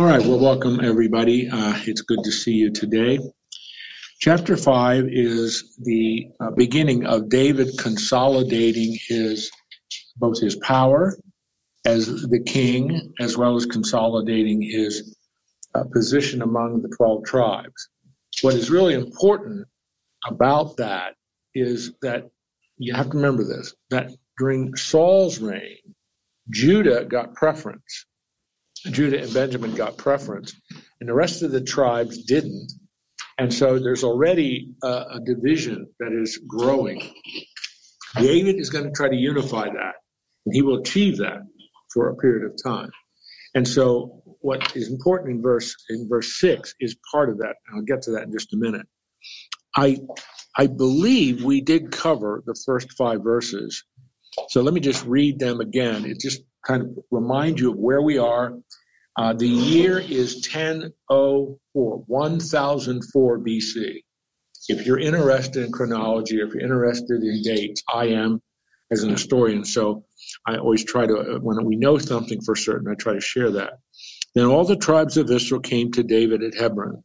All 0.00 0.06
right, 0.06 0.26
well, 0.26 0.40
welcome 0.40 0.80
everybody. 0.82 1.46
Uh, 1.50 1.78
it's 1.84 2.00
good 2.00 2.24
to 2.24 2.32
see 2.32 2.52
you 2.52 2.70
today. 2.72 3.18
Chapter 4.18 4.56
5 4.56 5.08
is 5.10 5.76
the 5.76 6.26
uh, 6.40 6.52
beginning 6.52 7.04
of 7.04 7.28
David 7.28 7.76
consolidating 7.76 8.96
his 9.08 9.50
both 10.16 10.40
his 10.40 10.56
power 10.56 11.14
as 11.84 12.06
the 12.06 12.42
king 12.42 13.12
as 13.20 13.36
well 13.36 13.56
as 13.56 13.66
consolidating 13.66 14.62
his 14.62 15.18
uh, 15.74 15.84
position 15.92 16.40
among 16.40 16.80
the 16.80 16.88
12 16.96 17.24
tribes. 17.26 17.90
What 18.40 18.54
is 18.54 18.70
really 18.70 18.94
important 18.94 19.68
about 20.26 20.78
that 20.78 21.12
is 21.54 21.92
that 22.00 22.24
you 22.78 22.94
have 22.94 23.10
to 23.10 23.18
remember 23.18 23.44
this 23.44 23.74
that 23.90 24.12
during 24.38 24.74
Saul's 24.76 25.40
reign, 25.40 25.94
Judah 26.48 27.04
got 27.04 27.34
preference. 27.34 28.06
Judah 28.84 29.22
and 29.22 29.32
Benjamin 29.32 29.74
got 29.74 29.96
preference, 29.96 30.54
and 31.00 31.08
the 31.08 31.14
rest 31.14 31.42
of 31.42 31.50
the 31.50 31.60
tribes 31.60 32.24
didn't. 32.24 32.72
And 33.38 33.52
so 33.52 33.78
there's 33.78 34.04
already 34.04 34.74
a, 34.82 34.88
a 34.88 35.20
division 35.24 35.86
that 35.98 36.12
is 36.12 36.38
growing. 36.46 37.00
David 38.16 38.56
is 38.56 38.70
going 38.70 38.84
to 38.84 38.90
try 38.90 39.08
to 39.08 39.16
unify 39.16 39.66
that, 39.66 39.94
and 40.44 40.54
he 40.54 40.62
will 40.62 40.80
achieve 40.80 41.18
that 41.18 41.42
for 41.92 42.08
a 42.08 42.16
period 42.16 42.50
of 42.50 42.56
time. 42.62 42.90
And 43.54 43.66
so 43.66 44.22
what 44.40 44.76
is 44.76 44.90
important 44.90 45.30
in 45.36 45.42
verse 45.42 45.74
in 45.88 46.08
verse 46.08 46.38
six 46.38 46.74
is 46.80 46.96
part 47.12 47.30
of 47.30 47.38
that. 47.38 47.56
I'll 47.74 47.82
get 47.82 48.02
to 48.02 48.12
that 48.12 48.24
in 48.24 48.32
just 48.32 48.52
a 48.54 48.56
minute. 48.56 48.86
I 49.76 49.98
I 50.56 50.66
believe 50.66 51.44
we 51.44 51.60
did 51.60 51.90
cover 51.90 52.42
the 52.46 52.60
first 52.66 52.92
five 52.96 53.22
verses. 53.22 53.84
So 54.48 54.62
let 54.62 54.74
me 54.74 54.80
just 54.80 55.04
read 55.06 55.38
them 55.38 55.60
again. 55.60 56.04
It 56.04 56.20
just 56.20 56.42
kind 56.66 56.82
of 56.82 56.98
remind 57.10 57.60
you 57.60 57.70
of 57.70 57.78
where 57.78 58.02
we 58.02 58.18
are. 58.18 58.54
Uh, 59.16 59.32
the 59.32 59.48
year 59.48 59.98
is 59.98 60.48
1004, 60.48 61.58
1004 62.06 63.38
BC. 63.40 64.02
If 64.68 64.86
you're 64.86 64.98
interested 64.98 65.64
in 65.64 65.72
chronology, 65.72 66.40
if 66.40 66.54
you're 66.54 66.62
interested 66.62 67.22
in 67.22 67.42
dates, 67.42 67.82
I 67.92 68.06
am 68.06 68.40
as 68.90 69.02
an 69.02 69.10
historian. 69.10 69.64
So 69.64 70.04
I 70.46 70.56
always 70.56 70.84
try 70.84 71.06
to, 71.06 71.38
when 71.40 71.64
we 71.64 71.76
know 71.76 71.98
something 71.98 72.40
for 72.42 72.54
certain, 72.54 72.90
I 72.90 72.94
try 72.94 73.14
to 73.14 73.20
share 73.20 73.50
that. 73.52 73.74
Then 74.34 74.46
all 74.46 74.64
the 74.64 74.76
tribes 74.76 75.16
of 75.16 75.30
Israel 75.30 75.60
came 75.60 75.92
to 75.92 76.02
David 76.02 76.42
at 76.42 76.54
Hebron. 76.54 77.02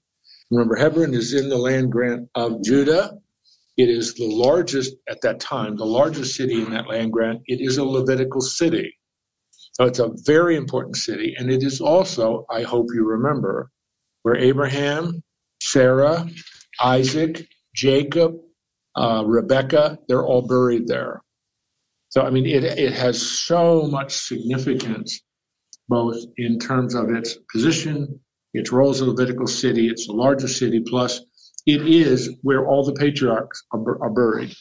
Remember, 0.52 0.76
Hebron 0.76 1.14
is 1.14 1.34
in 1.34 1.50
the 1.50 1.58
land 1.58 1.92
grant 1.92 2.30
of 2.36 2.64
Judah. 2.64 3.18
It 3.78 3.90
is 3.90 4.14
the 4.14 4.28
largest, 4.28 4.96
at 5.10 5.22
that 5.22 5.40
time, 5.40 5.76
the 5.76 5.86
largest 5.86 6.36
city 6.36 6.62
in 6.62 6.72
that 6.72 6.88
land 6.88 7.12
grant. 7.12 7.42
It 7.46 7.62
is 7.62 7.78
a 7.78 7.84
Levitical 7.84 8.42
city. 8.42 8.96
So 9.76 9.84
it's 9.84 10.00
a 10.00 10.12
very 10.26 10.56
important 10.56 10.96
city. 10.96 11.36
And 11.38 11.52
it 11.52 11.62
is 11.62 11.82
also, 11.82 12.46
I 12.50 12.64
hope 12.64 12.88
you 12.94 13.06
remember, 13.06 13.70
where 14.24 14.38
Abraham, 14.38 15.22
Sarah, 15.62 16.28
Isaac, 16.80 17.46
Jacob, 17.76 18.38
uh, 18.96 19.24
Rebecca, 19.26 20.00
they're 20.08 20.26
all 20.26 20.48
buried 20.48 20.88
there. 20.88 21.22
So, 22.10 22.22
I 22.22 22.30
mean, 22.30 22.46
it, 22.46 22.64
it 22.64 22.94
has 22.94 23.22
so 23.22 23.84
much 23.84 24.14
significance, 24.14 25.22
both 25.90 26.18
in 26.38 26.58
terms 26.60 26.96
of 26.96 27.10
its 27.10 27.38
position, 27.52 28.22
its 28.54 28.72
role 28.72 28.92
as 28.92 29.02
a 29.02 29.06
Levitical 29.06 29.48
city, 29.48 29.90
it's 29.90 30.08
the 30.08 30.14
largest 30.14 30.58
city, 30.58 30.82
plus 30.88 31.20
it 31.66 31.86
is 31.86 32.34
where 32.42 32.66
all 32.66 32.86
the 32.86 32.94
patriarchs 32.94 33.66
are, 33.74 34.02
are 34.02 34.10
buried. 34.12 34.56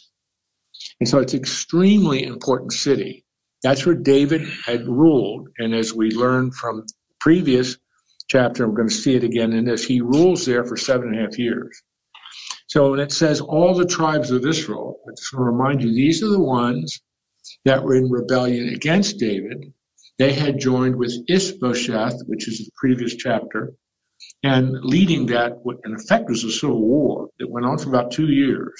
And 0.98 1.08
so 1.08 1.20
it's 1.20 1.34
extremely 1.34 2.24
important 2.24 2.72
city. 2.72 3.23
That's 3.64 3.86
where 3.86 3.96
David 3.96 4.42
had 4.66 4.86
ruled. 4.86 5.48
And 5.58 5.74
as 5.74 5.94
we 5.94 6.12
learned 6.12 6.54
from 6.54 6.84
previous 7.20 7.78
chapter, 8.28 8.68
we're 8.68 8.76
going 8.76 8.90
to 8.90 8.94
see 8.94 9.16
it 9.16 9.24
again 9.24 9.54
in 9.54 9.66
this, 9.66 9.86
he 9.86 10.02
rules 10.02 10.46
there 10.46 10.64
for 10.64 10.76
seven 10.76 11.08
and 11.08 11.20
a 11.20 11.22
half 11.24 11.38
years. 11.38 11.82
So 12.68 12.92
when 12.92 13.00
it 13.00 13.12
says 13.12 13.40
all 13.40 13.74
the 13.74 13.86
tribes 13.86 14.30
of 14.32 14.46
Israel, 14.46 15.00
I 15.08 15.12
just 15.16 15.34
want 15.34 15.46
to 15.48 15.52
remind 15.52 15.82
you, 15.82 15.94
these 15.94 16.22
are 16.22 16.28
the 16.30 16.40
ones 16.40 17.00
that 17.64 17.84
were 17.84 17.96
in 17.96 18.10
rebellion 18.10 18.68
against 18.70 19.18
David. 19.18 19.72
They 20.18 20.34
had 20.34 20.60
joined 20.60 20.96
with 20.96 21.14
Ishbosheth, 21.28 22.22
which 22.26 22.48
is 22.48 22.58
the 22.58 22.70
previous 22.76 23.16
chapter, 23.16 23.74
and 24.44 24.72
leading 24.84 25.26
that, 25.26 25.54
in 25.84 25.94
effect, 25.94 26.28
was 26.28 26.44
a 26.44 26.52
civil 26.52 26.80
war 26.80 27.28
that 27.38 27.50
went 27.50 27.66
on 27.66 27.78
for 27.78 27.90
about 27.90 28.12
two 28.12 28.28
years. 28.28 28.72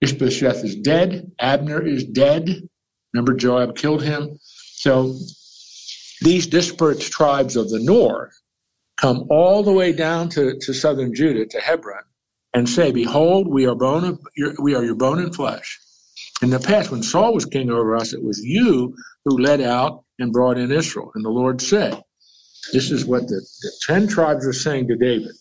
Ishbosheth 0.00 0.64
is 0.64 0.76
dead. 0.76 1.32
Abner 1.40 1.82
is 1.82 2.04
dead. 2.04 2.68
Remember, 3.14 3.34
Joab 3.34 3.76
killed 3.76 4.02
him. 4.04 4.38
So 4.42 5.16
these 6.22 6.48
disparate 6.48 7.00
tribes 7.00 7.56
of 7.56 7.70
the 7.70 7.80
north 7.80 8.34
come 8.98 9.26
all 9.30 9.62
the 9.62 9.72
way 9.72 9.92
down 9.92 10.30
to, 10.30 10.58
to 10.60 10.74
southern 10.74 11.14
Judah, 11.14 11.46
to 11.46 11.60
Hebron, 11.60 12.02
and 12.54 12.68
say, 12.68 12.92
Behold, 12.92 13.48
we 13.48 13.66
are 13.66 13.74
bone 13.76 14.04
of, 14.04 14.20
we 14.60 14.74
are 14.74 14.84
your 14.84 14.96
bone 14.96 15.20
and 15.20 15.34
flesh. 15.34 15.80
In 16.42 16.50
the 16.50 16.60
past, 16.60 16.90
when 16.90 17.02
Saul 17.02 17.34
was 17.34 17.46
king 17.46 17.70
over 17.70 17.96
us, 17.96 18.12
it 18.12 18.22
was 18.22 18.40
you 18.40 18.96
who 19.24 19.38
led 19.38 19.60
out 19.60 20.04
and 20.18 20.32
brought 20.32 20.58
in 20.58 20.72
Israel. 20.72 21.12
And 21.14 21.24
the 21.24 21.30
Lord 21.30 21.60
said, 21.62 22.02
This 22.72 22.90
is 22.90 23.06
what 23.06 23.28
the, 23.28 23.36
the 23.62 23.72
ten 23.86 24.08
tribes 24.08 24.46
are 24.46 24.52
saying 24.52 24.88
to 24.88 24.96
David. 24.96 25.32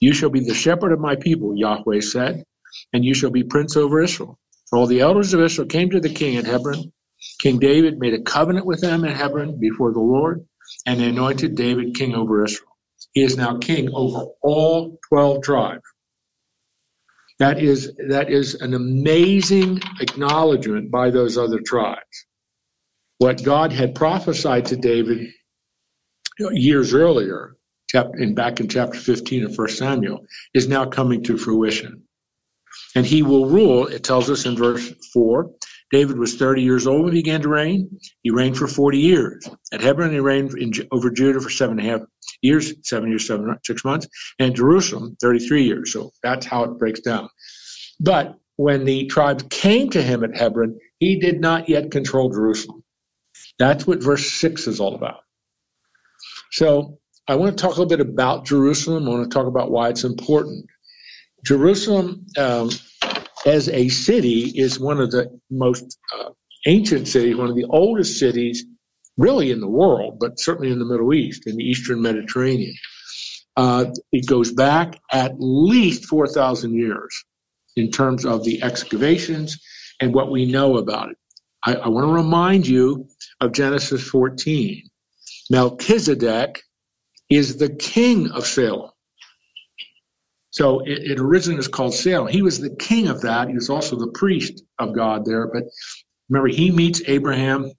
You 0.00 0.12
shall 0.14 0.30
be 0.30 0.40
the 0.40 0.54
shepherd 0.54 0.92
of 0.92 1.00
my 1.00 1.16
people, 1.16 1.56
Yahweh 1.56 2.00
said, 2.00 2.44
and 2.92 3.04
you 3.04 3.14
shall 3.14 3.30
be 3.30 3.44
prince 3.44 3.76
over 3.76 4.02
Israel. 4.02 4.38
All 4.72 4.86
the 4.86 5.00
elders 5.00 5.34
of 5.34 5.40
Israel 5.40 5.68
came 5.68 5.90
to 5.90 6.00
the 6.00 6.12
king 6.12 6.36
at 6.36 6.46
Hebron. 6.46 6.92
King 7.38 7.58
David 7.58 7.98
made 7.98 8.14
a 8.14 8.22
covenant 8.22 8.66
with 8.66 8.80
them 8.80 9.04
in 9.04 9.14
Hebron 9.14 9.58
before 9.60 9.92
the 9.92 10.00
Lord, 10.00 10.46
and 10.86 11.00
they 11.00 11.08
anointed 11.08 11.54
David 11.56 11.94
king 11.94 12.14
over 12.14 12.44
Israel. 12.44 12.68
He 13.12 13.22
is 13.22 13.36
now 13.36 13.58
king 13.58 13.90
over 13.94 14.26
all 14.42 14.98
12 15.08 15.42
tribes. 15.42 15.82
That 17.38 17.60
is, 17.62 17.94
that 18.08 18.30
is 18.30 18.54
an 18.56 18.74
amazing 18.74 19.80
acknowledgement 20.00 20.90
by 20.90 21.10
those 21.10 21.36
other 21.36 21.60
tribes. 21.60 22.26
What 23.18 23.42
God 23.42 23.72
had 23.72 23.94
prophesied 23.94 24.66
to 24.66 24.76
David 24.76 25.28
years 26.38 26.94
earlier, 26.94 27.56
in, 28.18 28.34
back 28.34 28.60
in 28.60 28.68
chapter 28.68 28.98
15 28.98 29.44
of 29.46 29.58
1 29.58 29.68
Samuel, 29.68 30.26
is 30.54 30.68
now 30.68 30.86
coming 30.86 31.22
to 31.24 31.38
fruition. 31.38 32.04
And 32.94 33.06
he 33.06 33.22
will 33.22 33.46
rule, 33.48 33.86
it 33.86 34.04
tells 34.04 34.30
us 34.30 34.46
in 34.46 34.56
verse 34.56 34.92
4. 35.12 35.50
David 35.96 36.18
was 36.18 36.36
30 36.36 36.60
years 36.60 36.86
old 36.86 37.04
when 37.04 37.14
he 37.14 37.20
began 37.20 37.40
to 37.40 37.48
reign. 37.48 37.88
He 38.22 38.28
reigned 38.28 38.58
for 38.58 38.66
40 38.66 38.98
years. 38.98 39.48
At 39.72 39.80
Hebron, 39.80 40.12
he 40.12 40.20
reigned 40.20 40.52
in, 40.58 40.70
over 40.92 41.10
Judah 41.10 41.40
for 41.40 41.48
seven 41.48 41.78
and 41.78 41.88
a 41.88 41.90
half 41.90 42.00
years, 42.42 42.74
seven 42.82 43.08
years, 43.08 43.26
seven, 43.26 43.56
six 43.64 43.82
months, 43.82 44.06
and 44.38 44.54
Jerusalem, 44.54 45.16
33 45.22 45.64
years. 45.64 45.94
So 45.94 46.10
that's 46.22 46.44
how 46.44 46.64
it 46.64 46.78
breaks 46.78 47.00
down. 47.00 47.30
But 47.98 48.34
when 48.56 48.84
the 48.84 49.06
tribes 49.06 49.44
came 49.48 49.88
to 49.88 50.02
him 50.02 50.22
at 50.22 50.36
Hebron, 50.36 50.78
he 50.98 51.18
did 51.18 51.40
not 51.40 51.66
yet 51.66 51.90
control 51.90 52.28
Jerusalem. 52.28 52.84
That's 53.58 53.86
what 53.86 54.02
verse 54.02 54.30
6 54.32 54.66
is 54.66 54.80
all 54.80 54.96
about. 54.96 55.20
So 56.52 56.98
I 57.26 57.36
want 57.36 57.56
to 57.56 57.62
talk 57.62 57.74
a 57.74 57.80
little 57.80 57.86
bit 57.96 58.06
about 58.06 58.44
Jerusalem. 58.44 59.08
I 59.08 59.12
want 59.12 59.30
to 59.30 59.34
talk 59.34 59.46
about 59.46 59.70
why 59.70 59.88
it's 59.88 60.04
important. 60.04 60.66
Jerusalem, 61.42 62.26
um, 62.36 62.68
as 63.46 63.68
a 63.68 63.88
city, 63.88 64.52
is 64.54 64.80
one 64.80 65.00
of 65.00 65.10
the 65.10 65.40
most 65.50 65.98
uh, 66.18 66.30
ancient 66.66 67.08
cities, 67.08 67.36
one 67.36 67.48
of 67.48 67.56
the 67.56 67.66
oldest 67.66 68.18
cities 68.18 68.64
really 69.16 69.50
in 69.50 69.60
the 69.60 69.68
world, 69.68 70.18
but 70.20 70.38
certainly 70.38 70.70
in 70.70 70.78
the 70.78 70.84
Middle 70.84 71.14
East, 71.14 71.46
in 71.46 71.56
the 71.56 71.64
Eastern 71.64 72.02
Mediterranean. 72.02 72.74
Uh, 73.56 73.86
it 74.12 74.26
goes 74.26 74.52
back 74.52 75.00
at 75.10 75.32
least 75.38 76.06
4,000 76.06 76.74
years 76.74 77.24
in 77.76 77.90
terms 77.90 78.26
of 78.26 78.44
the 78.44 78.62
excavations 78.62 79.58
and 80.00 80.14
what 80.14 80.30
we 80.30 80.46
know 80.46 80.76
about 80.76 81.10
it. 81.10 81.16
I, 81.62 81.74
I 81.74 81.88
want 81.88 82.06
to 82.06 82.12
remind 82.12 82.66
you 82.66 83.08
of 83.40 83.52
Genesis 83.52 84.06
14. 84.08 84.82
Melchizedek 85.50 86.62
is 87.30 87.56
the 87.56 87.70
king 87.70 88.30
of 88.32 88.46
Salem. 88.46 88.90
So 90.56 90.80
it, 90.80 91.10
it 91.10 91.20
originally 91.20 91.58
was 91.58 91.68
called 91.68 91.92
Salem. 91.92 92.28
He 92.28 92.40
was 92.40 92.58
the 92.58 92.74
king 92.74 93.08
of 93.08 93.20
that. 93.20 93.48
He 93.48 93.54
was 93.54 93.68
also 93.68 93.94
the 93.96 94.10
priest 94.14 94.64
of 94.78 94.94
God 94.94 95.26
there. 95.26 95.46
But 95.52 95.64
remember, 96.30 96.48
he 96.48 96.70
meets 96.70 97.02
Abraham 97.06 97.70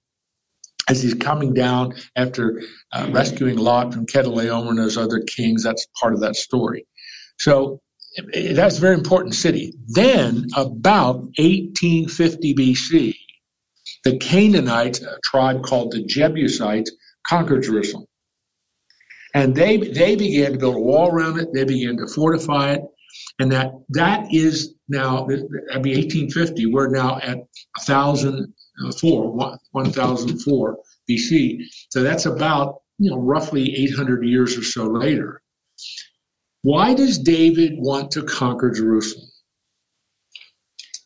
as 0.87 1.01
he's 1.01 1.15
coming 1.15 1.55
down 1.55 1.95
after 2.15 2.61
uh, 2.93 3.09
rescuing 3.11 3.57
Lot 3.57 3.95
from 3.95 4.05
Chedorlaomer 4.05 4.69
and 4.69 4.77
those 4.77 4.95
other 4.95 5.21
kings. 5.21 5.63
That's 5.63 5.87
part 5.99 6.13
of 6.13 6.19
that 6.19 6.35
story. 6.35 6.85
So 7.39 7.81
that's 8.31 8.77
a 8.77 8.81
very 8.81 8.93
important 8.93 9.33
city. 9.33 9.73
Then, 9.87 10.45
about 10.55 11.15
1850 11.39 12.53
BC, 12.53 13.15
the 14.03 14.17
Canaanites, 14.19 15.01
a 15.01 15.17
tribe 15.23 15.63
called 15.63 15.93
the 15.93 16.03
Jebusites, 16.03 16.91
conquered 17.27 17.63
Jerusalem. 17.63 18.05
And 19.37 19.53
they, 19.53 19.77
they 19.77 20.15
began 20.15 20.53
to 20.53 20.57
build 20.57 20.77
a 20.77 20.79
wall 20.79 21.11
around 21.11 21.39
it. 21.39 21.53
They 21.53 21.63
began 21.63 21.95
to 21.97 22.07
fortify 22.07 22.71
it. 22.73 22.81
And 23.37 23.51
that, 23.51 23.71
that 23.89 24.33
is 24.33 24.73
now, 24.89 25.25
I 25.25 25.27
mean, 25.77 25.95
1850, 25.95 26.65
we're 26.65 26.89
now 26.89 27.19
at 27.19 27.37
1004, 27.85 29.57
1004 29.71 30.77
BC. 31.07 31.59
So 31.89 32.01
that's 32.01 32.25
about 32.25 32.81
you 32.97 33.11
know, 33.11 33.17
roughly 33.17 33.75
800 33.75 34.25
years 34.25 34.57
or 34.57 34.63
so 34.63 34.85
later. 34.85 35.43
Why 36.63 36.95
does 36.95 37.19
David 37.19 37.73
want 37.77 38.09
to 38.13 38.23
conquer 38.23 38.71
Jerusalem? 38.71 39.29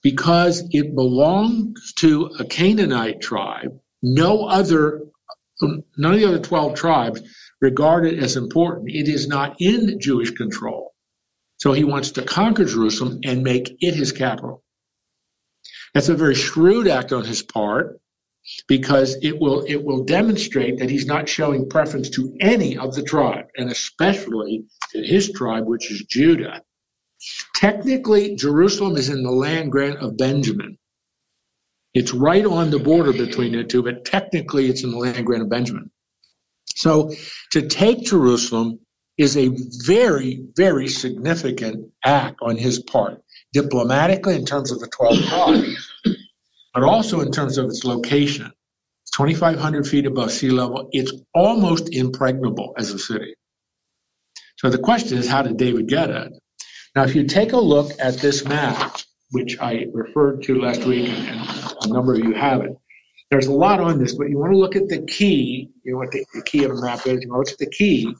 Because 0.02 0.64
it 0.72 0.96
belongs 0.96 1.92
to 1.98 2.32
a 2.40 2.46
Canaanite 2.46 3.20
tribe. 3.20 3.78
No 4.02 4.46
other, 4.46 5.02
um, 5.62 5.84
none 5.98 6.14
of 6.14 6.20
the 6.22 6.28
other 6.28 6.40
12 6.40 6.76
tribes 6.76 7.22
regard 7.62 8.06
it 8.06 8.20
as 8.20 8.36
important. 8.36 8.90
It 8.90 9.08
is 9.08 9.28
not 9.28 9.56
in 9.60 10.00
Jewish 10.00 10.32
control. 10.32 10.94
So 11.58 11.74
he 11.74 11.84
wants 11.84 12.12
to 12.12 12.24
conquer 12.24 12.66
Jerusalem 12.66 13.20
and 13.24 13.44
make 13.44 13.78
it 13.82 13.94
his 13.94 14.12
capital. 14.12 14.64
That's 15.94 16.10
a 16.10 16.16
very 16.16 16.36
shrewd 16.36 16.88
act 16.88 17.14
on 17.14 17.24
his 17.24 17.44
part 17.44 18.00
because 18.68 19.18
it 19.22 19.40
will 19.40 19.64
it 19.68 19.84
will 19.84 20.04
demonstrate 20.04 20.80
that 20.80 20.90
he's 20.90 21.06
not 21.06 21.30
showing 21.30 21.70
preference 21.70 22.10
to 22.12 22.36
any 22.40 22.78
of 22.78 22.96
the 22.96 23.04
tribe, 23.04 23.46
and 23.56 23.70
especially 23.70 24.64
to 24.92 25.04
his 25.04 25.32
tribe, 25.32 25.68
which 25.68 25.92
is 25.92 26.04
Judah. 26.06 26.64
Technically, 27.56 28.36
Jerusalem 28.36 28.98
is 28.98 29.10
in 29.10 29.22
the 29.22 29.32
land 29.32 29.72
grant 29.72 30.00
of 30.00 30.18
Benjamin. 30.18 30.80
It's 31.94 32.14
right 32.14 32.46
on 32.46 32.72
the 32.72 32.80
border 32.80 33.14
between 33.14 33.52
the 33.52 33.64
two, 33.64 33.84
but 33.84 34.06
technically 34.06 34.68
it's 34.68 34.84
in 34.84 34.92
the 34.92 34.98
land 34.98 35.26
grant 35.26 35.44
of 35.44 35.50
Benjamin. 35.50 35.92
So 36.76 37.12
to 37.52 37.68
take 37.68 38.04
Jerusalem 38.04 38.80
is 39.18 39.38
a 39.38 39.52
very, 39.86 40.44
very 40.56 40.88
significant 40.88 41.92
act 42.04 42.38
on 42.42 42.58
his 42.58 42.80
part, 42.80 43.22
diplomatically 43.54 44.36
in 44.36 44.46
terms 44.46 44.72
of 44.72 44.80
the 44.80 44.88
12 44.88 45.26
tribes, 45.26 45.92
but 46.74 46.84
also 46.84 47.22
in 47.22 47.32
terms 47.32 47.58
of 47.58 47.66
its 47.66 47.84
location. 47.84 48.52
2,500 49.14 49.86
feet 49.86 50.06
above 50.06 50.32
sea 50.32 50.50
level. 50.50 50.88
It's 50.94 51.12
almost 51.34 51.94
impregnable 51.94 52.74
as 52.78 52.92
a 52.92 53.00
city. 53.00 53.36
So 54.58 54.70
the 54.70 54.78
question 54.78 55.18
is, 55.18 55.28
how 55.28 55.42
did 55.42 55.58
David 55.58 55.88
get 55.88 56.10
it? 56.10 56.32
Now, 56.96 57.04
if 57.04 57.16
you 57.16 57.26
take 57.26 57.52
a 57.54 57.58
look 57.58 57.92
at 58.00 58.16
this 58.16 58.46
map, 58.46 59.02
which 59.32 59.60
I 59.60 59.88
referred 59.94 60.44
to 60.44 60.62
last 60.62 60.86
week, 60.86 61.10
and 61.10 61.76
a 61.82 61.88
number 61.88 62.14
of 62.14 62.20
you 62.20 62.34
have 62.34 62.62
it, 62.62 62.78
there's 63.32 63.48
a 63.48 63.54
lot 63.54 63.80
on 63.80 63.98
this, 63.98 64.16
but 64.16 64.30
you 64.30 64.38
want 64.38 64.52
to 64.52 64.58
look 64.58 64.76
at 64.76 64.88
the 64.88 65.02
key. 65.08 65.72
You 65.84 65.94
know 65.94 65.98
what 66.00 66.12
the, 66.12 66.24
the 66.34 66.44
key 66.44 66.64
of 66.64 66.72
a 66.72 66.76
map 66.76 67.08
is. 67.08 67.24
You 67.24 67.30
want 67.30 67.48
to 67.48 67.52
look 67.52 67.54
at 67.54 67.58
the 67.58 67.70
key. 67.70 68.14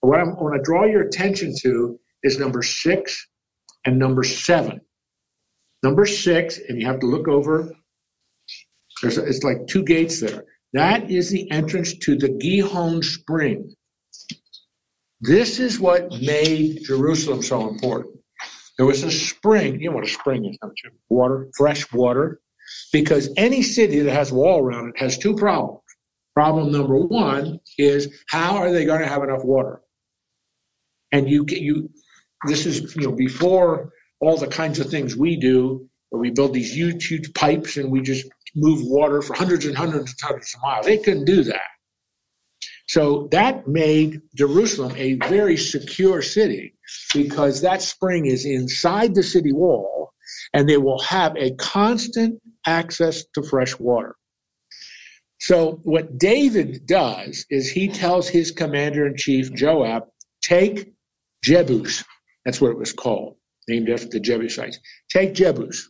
What 0.00 0.18
I 0.18 0.24
want 0.24 0.56
to 0.56 0.62
draw 0.62 0.84
your 0.84 1.02
attention 1.02 1.54
to 1.60 1.98
is 2.22 2.38
number 2.38 2.62
six 2.62 3.28
and 3.84 3.98
number 3.98 4.24
seven. 4.24 4.80
Number 5.82 6.06
six, 6.06 6.58
and 6.68 6.80
you 6.80 6.86
have 6.86 7.00
to 7.00 7.06
look 7.06 7.28
over 7.28 7.70
there's 9.02 9.18
it's 9.18 9.44
like 9.44 9.66
two 9.66 9.82
gates 9.82 10.20
there. 10.20 10.44
That 10.72 11.10
is 11.10 11.30
the 11.30 11.50
entrance 11.50 11.96
to 11.98 12.16
the 12.16 12.30
Gihon 12.30 13.02
Spring. 13.02 13.74
This 15.20 15.58
is 15.60 15.78
what 15.78 16.10
made 16.20 16.84
Jerusalem 16.84 17.42
so 17.42 17.68
important. 17.68 18.16
There 18.76 18.86
was 18.86 19.02
a 19.04 19.10
spring. 19.10 19.80
You 19.80 19.90
know 19.90 19.96
what 19.96 20.04
a 20.04 20.08
spring 20.08 20.46
is, 20.46 20.58
don't 20.60 20.78
you? 20.82 20.90
Water, 21.08 21.48
fresh 21.56 21.90
water. 21.92 22.40
Because 22.94 23.28
any 23.36 23.62
city 23.62 23.98
that 23.98 24.12
has 24.12 24.30
a 24.30 24.36
wall 24.36 24.60
around 24.60 24.90
it 24.90 25.00
has 25.00 25.18
two 25.18 25.34
problems. 25.34 25.80
Problem 26.32 26.70
number 26.70 26.96
one 26.96 27.58
is 27.76 28.22
how 28.28 28.58
are 28.58 28.70
they 28.70 28.84
going 28.84 29.00
to 29.00 29.08
have 29.08 29.24
enough 29.24 29.44
water? 29.44 29.80
And 31.10 31.28
you 31.28 31.44
you 31.48 31.90
this 32.46 32.66
is 32.66 32.94
you 32.94 33.02
know 33.02 33.10
before 33.10 33.90
all 34.20 34.36
the 34.36 34.46
kinds 34.46 34.78
of 34.78 34.90
things 34.90 35.16
we 35.16 35.36
do, 35.36 35.88
where 36.10 36.20
we 36.20 36.30
build 36.30 36.54
these 36.54 36.72
huge 36.72 37.08
huge 37.08 37.34
pipes 37.34 37.78
and 37.78 37.90
we 37.90 38.00
just 38.00 38.28
move 38.54 38.78
water 38.84 39.22
for 39.22 39.34
hundreds 39.34 39.66
and 39.66 39.76
hundreds 39.76 40.12
and 40.12 40.20
hundreds 40.22 40.54
of 40.54 40.62
miles. 40.62 40.86
They 40.86 40.98
couldn't 40.98 41.24
do 41.24 41.42
that. 41.42 41.70
So 42.86 43.26
that 43.32 43.66
made 43.66 44.20
Jerusalem 44.36 44.94
a 44.96 45.14
very 45.14 45.56
secure 45.56 46.22
city 46.22 46.74
because 47.12 47.62
that 47.62 47.82
spring 47.82 48.26
is 48.26 48.44
inside 48.44 49.16
the 49.16 49.24
city 49.24 49.52
wall 49.52 50.12
and 50.52 50.68
they 50.68 50.76
will 50.76 51.00
have 51.00 51.36
a 51.36 51.56
constant 51.56 52.40
access 52.66 53.24
to 53.34 53.42
fresh 53.42 53.78
water. 53.78 54.16
So 55.40 55.80
what 55.82 56.18
David 56.18 56.86
does 56.86 57.44
is 57.50 57.68
he 57.68 57.88
tells 57.88 58.28
his 58.28 58.50
commander 58.50 59.06
in 59.06 59.16
chief 59.16 59.52
Joab, 59.52 60.04
take 60.40 60.94
Jebus. 61.44 62.04
That's 62.44 62.60
what 62.60 62.70
it 62.70 62.78
was 62.78 62.92
called, 62.92 63.36
named 63.68 63.90
after 63.90 64.08
the 64.08 64.20
Jebusites. 64.20 64.78
Take 65.10 65.34
Jebus. 65.34 65.82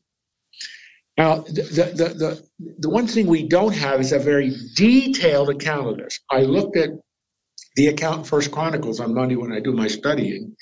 Now, 1.17 1.43
the, 1.43 1.63
the, 1.63 2.09
the, 2.09 2.49
the 2.79 2.91
one 2.91 3.07
thing 3.07 3.27
we 3.29 3.47
don't 3.47 3.75
have 3.75 4.01
is 4.01 4.13
a 4.13 4.19
very 4.19 4.57
detailed 4.75 5.51
account 5.51 5.89
of 5.89 5.97
this. 5.99 6.19
I 6.31 6.41
looked 6.41 6.77
at 6.77 6.91
the 7.77 7.87
account 7.87 8.19
in 8.19 8.25
First 8.25 8.51
Chronicles 8.51 8.99
on 8.99 9.15
Monday 9.15 9.37
when 9.37 9.53
I 9.53 9.61
do 9.61 9.73
my 9.73 9.87
studying 9.87 10.57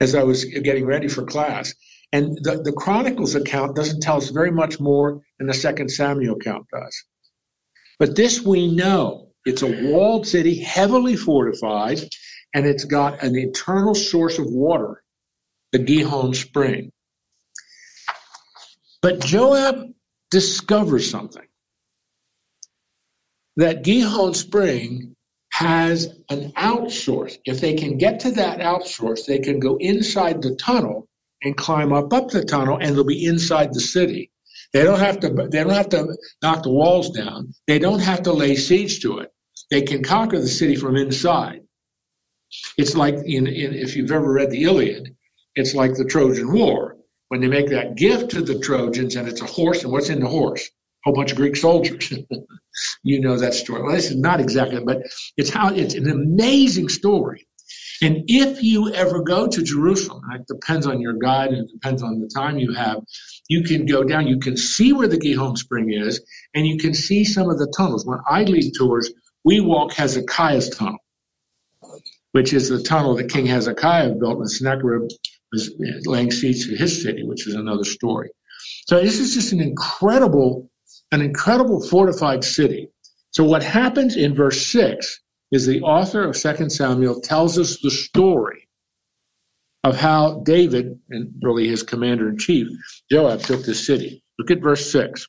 as 0.00 0.14
I 0.16 0.24
was 0.24 0.44
getting 0.44 0.84
ready 0.86 1.06
for 1.06 1.24
class. 1.24 1.74
And 2.12 2.36
the, 2.42 2.60
the 2.62 2.72
Chronicles 2.72 3.34
account 3.34 3.74
doesn't 3.74 4.00
tell 4.00 4.18
us 4.18 4.28
very 4.28 4.50
much 4.50 4.78
more 4.78 5.22
than 5.38 5.48
the 5.48 5.54
Second 5.54 5.90
Samuel 5.90 6.36
account 6.36 6.66
does. 6.72 7.04
But 7.98 8.16
this 8.16 8.42
we 8.42 8.74
know. 8.74 9.28
It's 9.44 9.62
a 9.62 9.90
walled 9.90 10.26
city, 10.26 10.58
heavily 10.60 11.16
fortified, 11.16 12.00
and 12.54 12.66
it's 12.66 12.84
got 12.84 13.22
an 13.22 13.36
internal 13.36 13.94
source 13.94 14.38
of 14.38 14.46
water, 14.46 15.02
the 15.72 15.78
Gihon 15.78 16.34
Spring. 16.34 16.92
But 19.00 19.20
Joab 19.20 19.92
discovers 20.30 21.10
something 21.10 21.46
that 23.56 23.82
Gihon 23.82 24.34
Spring 24.34 25.16
has 25.52 26.06
an 26.30 26.52
outsource. 26.52 27.38
If 27.44 27.60
they 27.60 27.74
can 27.74 27.98
get 27.98 28.20
to 28.20 28.30
that 28.32 28.60
outsource, 28.60 29.26
they 29.26 29.38
can 29.38 29.60
go 29.60 29.76
inside 29.76 30.40
the 30.40 30.54
tunnel 30.56 31.08
and 31.42 31.56
climb 31.56 31.92
up 31.92 32.12
up 32.12 32.28
the 32.28 32.44
tunnel, 32.44 32.78
and 32.80 32.94
they'll 32.94 33.04
be 33.04 33.24
inside 33.24 33.72
the 33.72 33.80
city. 33.80 34.30
They 34.72 34.84
don't 34.84 35.00
have 35.00 35.20
to. 35.20 35.28
They 35.28 35.62
don't 35.62 35.70
have 35.70 35.90
to 35.90 36.16
knock 36.42 36.62
the 36.62 36.70
walls 36.70 37.10
down. 37.10 37.52
They 37.66 37.78
don't 37.78 38.00
have 38.00 38.22
to 38.24 38.32
lay 38.32 38.56
siege 38.56 39.00
to 39.00 39.18
it. 39.18 39.30
They 39.70 39.82
can 39.82 40.02
conquer 40.02 40.38
the 40.38 40.48
city 40.48 40.76
from 40.76 40.96
inside. 40.96 41.60
It's 42.76 42.94
like 42.94 43.14
in, 43.14 43.46
in 43.46 43.74
if 43.74 43.96
you've 43.96 44.12
ever 44.12 44.32
read 44.32 44.50
the 44.50 44.64
Iliad, 44.64 45.14
it's 45.54 45.74
like 45.74 45.94
the 45.94 46.04
Trojan 46.04 46.52
War 46.52 46.96
when 47.28 47.40
they 47.40 47.48
make 47.48 47.68
that 47.68 47.96
gift 47.96 48.30
to 48.30 48.42
the 48.42 48.58
Trojans 48.58 49.16
and 49.16 49.26
it's 49.26 49.40
a 49.40 49.46
horse, 49.46 49.82
and 49.82 49.92
what's 49.92 50.10
in 50.10 50.20
the 50.20 50.28
horse? 50.28 50.66
A 50.66 50.70
whole 51.04 51.14
bunch 51.14 51.32
of 51.32 51.38
Greek 51.38 51.56
soldiers. 51.56 52.12
you 53.02 53.20
know 53.20 53.38
that 53.38 53.54
story. 53.54 53.82
Well, 53.82 53.94
this 53.94 54.10
is 54.10 54.16
not 54.16 54.40
exactly, 54.40 54.82
but 54.84 54.98
it's 55.38 55.48
how 55.50 55.72
it's 55.72 55.94
an 55.94 56.10
amazing 56.10 56.90
story. 56.90 57.46
And 58.02 58.24
if 58.26 58.64
you 58.64 58.92
ever 58.92 59.22
go 59.22 59.46
to 59.46 59.62
Jerusalem, 59.62 60.24
it 60.34 60.44
depends 60.48 60.88
on 60.88 61.00
your 61.00 61.12
guide 61.12 61.50
and 61.50 61.68
it 61.68 61.72
depends 61.72 62.02
on 62.02 62.20
the 62.20 62.26
time 62.26 62.58
you 62.58 62.72
have, 62.72 62.98
you 63.48 63.62
can 63.62 63.86
go 63.86 64.02
down, 64.02 64.26
you 64.26 64.40
can 64.40 64.56
see 64.56 64.92
where 64.92 65.06
the 65.06 65.18
Gihon 65.18 65.56
Spring 65.56 65.92
is, 65.92 66.20
and 66.52 66.66
you 66.66 66.78
can 66.78 66.94
see 66.94 67.24
some 67.24 67.48
of 67.48 67.58
the 67.60 67.72
tunnels. 67.76 68.04
When 68.04 68.18
I 68.28 68.42
lead 68.42 68.72
tours, 68.76 69.12
we 69.44 69.60
walk 69.60 69.92
Hezekiah's 69.92 70.70
tunnel, 70.70 70.98
which 72.32 72.52
is 72.52 72.68
the 72.68 72.82
tunnel 72.82 73.14
that 73.16 73.30
King 73.30 73.46
Hezekiah 73.46 74.16
built 74.16 74.38
when 74.38 74.48
Sennacherib 74.48 75.08
was 75.52 75.72
laying 76.04 76.32
siege 76.32 76.66
to 76.66 76.76
his 76.76 77.04
city, 77.04 77.22
which 77.24 77.46
is 77.46 77.54
another 77.54 77.84
story. 77.84 78.30
So 78.88 79.00
this 79.00 79.20
is 79.20 79.34
just 79.34 79.52
an 79.52 79.60
incredible, 79.60 80.68
an 81.12 81.20
incredible 81.20 81.80
fortified 81.80 82.42
city. 82.42 82.88
So 83.30 83.44
what 83.44 83.62
happens 83.62 84.16
in 84.16 84.34
verse 84.34 84.66
six 84.66 85.20
is 85.52 85.66
the 85.66 85.82
author 85.82 86.24
of 86.24 86.36
Second 86.36 86.70
Samuel 86.70 87.20
tells 87.20 87.58
us 87.58 87.78
the 87.80 87.90
story 87.90 88.68
of 89.84 89.96
how 89.96 90.40
David, 90.40 90.98
and 91.10 91.34
really 91.42 91.68
his 91.68 91.82
commander 91.82 92.28
in 92.28 92.38
chief, 92.38 92.68
Joab, 93.10 93.40
took 93.40 93.64
the 93.64 93.74
city. 93.74 94.24
Look 94.38 94.50
at 94.50 94.62
verse 94.62 94.90
six. 94.90 95.28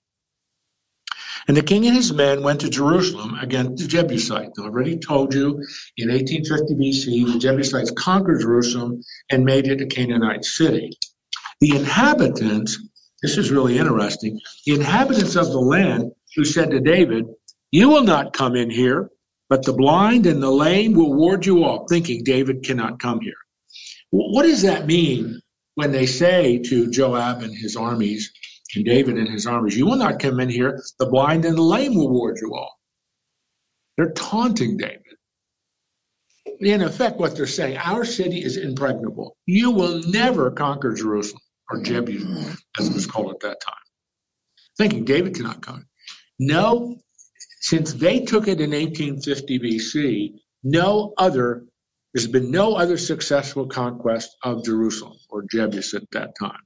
And 1.48 1.58
the 1.58 1.62
king 1.62 1.86
and 1.86 1.96
his 1.96 2.14
men 2.14 2.42
went 2.42 2.62
to 2.62 2.70
Jerusalem 2.70 3.38
against 3.42 3.84
the 3.84 3.90
Jebusites. 3.90 4.58
I 4.58 4.64
already 4.64 4.98
told 4.98 5.34
you 5.34 5.62
in 5.98 6.10
1850 6.10 6.76
BC, 6.76 7.34
the 7.34 7.40
Jebusites 7.40 7.92
conquered 7.92 8.42
Jerusalem 8.42 9.02
and 9.30 9.44
made 9.44 9.68
it 9.68 9.82
a 9.82 9.86
Canaanite 9.86 10.46
city. 10.46 10.98
The 11.60 11.76
inhabitants, 11.76 12.80
this 13.22 13.38
is 13.38 13.52
really 13.52 13.78
interesting, 13.78 14.40
the 14.66 14.76
inhabitants 14.76 15.36
of 15.36 15.48
the 15.48 15.60
land 15.60 16.12
who 16.36 16.46
said 16.46 16.72
to 16.72 16.80
David, 16.80 17.26
You 17.72 17.90
will 17.90 18.04
not 18.04 18.32
come 18.32 18.56
in 18.56 18.70
here, 18.70 19.10
but 19.50 19.64
the 19.64 19.74
blind 19.74 20.26
and 20.26 20.42
the 20.42 20.52
lame 20.52 20.94
will 20.94 21.14
ward 21.14 21.46
you 21.46 21.64
off, 21.64 21.88
thinking 21.90 22.24
David 22.24 22.64
cannot 22.64 23.00
come 23.00 23.22
here. 23.22 23.34
What 24.12 24.44
does 24.44 24.62
that 24.62 24.86
mean 24.86 25.42
when 25.76 25.92
they 25.92 26.06
say 26.06 26.60
to 26.60 26.90
Joab 26.92 27.42
and 27.42 27.56
his 27.56 27.76
armies, 27.76 28.32
and 28.76 28.86
David 28.86 29.18
and 29.18 29.28
his 29.28 29.46
armies, 29.46 29.78
You 29.78 29.86
will 29.86 29.98
not 29.98 30.20
come 30.20 30.40
in 30.40 30.50
here. 30.50 30.82
The 31.00 31.06
blind 31.06 31.46
and 31.46 31.58
the 31.58 31.62
lame 31.62 31.96
will 31.96 32.10
ward 32.10 32.38
you 32.42 32.50
off. 32.50 32.74
They're 33.98 34.14
taunting 34.14 34.78
David. 34.78 35.00
In 36.60 36.82
effect, 36.82 37.18
what 37.18 37.36
they're 37.36 37.46
saying, 37.48 37.78
our 37.78 38.06
city 38.06 38.44
is 38.44 38.58
impregnable. 38.58 39.36
You 39.46 39.72
will 39.72 40.02
never 40.08 40.52
conquer 40.52 40.94
Jerusalem, 40.94 41.42
or 41.70 41.80
Jebus, 41.82 42.24
as 42.80 42.88
it 42.88 42.94
was 42.94 43.06
called 43.06 43.32
at 43.32 43.40
that 43.42 43.62
time. 43.62 43.76
Thinking 44.78 45.06
David 45.06 45.36
cannot 45.36 45.62
come. 45.62 45.86
No, 46.40 46.98
since 47.64 47.94
they 47.94 48.20
took 48.20 48.50
it 48.50 48.60
in 48.60 48.72
1850 48.72 49.60
BC, 49.60 50.34
no 50.66 51.14
other, 51.18 51.64
there's 52.14 52.28
been 52.28 52.52
no 52.52 52.76
other 52.76 52.98
successful 52.98 53.68
conquest 53.68 54.36
of 54.44 54.66
Jerusalem 54.66 55.18
or 55.30 55.44
Jebus 55.44 55.94
at 55.94 56.04
that 56.12 56.36
time. 56.38 56.60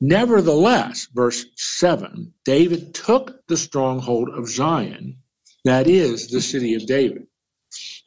Nevertheless, 0.00 1.06
verse 1.14 1.46
7, 1.54 2.34
David 2.44 2.94
took 2.94 3.46
the 3.46 3.56
stronghold 3.56 4.28
of 4.30 4.48
Zion, 4.48 5.18
that 5.64 5.86
is 5.86 6.30
the 6.30 6.40
city 6.40 6.74
of 6.74 6.84
David. 6.84 7.28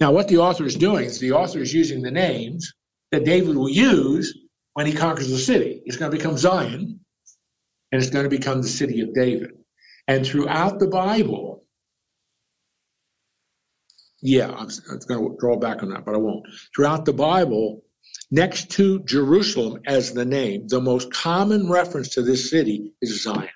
Now, 0.02 0.12
what 0.12 0.28
the 0.28 0.40
author 0.40 0.66
is 0.66 0.76
doing 0.76 1.06
is 1.06 1.20
the 1.20 1.32
author 1.32 1.60
is 1.60 1.74
using 1.74 2.02
the 2.02 2.12
names 2.12 2.74
that 3.12 3.24
David 3.24 3.56
will 3.56 3.70
use 3.70 4.38
when 4.74 4.86
he 4.86 4.92
conquers 4.92 5.30
the 5.30 5.38
city. 5.38 5.82
It's 5.86 5.96
going 5.96 6.12
to 6.12 6.18
become 6.18 6.38
Zion, 6.38 7.00
and 7.94 8.02
it's 8.02 8.12
going 8.12 8.26
to 8.26 8.38
become 8.38 8.62
the 8.62 8.68
city 8.68 9.00
of 9.00 9.14
David. 9.14 9.52
And 10.10 10.26
throughout 10.26 10.80
the 10.80 10.88
Bible, 10.88 11.49
yeah, 14.22 14.50
I'm, 14.52 14.70
I'm 14.90 15.00
going 15.08 15.32
to 15.32 15.38
draw 15.40 15.58
back 15.58 15.84
on 15.84 15.90
that, 15.90 16.06
but 16.06 16.16
I 16.16 16.18
won't. 16.18 16.46
Throughout 16.76 17.06
the 17.06 17.14
Bible, 17.14 17.84
next 18.32 18.72
to 18.72 19.00
Jerusalem 19.04 19.82
as 19.88 20.14
the 20.14 20.26
name, 20.26 20.68
the 20.68 20.82
most 20.82 21.12
common 21.12 21.70
reference 21.70 22.10
to 22.10 22.22
this 22.22 22.50
city 22.50 22.94
is 23.02 23.24
Zion, 23.24 23.50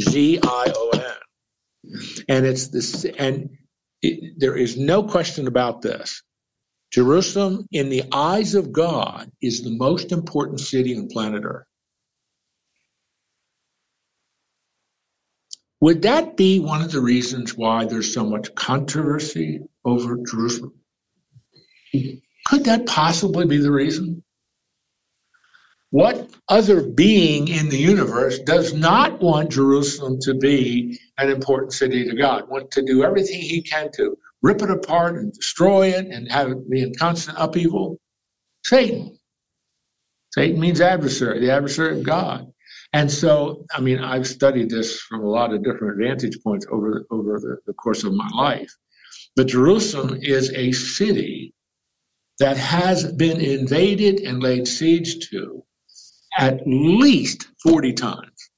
Z 0.00 0.40
I 0.42 0.72
O 0.74 0.90
N, 0.94 2.22
and 2.28 2.46
it's 2.46 2.68
this, 2.68 3.04
and 3.04 3.50
it, 4.02 4.34
there 4.38 4.56
is 4.56 4.76
no 4.76 5.02
question 5.02 5.46
about 5.46 5.82
this. 5.82 6.22
Jerusalem, 6.92 7.66
in 7.72 7.88
the 7.88 8.04
eyes 8.12 8.54
of 8.54 8.72
God, 8.72 9.30
is 9.42 9.62
the 9.62 9.76
most 9.76 10.12
important 10.12 10.60
city 10.60 10.96
on 10.96 11.08
planet 11.08 11.42
Earth. 11.44 11.66
Would 15.80 16.02
that 16.02 16.36
be 16.36 16.60
one 16.60 16.80
of 16.80 16.92
the 16.92 17.00
reasons 17.00 17.54
why 17.54 17.84
there's 17.84 18.14
so 18.14 18.24
much 18.24 18.54
controversy 18.54 19.60
over 19.84 20.18
Jerusalem? 20.26 20.72
Could 22.46 22.64
that 22.64 22.86
possibly 22.86 23.46
be 23.46 23.58
the 23.58 23.72
reason? 23.72 24.22
What 25.90 26.28
other 26.48 26.82
being 26.82 27.46
in 27.46 27.68
the 27.68 27.78
universe 27.78 28.40
does 28.40 28.74
not 28.74 29.22
want 29.22 29.52
Jerusalem 29.52 30.18
to 30.22 30.34
be 30.34 30.98
an 31.18 31.30
important 31.30 31.72
city 31.72 32.04
to 32.08 32.16
God, 32.16 32.48
want 32.48 32.72
to 32.72 32.82
do 32.82 33.04
everything 33.04 33.40
he 33.40 33.62
can 33.62 33.90
to 33.92 34.18
rip 34.42 34.60
it 34.60 34.70
apart 34.70 35.16
and 35.16 35.32
destroy 35.32 35.90
it 35.90 36.06
and 36.06 36.30
have 36.32 36.50
it 36.50 36.68
be 36.68 36.82
in 36.82 36.94
constant 36.96 37.38
upheaval? 37.40 38.00
Satan. 38.64 39.16
Satan 40.32 40.58
means 40.58 40.80
adversary, 40.80 41.38
the 41.38 41.52
adversary 41.52 41.96
of 41.96 42.04
God. 42.04 42.52
And 42.92 43.10
so, 43.10 43.64
I 43.72 43.80
mean, 43.80 44.00
I've 44.00 44.26
studied 44.26 44.70
this 44.70 45.00
from 45.00 45.22
a 45.22 45.28
lot 45.30 45.54
of 45.54 45.62
different 45.62 45.98
vantage 45.98 46.38
points 46.42 46.66
over, 46.70 47.04
over 47.10 47.38
the, 47.38 47.58
the 47.66 47.72
course 47.72 48.02
of 48.02 48.14
my 48.14 48.28
life. 48.34 48.74
But 49.36 49.48
Jerusalem 49.48 50.18
is 50.22 50.52
a 50.52 50.72
city 50.72 51.54
that 52.38 52.56
has 52.56 53.12
been 53.12 53.40
invaded 53.40 54.20
and 54.20 54.42
laid 54.42 54.68
siege 54.68 55.28
to 55.30 55.64
at 56.36 56.60
least 56.66 57.46
40 57.62 57.92
times. 57.94 58.50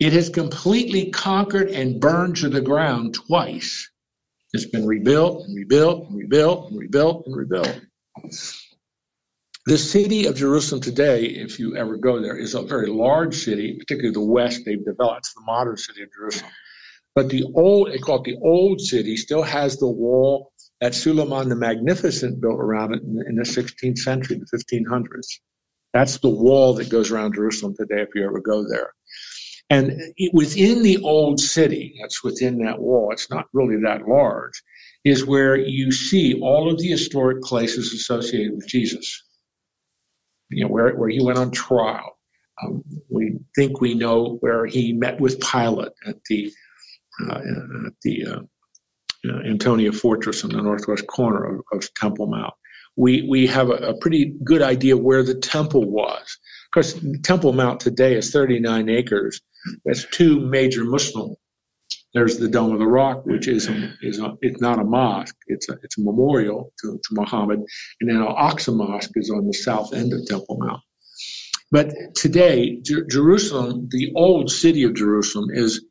It 0.00 0.12
has 0.12 0.28
completely 0.30 1.10
conquered 1.10 1.70
and 1.70 2.00
burned 2.00 2.36
to 2.36 2.48
the 2.48 2.60
ground 2.60 3.14
twice. 3.14 3.90
It's 4.52 4.66
been 4.66 4.86
rebuilt 4.86 5.46
and 5.46 5.56
rebuilt 5.56 6.08
and 6.08 6.18
rebuilt 6.18 6.70
and 6.70 6.78
rebuilt 6.78 7.26
and 7.26 7.36
rebuilt. 7.36 7.80
The 9.66 9.76
city 9.78 10.26
of 10.26 10.36
Jerusalem 10.36 10.80
today, 10.80 11.24
if 11.26 11.58
you 11.58 11.76
ever 11.76 11.96
go 11.96 12.22
there, 12.22 12.36
is 12.36 12.54
a 12.54 12.62
very 12.62 12.86
large 12.88 13.36
city, 13.36 13.76
particularly 13.78 14.14
the 14.14 14.20
west 14.20 14.62
they've 14.64 14.84
developed. 14.84 15.18
It's 15.18 15.34
the 15.34 15.42
modern 15.42 15.76
city 15.76 16.02
of 16.02 16.08
Jerusalem. 16.12 16.50
But 17.18 17.30
the 17.30 17.46
old, 17.56 17.90
they 17.90 17.98
call 17.98 18.20
it 18.20 18.24
the 18.26 18.38
old 18.40 18.80
city, 18.80 19.16
still 19.16 19.42
has 19.42 19.76
the 19.76 19.88
wall 19.88 20.52
that 20.80 20.94
Suleiman 20.94 21.48
the 21.48 21.56
Magnificent 21.56 22.40
built 22.40 22.60
around 22.60 22.94
it 22.94 23.02
in, 23.02 23.34
the 23.34 23.42
16th 23.42 23.98
century, 23.98 24.38
the 24.38 24.46
1500s. 24.56 25.26
That's 25.92 26.18
the 26.18 26.30
wall 26.30 26.74
that 26.74 26.90
goes 26.90 27.10
around 27.10 27.34
Jerusalem 27.34 27.74
today 27.76 28.02
if 28.02 28.10
you 28.14 28.24
ever 28.24 28.40
go 28.40 28.64
there. 28.68 28.92
And 29.68 29.90
it, 30.16 30.32
within 30.32 30.84
the 30.84 30.98
old 30.98 31.40
city, 31.40 31.96
that's 32.00 32.22
within 32.22 32.58
that 32.58 32.78
wall, 32.78 33.10
it's 33.10 33.28
not 33.28 33.46
really 33.52 33.82
that 33.82 34.06
large, 34.06 34.62
is 35.04 35.26
where 35.26 35.56
you 35.56 35.90
see 35.90 36.38
all 36.40 36.70
of 36.70 36.78
the 36.78 36.86
historic 36.86 37.42
places 37.42 37.92
associated 37.92 38.54
with 38.54 38.68
Jesus 38.68 39.24
you 40.50 40.64
know, 40.64 40.70
where, 40.70 40.94
where 40.94 41.08
he 41.08 41.22
went 41.22 41.38
on 41.38 41.50
trial. 41.50 42.16
Um, 42.62 42.84
we 43.08 43.38
think 43.56 43.80
we 43.80 43.94
know 43.94 44.36
where 44.40 44.66
he 44.66 44.92
met 44.92 45.20
with 45.20 45.40
Pilate 45.40 45.92
at 46.06 46.16
the 46.28 46.52
at 47.30 47.92
the 48.02 48.26
uh, 48.26 48.40
uh, 49.28 49.38
Antonia 49.44 49.92
Fortress 49.92 50.44
in 50.44 50.50
the 50.50 50.62
northwest 50.62 51.06
corner 51.06 51.56
of, 51.56 51.60
of 51.72 51.94
Temple 51.94 52.28
Mount. 52.28 52.54
We 52.96 53.26
we 53.28 53.46
have 53.48 53.70
a, 53.70 53.74
a, 53.74 53.98
pretty 53.98 54.34
good 54.44 54.62
idea 54.62 54.96
where 54.96 55.22
the 55.22 55.36
temple 55.36 55.84
was. 55.84 56.22
Of 56.22 56.70
course, 56.74 57.00
Temple 57.22 57.52
Mount 57.52 57.80
today 57.80 58.14
is 58.14 58.30
39 58.32 58.88
acres. 58.88 59.40
That's 59.84 60.04
two 60.10 60.40
major 60.40 60.84
Muslim 60.84 61.34
there's 62.14 62.38
the 62.38 62.48
Dome 62.48 62.72
of 62.72 62.78
the 62.78 62.86
Rock, 62.86 63.26
which 63.26 63.48
is 63.48 63.68
a, 63.68 63.92
is 64.00 64.18
a, 64.18 64.32
it's 64.40 64.60
not 64.60 64.78
a 64.78 64.84
mosque. 64.84 65.36
It's 65.46 65.68
a 65.68 65.74
it's 65.82 65.98
a 65.98 66.02
memorial 66.02 66.72
to, 66.80 66.92
to 66.92 67.08
Muhammad, 67.12 67.60
and 68.00 68.10
then 68.10 68.16
Al 68.16 68.34
Aqsa 68.34 68.74
Mosque 68.74 69.10
is 69.14 69.30
on 69.30 69.46
the 69.46 69.52
south 69.52 69.92
end 69.92 70.12
of 70.12 70.24
Temple 70.26 70.58
Mount. 70.58 70.80
But 71.70 71.92
today, 72.14 72.80
Jer- 72.82 73.04
Jerusalem, 73.04 73.88
the 73.90 74.12
old 74.16 74.50
city 74.50 74.84
of 74.84 74.94
Jerusalem, 74.94 75.48
is 75.52 75.84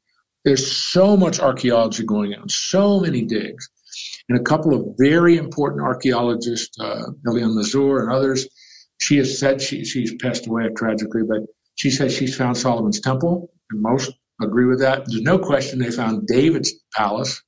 there's 0.47 0.71
so 0.71 1.17
much 1.17 1.41
archaeology 1.41 2.05
going 2.05 2.33
on, 2.33 2.47
so 2.47 3.01
many 3.01 3.23
digs, 3.23 3.69
and 4.29 4.39
a 4.39 4.43
couple 4.43 4.73
of 4.73 4.95
very 4.97 5.35
important 5.35 5.81
archaeologists, 5.81 6.79
uh, 6.79 7.03
Eilat 7.27 7.53
Mazar 7.53 8.01
and 8.01 8.09
others. 8.09 8.47
She 9.01 9.17
has 9.17 9.37
said 9.37 9.61
she 9.61 9.83
she's 9.83 10.15
passed 10.15 10.47
away 10.47 10.69
tragically, 10.73 11.23
but 11.27 11.41
she 11.75 11.91
says 11.91 12.15
she's 12.15 12.37
found 12.37 12.55
Solomon's 12.55 13.01
temple, 13.01 13.51
and 13.69 13.81
most 13.81 14.09
agree 14.41 14.63
with 14.63 14.79
that. 14.79 15.03
There's 15.07 15.21
no 15.21 15.37
question 15.37 15.79
they 15.79 15.91
found 15.91 16.27
David's 16.27 16.73
palace, 16.95 17.43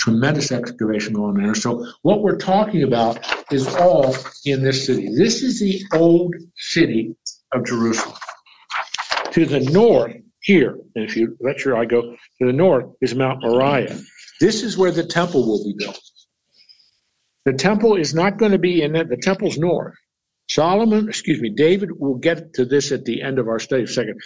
tremendous 0.00 0.50
excavation 0.50 1.12
going 1.12 1.40
there. 1.40 1.54
So 1.54 1.86
what 2.02 2.22
we're 2.22 2.38
talking 2.38 2.82
about 2.82 3.24
is 3.52 3.72
all 3.76 4.16
in 4.44 4.64
this 4.64 4.84
city. 4.84 5.14
This 5.16 5.44
is 5.44 5.60
the 5.60 5.80
old 5.96 6.34
city 6.56 7.14
of 7.54 7.64
Jerusalem. 7.64 8.16
To 9.30 9.46
the 9.46 9.60
north, 9.60 10.16
here, 10.42 10.76
and 10.94 11.04
if 11.04 11.16
you 11.16 11.36
let 11.40 11.64
your 11.64 11.76
eye 11.76 11.84
go 11.84 12.02
to 12.02 12.46
the 12.46 12.52
north, 12.52 12.86
is 13.00 13.14
Mount 13.14 13.42
Moriah. 13.42 13.98
This 14.40 14.62
is 14.62 14.76
where 14.76 14.90
the 14.90 15.04
temple 15.04 15.46
will 15.46 15.64
be 15.64 15.74
built. 15.78 16.00
The 17.44 17.52
temple 17.52 17.96
is 17.96 18.14
not 18.14 18.38
going 18.38 18.52
to 18.52 18.58
be 18.58 18.82
in 18.82 18.94
it. 18.96 19.08
The 19.08 19.16
temple's 19.16 19.56
north. 19.56 19.94
Solomon, 20.50 21.08
excuse 21.08 21.40
me, 21.40 21.50
David 21.50 21.90
will 21.98 22.16
get 22.16 22.54
to 22.54 22.64
this 22.64 22.92
at 22.92 23.04
the 23.04 23.22
end 23.22 23.38
of 23.38 23.48
our 23.48 23.58
study. 23.58 23.86
Second, 23.86 24.20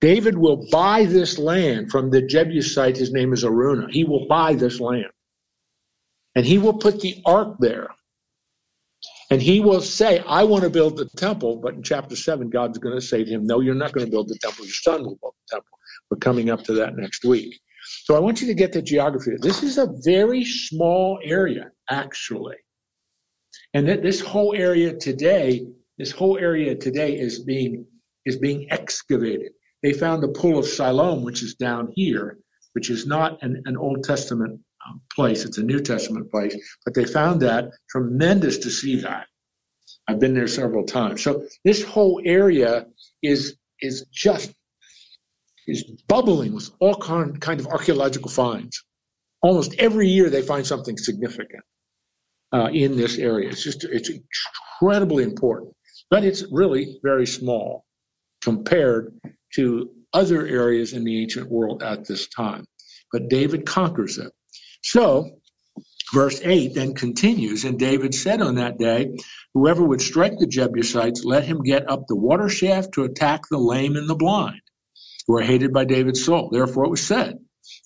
David 0.00 0.36
will 0.36 0.66
buy 0.70 1.04
this 1.04 1.38
land 1.38 1.90
from 1.90 2.10
the 2.10 2.22
Jebusite. 2.22 2.96
His 2.96 3.12
name 3.12 3.32
is 3.32 3.44
Araunah. 3.44 3.90
He 3.90 4.04
will 4.04 4.26
buy 4.26 4.54
this 4.54 4.80
land. 4.80 5.10
And 6.34 6.44
he 6.44 6.58
will 6.58 6.74
put 6.74 7.00
the 7.00 7.22
ark 7.24 7.56
there. 7.60 7.88
And 9.30 9.42
he 9.42 9.60
will 9.60 9.80
say, 9.80 10.20
I 10.20 10.44
want 10.44 10.62
to 10.64 10.70
build 10.70 10.96
the 10.96 11.08
temple. 11.16 11.56
But 11.56 11.74
in 11.74 11.82
chapter 11.82 12.14
7, 12.14 12.48
God's 12.48 12.78
going 12.78 12.94
to 12.94 13.00
say 13.00 13.24
to 13.24 13.30
him, 13.30 13.46
No, 13.46 13.60
you're 13.60 13.74
not 13.74 13.92
going 13.92 14.06
to 14.06 14.10
build 14.10 14.28
the 14.28 14.38
temple. 14.40 14.64
Your 14.64 14.74
son 14.74 15.02
will 15.02 15.18
build 15.20 15.34
the 15.48 15.56
temple. 15.56 15.78
We're 16.10 16.18
coming 16.18 16.50
up 16.50 16.62
to 16.64 16.72
that 16.74 16.96
next 16.96 17.24
week. 17.24 17.58
So 18.04 18.14
I 18.16 18.20
want 18.20 18.40
you 18.40 18.46
to 18.46 18.54
get 18.54 18.72
the 18.72 18.82
geography. 18.82 19.32
This 19.38 19.62
is 19.62 19.78
a 19.78 19.88
very 20.04 20.44
small 20.44 21.18
area, 21.24 21.70
actually. 21.90 22.56
And 23.74 23.88
that 23.88 24.02
this 24.02 24.20
whole 24.20 24.54
area 24.54 24.94
today, 24.96 25.66
this 25.98 26.10
whole 26.10 26.38
area 26.38 26.74
today 26.74 27.18
is 27.18 27.40
being 27.40 27.86
is 28.24 28.36
being 28.36 28.66
excavated. 28.70 29.52
They 29.82 29.92
found 29.92 30.22
the 30.22 30.28
pool 30.28 30.58
of 30.58 30.66
Siloam, 30.66 31.22
which 31.22 31.42
is 31.42 31.54
down 31.54 31.92
here, 31.94 32.38
which 32.72 32.90
is 32.90 33.06
not 33.06 33.38
an, 33.42 33.62
an 33.66 33.76
Old 33.76 34.02
Testament 34.02 34.60
place, 35.14 35.44
it's 35.44 35.58
a 35.58 35.62
New 35.62 35.80
Testament 35.80 36.30
place, 36.30 36.56
but 36.84 36.94
they 36.94 37.04
found 37.04 37.42
that 37.42 37.70
tremendous 37.90 38.58
to 38.58 38.70
see 38.70 39.00
that. 39.00 39.26
I've 40.08 40.20
been 40.20 40.34
there 40.34 40.46
several 40.46 40.84
times. 40.84 41.22
So 41.22 41.44
this 41.64 41.82
whole 41.82 42.20
area 42.24 42.86
is 43.22 43.56
is 43.80 44.06
just 44.12 44.52
is 45.66 45.84
bubbling 46.06 46.54
with 46.54 46.70
all 46.80 46.96
kind, 46.96 47.40
kind 47.40 47.60
of 47.60 47.66
archaeological 47.66 48.30
finds. 48.30 48.84
Almost 49.42 49.74
every 49.78 50.08
year 50.08 50.30
they 50.30 50.42
find 50.42 50.66
something 50.66 50.96
significant 50.96 51.64
uh, 52.52 52.68
in 52.72 52.96
this 52.96 53.18
area. 53.18 53.48
It's 53.50 53.62
just 53.62 53.84
it's 53.84 54.10
incredibly 54.10 55.24
important, 55.24 55.74
but 56.10 56.24
it's 56.24 56.44
really 56.50 56.98
very 57.02 57.26
small 57.26 57.84
compared 58.42 59.18
to 59.54 59.90
other 60.12 60.46
areas 60.46 60.92
in 60.92 61.04
the 61.04 61.20
ancient 61.20 61.50
world 61.50 61.82
at 61.82 62.06
this 62.06 62.28
time. 62.28 62.64
But 63.12 63.28
David 63.28 63.66
conquers 63.66 64.18
it. 64.18 64.32
So, 64.88 65.40
verse 66.14 66.40
8 66.44 66.74
then 66.74 66.94
continues, 66.94 67.64
and 67.64 67.76
David 67.76 68.14
said 68.14 68.40
on 68.40 68.54
that 68.54 68.78
day, 68.78 69.16
Whoever 69.52 69.82
would 69.82 70.00
strike 70.00 70.38
the 70.38 70.46
Jebusites, 70.46 71.24
let 71.24 71.44
him 71.44 71.64
get 71.64 71.90
up 71.90 72.04
the 72.06 72.14
water 72.14 72.48
shaft 72.48 72.92
to 72.92 73.02
attack 73.02 73.48
the 73.50 73.58
lame 73.58 73.96
and 73.96 74.08
the 74.08 74.14
blind, 74.14 74.60
who 75.26 75.34
are 75.38 75.42
hated 75.42 75.72
by 75.72 75.86
David's 75.86 76.24
soul. 76.24 76.50
Therefore 76.52 76.84
it 76.84 76.90
was 76.90 77.04
said, 77.04 77.36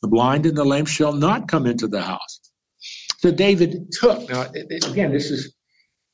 The 0.02 0.09
blind 0.09 0.45
and 0.45 0.54
the 0.54 0.64
lame 0.66 0.85
shall 0.85 1.14
not 1.14 1.49
come 1.49 1.66
into 1.66 1.88
the 1.88 2.02
house. 2.02 2.40
So 3.21 3.30
David 3.30 3.92
took. 3.92 4.28
Now, 4.28 4.42
again, 4.52 5.11
this 5.11 5.30
is 5.30 5.54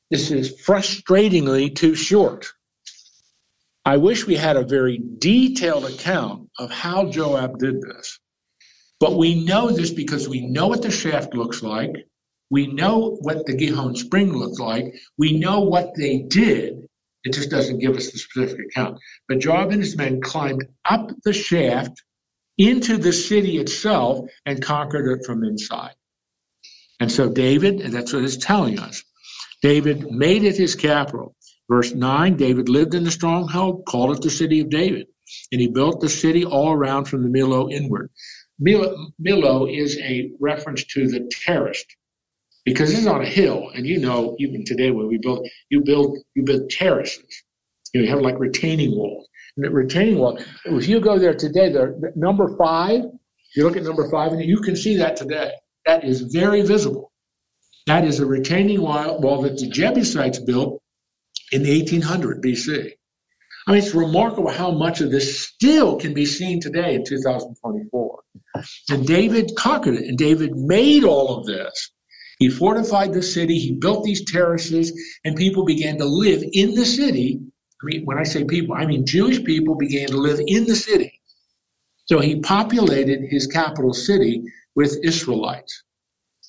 this 0.09 0.31
is 0.31 0.55
frustratingly 0.65 1.75
too 1.75 1.95
short. 1.95 2.47
I 3.83 3.97
wish 3.97 4.25
we 4.25 4.37
had 4.37 4.55
a 4.55 4.63
very 4.63 5.01
detailed 5.19 5.83
account 5.83 6.49
of 6.57 6.71
how 6.71 7.09
Joab 7.09 7.59
did 7.59 7.81
this. 7.81 8.19
But 8.99 9.17
we 9.17 9.45
know 9.45 9.69
this 9.69 9.91
because 9.91 10.27
we 10.27 10.41
know 10.47 10.67
what 10.67 10.81
the 10.81 10.91
shaft 10.91 11.35
looks 11.35 11.61
like. 11.61 11.91
We 12.49 12.67
know 12.67 13.17
what 13.21 13.45
the 13.45 13.55
Gihon 13.55 13.95
spring 13.95 14.33
looked 14.33 14.59
like. 14.59 14.95
We 15.17 15.37
know 15.37 15.61
what 15.61 15.93
they 15.95 16.19
did. 16.19 16.87
It 17.23 17.33
just 17.33 17.49
doesn't 17.49 17.79
give 17.79 17.95
us 17.95 18.11
the 18.11 18.17
specific 18.17 18.67
account. 18.67 18.99
But 19.27 19.39
Joab 19.39 19.71
and 19.71 19.81
his 19.81 19.97
men 19.97 20.21
climbed 20.21 20.65
up 20.85 21.11
the 21.23 21.33
shaft 21.33 22.01
into 22.57 22.97
the 22.97 23.13
city 23.13 23.57
itself 23.57 24.25
and 24.45 24.63
conquered 24.63 25.11
it 25.11 25.25
from 25.25 25.43
inside. 25.43 25.93
And 26.99 27.11
so 27.11 27.29
David, 27.29 27.81
and 27.81 27.93
that's 27.93 28.13
what 28.13 28.23
it's 28.23 28.37
telling 28.37 28.79
us, 28.79 29.03
David 29.61 30.09
made 30.09 30.43
it 30.43 30.57
his 30.57 30.75
capital. 30.75 31.35
Verse 31.69 31.93
9 31.93 32.37
David 32.37 32.69
lived 32.69 32.95
in 32.95 33.03
the 33.03 33.11
stronghold, 33.11 33.85
called 33.85 34.15
it 34.15 34.21
the 34.23 34.29
city 34.29 34.61
of 34.61 34.69
David. 34.69 35.07
And 35.51 35.59
he 35.59 35.67
built 35.67 35.99
the 35.99 36.09
city 36.09 36.45
all 36.45 36.71
around 36.71 37.05
from 37.05 37.23
the 37.23 37.29
Millo 37.29 37.71
inward. 37.71 38.09
Millo, 38.61 39.77
is 39.77 39.97
a 39.99 40.31
reference 40.39 40.83
to 40.85 41.07
the 41.07 41.29
terraced 41.31 41.95
because 42.65 42.89
this 42.89 42.99
is 42.99 43.07
on 43.07 43.21
a 43.21 43.25
hill, 43.25 43.71
and 43.75 43.87
you 43.87 43.97
know, 43.97 44.35
even 44.39 44.65
today 44.65 44.91
when 44.91 45.07
we 45.07 45.17
build, 45.17 45.47
you 45.69 45.81
build, 45.81 46.17
you 46.35 46.43
build 46.43 46.69
terraces. 46.69 47.43
You 47.93 48.07
have 48.07 48.19
like 48.19 48.37
retaining 48.39 48.93
walls. 48.93 49.29
And 49.55 49.65
the 49.65 49.69
retaining 49.69 50.17
wall, 50.17 50.37
if 50.65 50.87
you 50.87 50.99
go 50.99 51.17
there 51.17 51.33
today, 51.33 51.71
the 51.71 52.11
number 52.15 52.57
five, 52.57 53.03
you 53.55 53.63
look 53.63 53.77
at 53.77 53.83
number 53.83 54.09
five, 54.09 54.33
and 54.33 54.43
you 54.43 54.59
can 54.59 54.75
see 54.75 54.97
that 54.97 55.15
today. 55.15 55.51
That 55.85 56.03
is 56.03 56.21
very 56.21 56.61
visible. 56.61 57.13
That 57.85 58.03
is 58.03 58.19
a 58.19 58.25
retaining 58.25 58.81
wall, 58.81 59.21
wall 59.21 59.41
that 59.43 59.57
the 59.57 59.69
Jebusites 59.69 60.39
built 60.39 60.81
in 61.53 61.61
1800 61.61 62.43
BC. 62.43 62.91
I 63.65 63.71
mean, 63.71 63.81
it's 63.81 63.95
remarkable 63.95 64.49
how 64.49 64.71
much 64.71 64.99
of 64.99 65.09
this 65.09 65.47
still 65.47 65.97
can 65.97 66.13
be 66.13 66.25
seen 66.25 66.59
today 66.59 66.95
in 66.95 67.05
2024. 67.05 68.19
And 68.89 69.05
David 69.05 69.55
conquered 69.55 69.95
it, 69.95 70.07
and 70.07 70.17
David 70.17 70.55
made 70.55 71.03
all 71.03 71.37
of 71.37 71.45
this. 71.45 71.91
He 72.39 72.49
fortified 72.49 73.13
the 73.13 73.23
city, 73.23 73.57
he 73.57 73.73
built 73.73 74.03
these 74.03 74.29
terraces, 74.31 74.93
and 75.23 75.35
people 75.35 75.65
began 75.65 75.97
to 75.97 76.05
live 76.05 76.43
in 76.53 76.75
the 76.75 76.85
city. 76.85 77.39
I 77.81 77.85
mean, 77.85 78.05
when 78.05 78.17
I 78.17 78.23
say 78.23 78.43
people, 78.43 78.75
I 78.75 78.85
mean 78.85 79.05
Jewish 79.05 79.43
people 79.43 79.75
began 79.75 80.07
to 80.09 80.17
live 80.17 80.39
in 80.45 80.65
the 80.65 80.75
city. 80.75 81.19
So 82.05 82.19
he 82.19 82.39
populated 82.39 83.21
his 83.29 83.47
capital 83.47 83.93
city 83.93 84.43
with 84.75 84.97
Israelites 85.03 85.83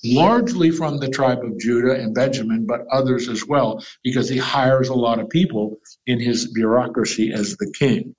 largely 0.03 0.71
from 0.71 0.97
the 0.97 1.09
tribe 1.09 1.43
of 1.43 1.59
Judah 1.59 1.93
and 1.93 2.15
Benjamin, 2.15 2.65
but 2.65 2.87
others 2.91 3.27
as 3.27 3.45
well, 3.45 3.83
because 4.03 4.29
he 4.29 4.37
hires 4.37 4.89
a 4.89 4.93
lot 4.93 5.19
of 5.19 5.29
people 5.29 5.77
in 6.05 6.19
his 6.19 6.51
bureaucracy 6.51 7.33
as 7.33 7.57
the 7.57 7.71
king. 7.77 8.15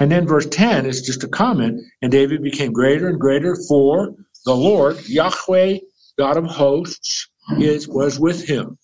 And 0.00 0.10
then 0.10 0.26
verse 0.26 0.46
10 0.46 0.86
is 0.86 1.02
just 1.02 1.24
a 1.24 1.28
comment, 1.28 1.80
and 2.02 2.12
David 2.12 2.42
became 2.42 2.72
greater 2.72 3.08
and 3.08 3.18
greater, 3.18 3.56
for 3.68 4.14
the 4.44 4.54
Lord, 4.54 5.08
Yahweh, 5.08 5.78
God 6.18 6.36
of 6.36 6.44
hosts, 6.44 7.28
is, 7.58 7.88
was 7.88 8.18
with 8.18 8.46
him. 8.46 8.78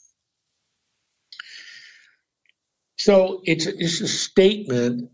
So 2.99 3.41
it's, 3.45 3.67
it's 3.67 4.01
a 4.01 4.09
statement 4.09 5.11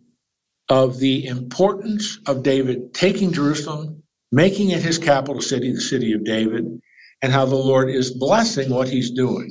of 0.69 0.99
the 0.99 1.27
importance 1.27 2.19
of 2.27 2.43
David 2.43 2.93
taking 2.93 3.33
Jerusalem, 3.33 4.03
making 4.31 4.71
it 4.71 4.83
his 4.83 4.99
capital 4.99 5.41
city, 5.41 5.73
the 5.73 5.81
city 5.81 6.13
of 6.13 6.25
David, 6.25 6.81
and 7.23 7.33
how 7.33 7.47
the 7.47 7.57
Lord 7.57 7.89
is 7.89 8.11
blessing 8.11 8.71
what 8.71 8.89
he's 8.89 9.11
doing. 9.11 9.51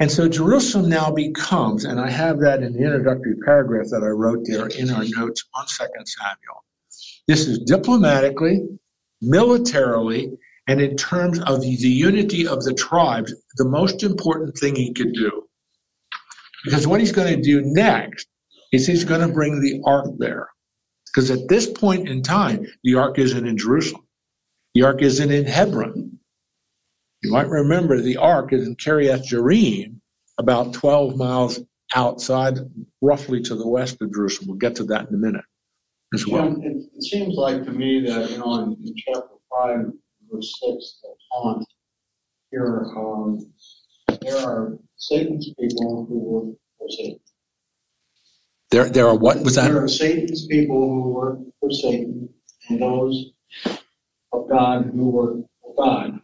And 0.00 0.10
so 0.10 0.28
Jerusalem 0.28 0.88
now 0.88 1.10
becomes, 1.10 1.84
and 1.84 1.98
I 1.98 2.08
have 2.08 2.40
that 2.40 2.62
in 2.62 2.72
the 2.72 2.84
introductory 2.84 3.34
paragraph 3.44 3.86
that 3.90 4.04
I 4.04 4.08
wrote 4.08 4.44
there 4.44 4.68
in 4.68 4.90
our 4.90 5.04
notes 5.04 5.44
on 5.54 5.66
2 5.66 5.74
Samuel. 6.04 6.64
This 7.26 7.48
is 7.48 7.58
diplomatically, 7.60 8.66
militarily, 9.20 10.38
and 10.68 10.80
in 10.80 10.96
terms 10.96 11.40
of 11.40 11.62
the, 11.62 11.76
the 11.76 11.88
unity 11.88 12.46
of 12.46 12.62
the 12.62 12.74
tribes, 12.74 13.34
the 13.56 13.68
most 13.68 14.04
important 14.04 14.56
thing 14.56 14.76
he 14.76 14.94
could 14.94 15.14
do. 15.14 15.48
Because 16.64 16.86
what 16.86 17.00
he's 17.00 17.12
going 17.12 17.34
to 17.34 17.42
do 17.42 17.62
next 17.62 18.28
is 18.72 18.86
he's 18.86 19.04
going 19.04 19.26
to 19.26 19.32
bring 19.32 19.60
the 19.60 19.80
ark 19.84 20.06
there. 20.18 20.48
Because 21.06 21.30
at 21.30 21.48
this 21.48 21.66
point 21.66 22.08
in 22.08 22.22
time, 22.22 22.66
the 22.84 22.94
ark 22.94 23.18
isn't 23.18 23.46
in 23.46 23.56
Jerusalem. 23.56 24.06
The 24.74 24.82
ark 24.82 25.02
isn't 25.02 25.30
in 25.30 25.46
Hebron. 25.46 26.17
You 27.22 27.32
might 27.32 27.48
remember 27.48 28.00
the 28.00 28.16
ark 28.16 28.52
is 28.52 28.66
in 28.66 28.76
Kiriath 28.76 29.28
Jearim, 29.28 30.00
about 30.38 30.72
12 30.72 31.16
miles 31.16 31.60
outside, 31.94 32.58
roughly 33.00 33.40
to 33.42 33.56
the 33.56 33.66
west 33.66 34.00
of 34.00 34.12
Jerusalem. 34.14 34.48
We'll 34.48 34.58
get 34.58 34.76
to 34.76 34.84
that 34.84 35.08
in 35.08 35.14
a 35.14 35.18
minute 35.18 35.44
as 36.14 36.26
well. 36.26 36.56
It, 36.62 36.84
it, 36.94 37.02
seems 37.02 37.34
like 37.34 37.64
to 37.64 37.72
me 37.72 38.06
that, 38.06 38.30
you 38.30 38.38
know, 38.38 38.54
in, 38.62 38.76
in 38.84 38.94
chapter 38.96 39.34
5, 39.50 39.86
verse 40.30 40.54
6, 40.62 41.00
the 41.02 41.14
taunt 41.32 41.66
here, 42.50 42.84
um, 42.96 43.52
there 44.22 44.38
are 44.38 44.78
Satan's 44.96 45.52
people 45.58 46.06
who 46.06 46.18
work 46.18 46.56
for 46.78 46.88
Satan. 46.88 47.20
There, 48.70 48.88
there 48.88 49.06
are 49.06 49.16
what 49.16 49.42
was 49.42 49.54
that? 49.54 49.68
There 49.68 49.82
are 49.82 49.88
Satan's 49.88 50.46
people 50.46 50.78
who 50.78 51.08
work 51.10 51.38
for 51.60 51.70
Satan, 51.70 52.28
and 52.68 52.82
those 52.82 53.32
of 54.32 54.48
God 54.48 54.90
who 54.94 55.08
work 55.08 55.36
for 55.62 55.74
God. 55.74 56.20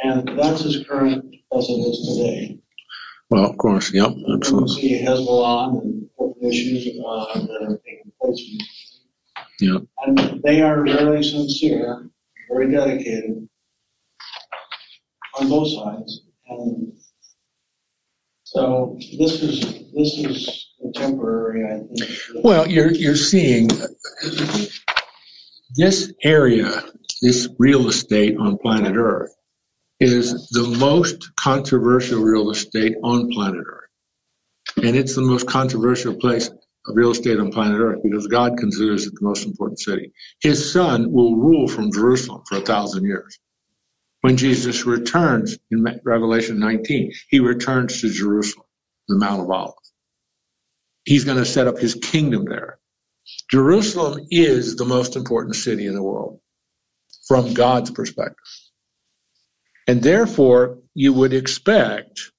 And 0.00 0.38
that's 0.38 0.64
as 0.64 0.84
current 0.88 1.34
as 1.56 1.68
it 1.68 1.72
is 1.72 2.16
today. 2.16 2.58
Well, 3.30 3.50
of 3.50 3.58
course, 3.58 3.92
yep, 3.92 4.10
absolutely. 4.32 4.74
We 4.76 4.88
see 4.88 5.04
Hezbollah 5.04 5.82
and 5.82 6.08
different 6.10 6.36
issues 6.42 7.04
uh, 7.04 7.40
that 7.40 7.66
are 7.68 7.80
taking 7.84 8.12
place. 8.20 9.02
Yeah. 9.60 9.78
And 10.06 10.40
they 10.44 10.62
are 10.62 10.84
very 10.84 11.22
sincere, 11.22 12.08
very 12.50 12.70
dedicated 12.70 13.48
on 15.38 15.48
both 15.48 15.68
sides. 15.68 16.22
And 16.48 16.94
so 18.44 18.96
this 19.18 19.42
is 19.42 19.60
this 19.92 20.16
is 20.16 20.66
contemporary, 20.80 21.64
I 21.66 21.80
think. 21.80 22.44
Well, 22.44 22.66
you're 22.66 22.92
you're 22.92 23.16
seeing 23.16 23.68
this 25.76 26.12
area, 26.22 26.82
this 27.20 27.48
real 27.58 27.88
estate 27.88 28.36
on 28.38 28.56
planet 28.56 28.96
Earth 28.96 29.34
is 30.00 30.48
the 30.50 30.76
most 30.78 31.34
controversial 31.36 32.22
real 32.22 32.50
estate 32.50 32.94
on 33.02 33.30
planet 33.30 33.64
Earth. 33.66 33.90
And 34.76 34.96
it's 34.96 35.14
the 35.14 35.22
most 35.22 35.48
controversial 35.48 36.14
place 36.14 36.48
of 36.48 36.96
real 36.96 37.10
estate 37.10 37.38
on 37.38 37.50
planet 37.52 37.80
Earth 37.80 38.00
because 38.02 38.28
God 38.28 38.58
considers 38.58 39.06
it 39.06 39.14
the 39.14 39.26
most 39.26 39.44
important 39.46 39.80
city. 39.80 40.12
His 40.40 40.72
son 40.72 41.12
will 41.12 41.36
rule 41.36 41.66
from 41.68 41.92
Jerusalem 41.92 42.42
for 42.48 42.58
a 42.58 42.60
thousand 42.60 43.04
years. 43.04 43.38
When 44.20 44.36
Jesus 44.36 44.86
returns 44.86 45.58
in 45.70 45.86
Revelation 46.04 46.58
19, 46.58 47.12
he 47.28 47.40
returns 47.40 48.00
to 48.00 48.10
Jerusalem, 48.10 48.66
the 49.08 49.16
Mount 49.16 49.42
of 49.42 49.50
Olives. 49.50 49.92
He's 51.04 51.24
going 51.24 51.38
to 51.38 51.44
set 51.44 51.66
up 51.66 51.78
his 51.78 51.94
kingdom 51.94 52.44
there. 52.44 52.78
Jerusalem 53.50 54.26
is 54.30 54.76
the 54.76 54.84
most 54.84 55.16
important 55.16 55.56
city 55.56 55.86
in 55.86 55.94
the 55.94 56.02
world 56.02 56.40
from 57.26 57.54
God's 57.54 57.90
perspective. 57.90 58.36
And 59.88 60.02
therefore, 60.02 60.78
you 60.94 61.14
would 61.14 61.32
expect, 61.32 62.30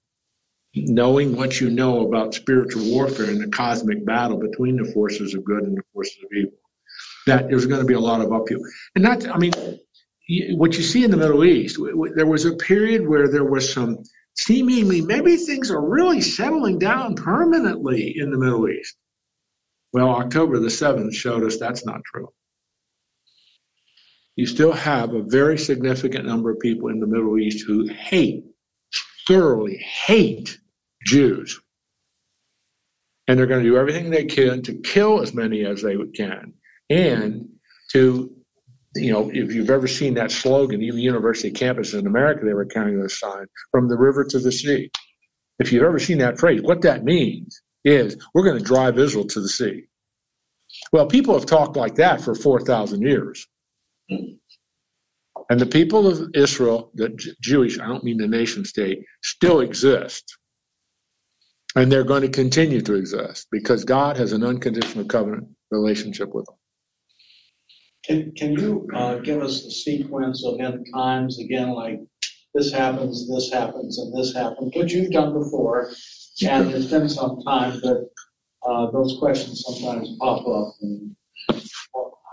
knowing 0.75 1.35
what 1.35 1.59
you 1.59 1.71
know 1.71 2.05
about 2.07 2.35
spiritual 2.35 2.85
warfare 2.91 3.25
and 3.25 3.41
the 3.41 3.49
cosmic 3.49 4.05
battle 4.05 4.37
between 4.37 4.77
the 4.77 4.91
forces 4.93 5.33
of 5.33 5.43
good 5.43 5.63
and 5.63 5.75
the 5.75 5.81
forces 5.91 6.17
of 6.23 6.37
evil, 6.37 6.53
that 7.25 7.49
there's 7.49 7.65
going 7.65 7.81
to 7.81 7.87
be 7.87 7.95
a 7.95 7.99
lot 7.99 8.21
of 8.21 8.31
upheaval. 8.31 8.63
And 8.93 9.03
not, 9.03 9.27
I 9.27 9.39
mean, 9.39 9.53
what 10.57 10.77
you 10.77 10.83
see 10.83 11.03
in 11.03 11.09
the 11.09 11.17
Middle 11.17 11.43
East, 11.43 11.79
there 12.15 12.27
was 12.27 12.45
a 12.45 12.55
period 12.55 13.07
where 13.07 13.27
there 13.27 13.43
was 13.43 13.73
some 13.73 14.03
seemingly, 14.37 15.01
maybe 15.01 15.35
things 15.35 15.71
are 15.71 15.81
really 15.81 16.21
settling 16.21 16.77
down 16.77 17.15
permanently 17.15 18.13
in 18.15 18.29
the 18.29 18.37
Middle 18.37 18.69
East. 18.69 18.95
Well, 19.91 20.09
October 20.09 20.59
the 20.59 20.67
7th 20.67 21.15
showed 21.15 21.43
us 21.43 21.57
that's 21.57 21.83
not 21.83 22.03
true 22.05 22.29
you 24.39 24.45
still 24.45 24.71
have 24.71 25.13
a 25.13 25.21
very 25.21 25.57
significant 25.57 26.25
number 26.25 26.49
of 26.49 26.61
people 26.61 26.87
in 26.87 27.01
the 27.01 27.05
Middle 27.05 27.37
East 27.37 27.65
who 27.67 27.89
hate, 27.89 28.45
thoroughly 29.27 29.75
hate 29.75 30.57
Jews. 31.05 31.59
And 33.27 33.37
they're 33.37 33.47
going 33.47 33.61
to 33.61 33.69
do 33.69 33.75
everything 33.75 34.09
they 34.09 34.23
can 34.23 34.61
to 34.61 34.75
kill 34.75 35.21
as 35.21 35.33
many 35.33 35.65
as 35.65 35.81
they 35.81 35.97
can 36.15 36.53
and 36.89 37.49
to, 37.91 38.31
you 38.95 39.11
know, 39.11 39.29
if 39.29 39.53
you've 39.53 39.69
ever 39.69 39.89
seen 39.89 40.13
that 40.13 40.31
slogan, 40.31 40.81
even 40.83 40.99
university 40.99 41.51
campuses 41.51 41.99
in 41.99 42.07
America, 42.07 42.45
they 42.45 42.53
were 42.53 42.63
carrying 42.63 43.01
this 43.01 43.19
sign 43.19 43.45
from 43.71 43.89
the 43.89 43.97
river 43.97 44.23
to 44.23 44.39
the 44.39 44.53
sea. 44.53 44.89
If 45.59 45.73
you've 45.73 45.83
ever 45.83 45.99
seen 45.99 46.19
that 46.19 46.39
phrase, 46.39 46.61
what 46.61 46.83
that 46.83 47.03
means 47.03 47.61
is 47.83 48.15
we're 48.33 48.45
going 48.45 48.57
to 48.57 48.63
drive 48.63 48.97
Israel 48.99 49.27
to 49.27 49.41
the 49.41 49.49
sea. 49.49 49.83
Well, 50.93 51.07
people 51.07 51.33
have 51.33 51.45
talked 51.45 51.75
like 51.75 51.95
that 51.95 52.21
for 52.21 52.33
4,000 52.33 53.01
years. 53.01 53.45
And 54.09 55.59
the 55.59 55.65
people 55.65 56.07
of 56.07 56.29
Israel, 56.35 56.91
the 56.93 57.09
Jewish, 57.41 57.79
I 57.79 57.87
don't 57.87 58.03
mean 58.03 58.17
the 58.17 58.27
nation 58.27 58.65
state, 58.65 59.03
still 59.23 59.61
exist. 59.61 60.37
And 61.75 61.91
they're 61.91 62.03
going 62.03 62.21
to 62.21 62.29
continue 62.29 62.81
to 62.81 62.95
exist 62.95 63.47
because 63.51 63.83
God 63.83 64.17
has 64.17 64.31
an 64.33 64.43
unconditional 64.43 65.05
covenant 65.05 65.47
relationship 65.71 66.33
with 66.33 66.45
them. 66.45 66.55
Can, 68.05 68.31
can 68.35 68.53
you 68.53 68.87
uh, 68.95 69.15
give 69.17 69.41
us 69.41 69.63
the 69.63 69.71
sequence 69.71 70.43
of 70.45 70.59
end 70.59 70.87
times 70.93 71.39
again, 71.39 71.71
like 71.71 71.99
this 72.55 72.71
happens, 72.71 73.29
this 73.29 73.51
happens, 73.51 73.99
and 73.99 74.17
this 74.17 74.33
happens, 74.33 74.71
which 74.75 74.93
you've 74.93 75.11
done 75.11 75.33
before, 75.33 75.91
and 76.41 76.71
it's 76.71 76.87
been 76.87 77.09
some 77.09 77.41
time, 77.45 77.79
but 77.83 78.05
uh, 78.67 78.89
those 78.91 79.17
questions 79.19 79.63
sometimes 79.65 80.17
pop 80.19 80.47
up. 80.47 80.73
And 80.81 81.15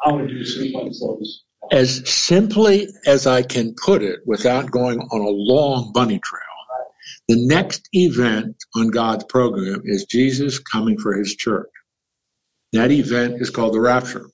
how 0.02 0.16
would 0.16 0.30
you 0.30 0.44
sequence 0.44 1.00
those? 1.00 1.44
As 1.72 2.08
simply 2.08 2.88
as 3.06 3.26
I 3.26 3.42
can 3.42 3.74
put 3.74 4.02
it 4.02 4.20
without 4.24 4.70
going 4.70 5.00
on 5.00 5.20
a 5.20 5.28
long 5.28 5.92
bunny 5.92 6.20
trail, 6.22 6.42
the 7.28 7.44
next 7.46 7.88
event 7.92 8.56
on 8.76 8.88
God's 8.88 9.24
program 9.24 9.82
is 9.84 10.04
Jesus 10.04 10.60
coming 10.60 10.96
for 10.96 11.16
his 11.16 11.34
church. 11.34 11.68
That 12.72 12.92
event 12.92 13.40
is 13.40 13.50
called 13.50 13.74
the 13.74 13.80
rapture. 13.80 14.30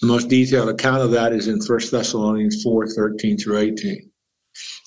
The 0.00 0.08
most 0.08 0.28
detailed 0.28 0.68
account 0.68 1.02
of 1.02 1.12
that 1.12 1.32
is 1.32 1.46
in 1.46 1.60
1 1.60 1.80
Thessalonians 1.90 2.62
4 2.62 2.88
13 2.88 3.38
through 3.38 3.58
18. 3.58 4.10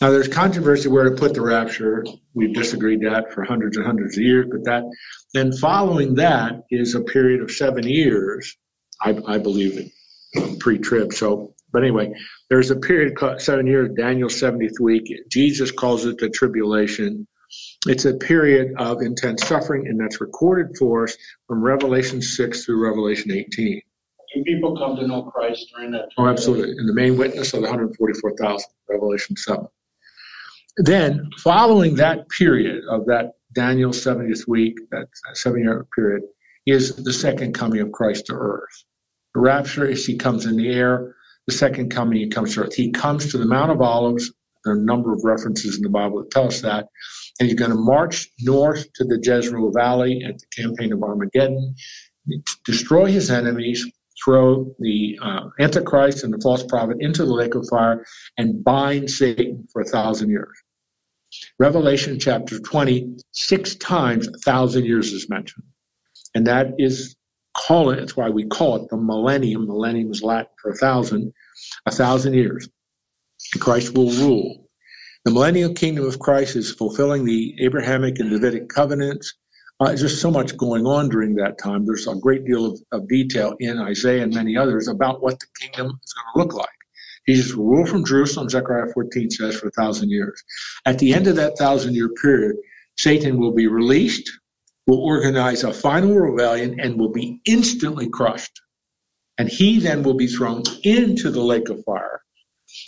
Now, 0.01 0.11
there's 0.11 0.27
controversy 0.27 0.89
where 0.89 1.09
to 1.09 1.15
put 1.15 1.33
the 1.33 1.41
rapture. 1.41 2.05
We've 2.33 2.53
disagreed 2.53 3.01
that 3.01 3.33
for 3.33 3.43
hundreds 3.43 3.77
and 3.77 3.85
hundreds 3.85 4.17
of 4.17 4.23
years, 4.23 4.47
but 4.51 4.63
that 4.65 4.83
then 5.33 5.51
following 5.53 6.15
that 6.15 6.63
is 6.69 6.93
a 6.93 7.01
period 7.01 7.41
of 7.41 7.51
seven 7.51 7.87
years, 7.87 8.55
I, 9.01 9.17
I 9.27 9.37
believe 9.37 9.77
it, 9.77 9.91
pre-trib. 10.59 11.13
So, 11.13 11.53
but 11.71 11.83
anyway, 11.83 12.13
there's 12.49 12.71
a 12.71 12.75
period 12.75 13.15
called 13.15 13.41
seven 13.41 13.67
years, 13.67 13.89
Daniel's 13.95 14.39
70th 14.39 14.79
week. 14.79 15.11
Jesus 15.29 15.71
calls 15.71 16.05
it 16.05 16.17
the 16.17 16.29
tribulation. 16.29 17.27
It's 17.85 18.05
a 18.05 18.13
period 18.13 18.73
of 18.77 19.01
intense 19.01 19.47
suffering, 19.47 19.87
and 19.87 19.99
that's 19.99 20.19
recorded 20.19 20.77
for 20.77 21.05
us 21.05 21.17
from 21.47 21.61
Revelation 21.61 22.21
6 22.21 22.65
through 22.65 22.83
Revelation 22.85 23.31
18. 23.31 23.81
Do 24.35 24.43
people 24.43 24.77
come 24.77 24.97
to 24.97 25.07
know 25.07 25.23
Christ 25.23 25.71
during 25.73 25.91
that? 25.91 26.09
Oh, 26.17 26.27
absolutely. 26.27 26.71
And 26.71 26.87
the 26.87 26.93
main 26.93 27.17
witness 27.17 27.53
of 27.53 27.61
the 27.61 27.67
144,000, 27.67 28.69
Revelation 28.89 29.35
7. 29.37 29.67
Then, 30.77 31.29
following 31.39 31.95
that 31.95 32.29
period 32.29 32.83
of 32.89 33.05
that 33.05 33.33
Daniel 33.53 33.91
70th 33.91 34.47
week, 34.47 34.75
that 34.91 35.07
seven 35.33 35.61
year 35.61 35.87
period, 35.95 36.23
is 36.67 36.95
the 36.95 37.13
second 37.13 37.53
coming 37.53 37.79
of 37.79 37.91
Christ 37.91 38.27
to 38.27 38.33
earth. 38.33 38.83
Rapture 39.39 39.85
is 39.85 40.05
he 40.05 40.17
comes 40.17 40.45
in 40.45 40.57
the 40.57 40.69
air. 40.69 41.15
The 41.47 41.53
second 41.53 41.89
coming, 41.91 42.19
he 42.19 42.27
comes 42.27 42.55
to 42.55 42.63
earth. 42.63 42.75
He 42.75 42.91
comes 42.91 43.31
to 43.31 43.37
the 43.37 43.45
Mount 43.45 43.71
of 43.71 43.81
Olives. 43.81 44.31
There 44.63 44.73
are 44.73 44.77
a 44.77 44.81
number 44.81 45.13
of 45.13 45.23
references 45.23 45.77
in 45.77 45.83
the 45.83 45.89
Bible 45.89 46.19
that 46.19 46.31
tell 46.31 46.47
us 46.47 46.61
that. 46.61 46.87
And 47.39 47.47
he's 47.47 47.57
going 47.57 47.71
to 47.71 47.77
march 47.77 48.27
north 48.41 48.91
to 48.95 49.05
the 49.05 49.19
Jezreel 49.23 49.71
Valley 49.71 50.23
at 50.27 50.39
the 50.39 50.61
campaign 50.61 50.91
of 50.91 51.03
Armageddon, 51.03 51.75
destroy 52.65 53.05
his 53.05 53.29
enemies, 53.31 53.85
throw 54.23 54.75
the 54.79 55.17
uh, 55.21 55.41
Antichrist 55.59 56.23
and 56.23 56.33
the 56.33 56.39
false 56.39 56.63
prophet 56.63 56.97
into 56.99 57.23
the 57.25 57.33
lake 57.33 57.55
of 57.55 57.67
fire, 57.69 58.03
and 58.37 58.63
bind 58.63 59.09
Satan 59.09 59.67
for 59.71 59.81
a 59.81 59.85
thousand 59.85 60.29
years. 60.29 60.57
Revelation 61.59 62.19
chapter 62.19 62.59
20, 62.59 63.17
six 63.31 63.75
times 63.75 64.27
a 64.27 64.37
thousand 64.39 64.85
years 64.85 65.11
is 65.11 65.29
mentioned. 65.29 65.65
And 66.33 66.47
that 66.47 66.73
is 66.77 67.16
call 67.57 67.91
it, 67.91 67.97
that's 67.97 68.15
why 68.15 68.29
we 68.29 68.45
call 68.45 68.75
it 68.77 68.89
the 68.89 68.97
millennium. 68.97 69.67
Millennium 69.67 70.11
is 70.11 70.21
Latin 70.21 70.51
for 70.61 70.71
a 70.71 70.75
thousand, 70.75 71.33
a 71.85 71.91
thousand 71.91 72.33
years. 72.33 72.69
Christ 73.59 73.93
will 73.95 74.11
rule. 74.11 74.67
The 75.25 75.31
millennial 75.31 75.73
kingdom 75.73 76.05
of 76.05 76.19
Christ 76.19 76.55
is 76.55 76.71
fulfilling 76.71 77.25
the 77.25 77.55
Abrahamic 77.59 78.19
and 78.19 78.29
Davidic 78.29 78.69
covenants. 78.69 79.33
Uh, 79.79 79.87
there's 79.87 80.01
just 80.01 80.21
so 80.21 80.31
much 80.31 80.57
going 80.57 80.85
on 80.85 81.09
during 81.09 81.35
that 81.35 81.57
time. 81.57 81.85
There's 81.85 82.07
a 82.07 82.15
great 82.15 82.45
deal 82.45 82.65
of, 82.65 82.79
of 82.91 83.07
detail 83.07 83.55
in 83.59 83.77
Isaiah 83.77 84.23
and 84.23 84.33
many 84.33 84.57
others 84.57 84.87
about 84.87 85.21
what 85.21 85.39
the 85.39 85.47
kingdom 85.59 85.99
is 86.03 86.13
going 86.13 86.33
to 86.33 86.39
look 86.39 86.53
like. 86.57 86.69
Jesus 87.27 87.53
will 87.53 87.65
rule 87.65 87.85
from 87.85 88.05
Jerusalem, 88.05 88.49
Zechariah 88.49 88.91
14 88.93 89.29
says, 89.29 89.59
for 89.59 89.67
a 89.67 89.71
thousand 89.71 90.09
years. 90.09 90.41
At 90.85 90.99
the 90.99 91.13
end 91.13 91.27
of 91.27 91.35
that 91.35 91.57
thousand 91.57 91.93
year 91.93 92.09
period, 92.09 92.55
Satan 92.97 93.37
will 93.37 93.53
be 93.53 93.67
released, 93.67 94.31
will 94.87 95.03
organize 95.03 95.63
a 95.63 95.73
final 95.73 96.15
rebellion, 96.15 96.79
and 96.79 96.97
will 96.97 97.11
be 97.11 97.41
instantly 97.45 98.09
crushed. 98.09 98.61
And 99.37 99.49
he 99.49 99.79
then 99.79 100.01
will 100.01 100.15
be 100.15 100.27
thrown 100.27 100.63
into 100.83 101.29
the 101.29 101.43
lake 101.43 101.69
of 101.69 101.83
fire. 101.83 102.21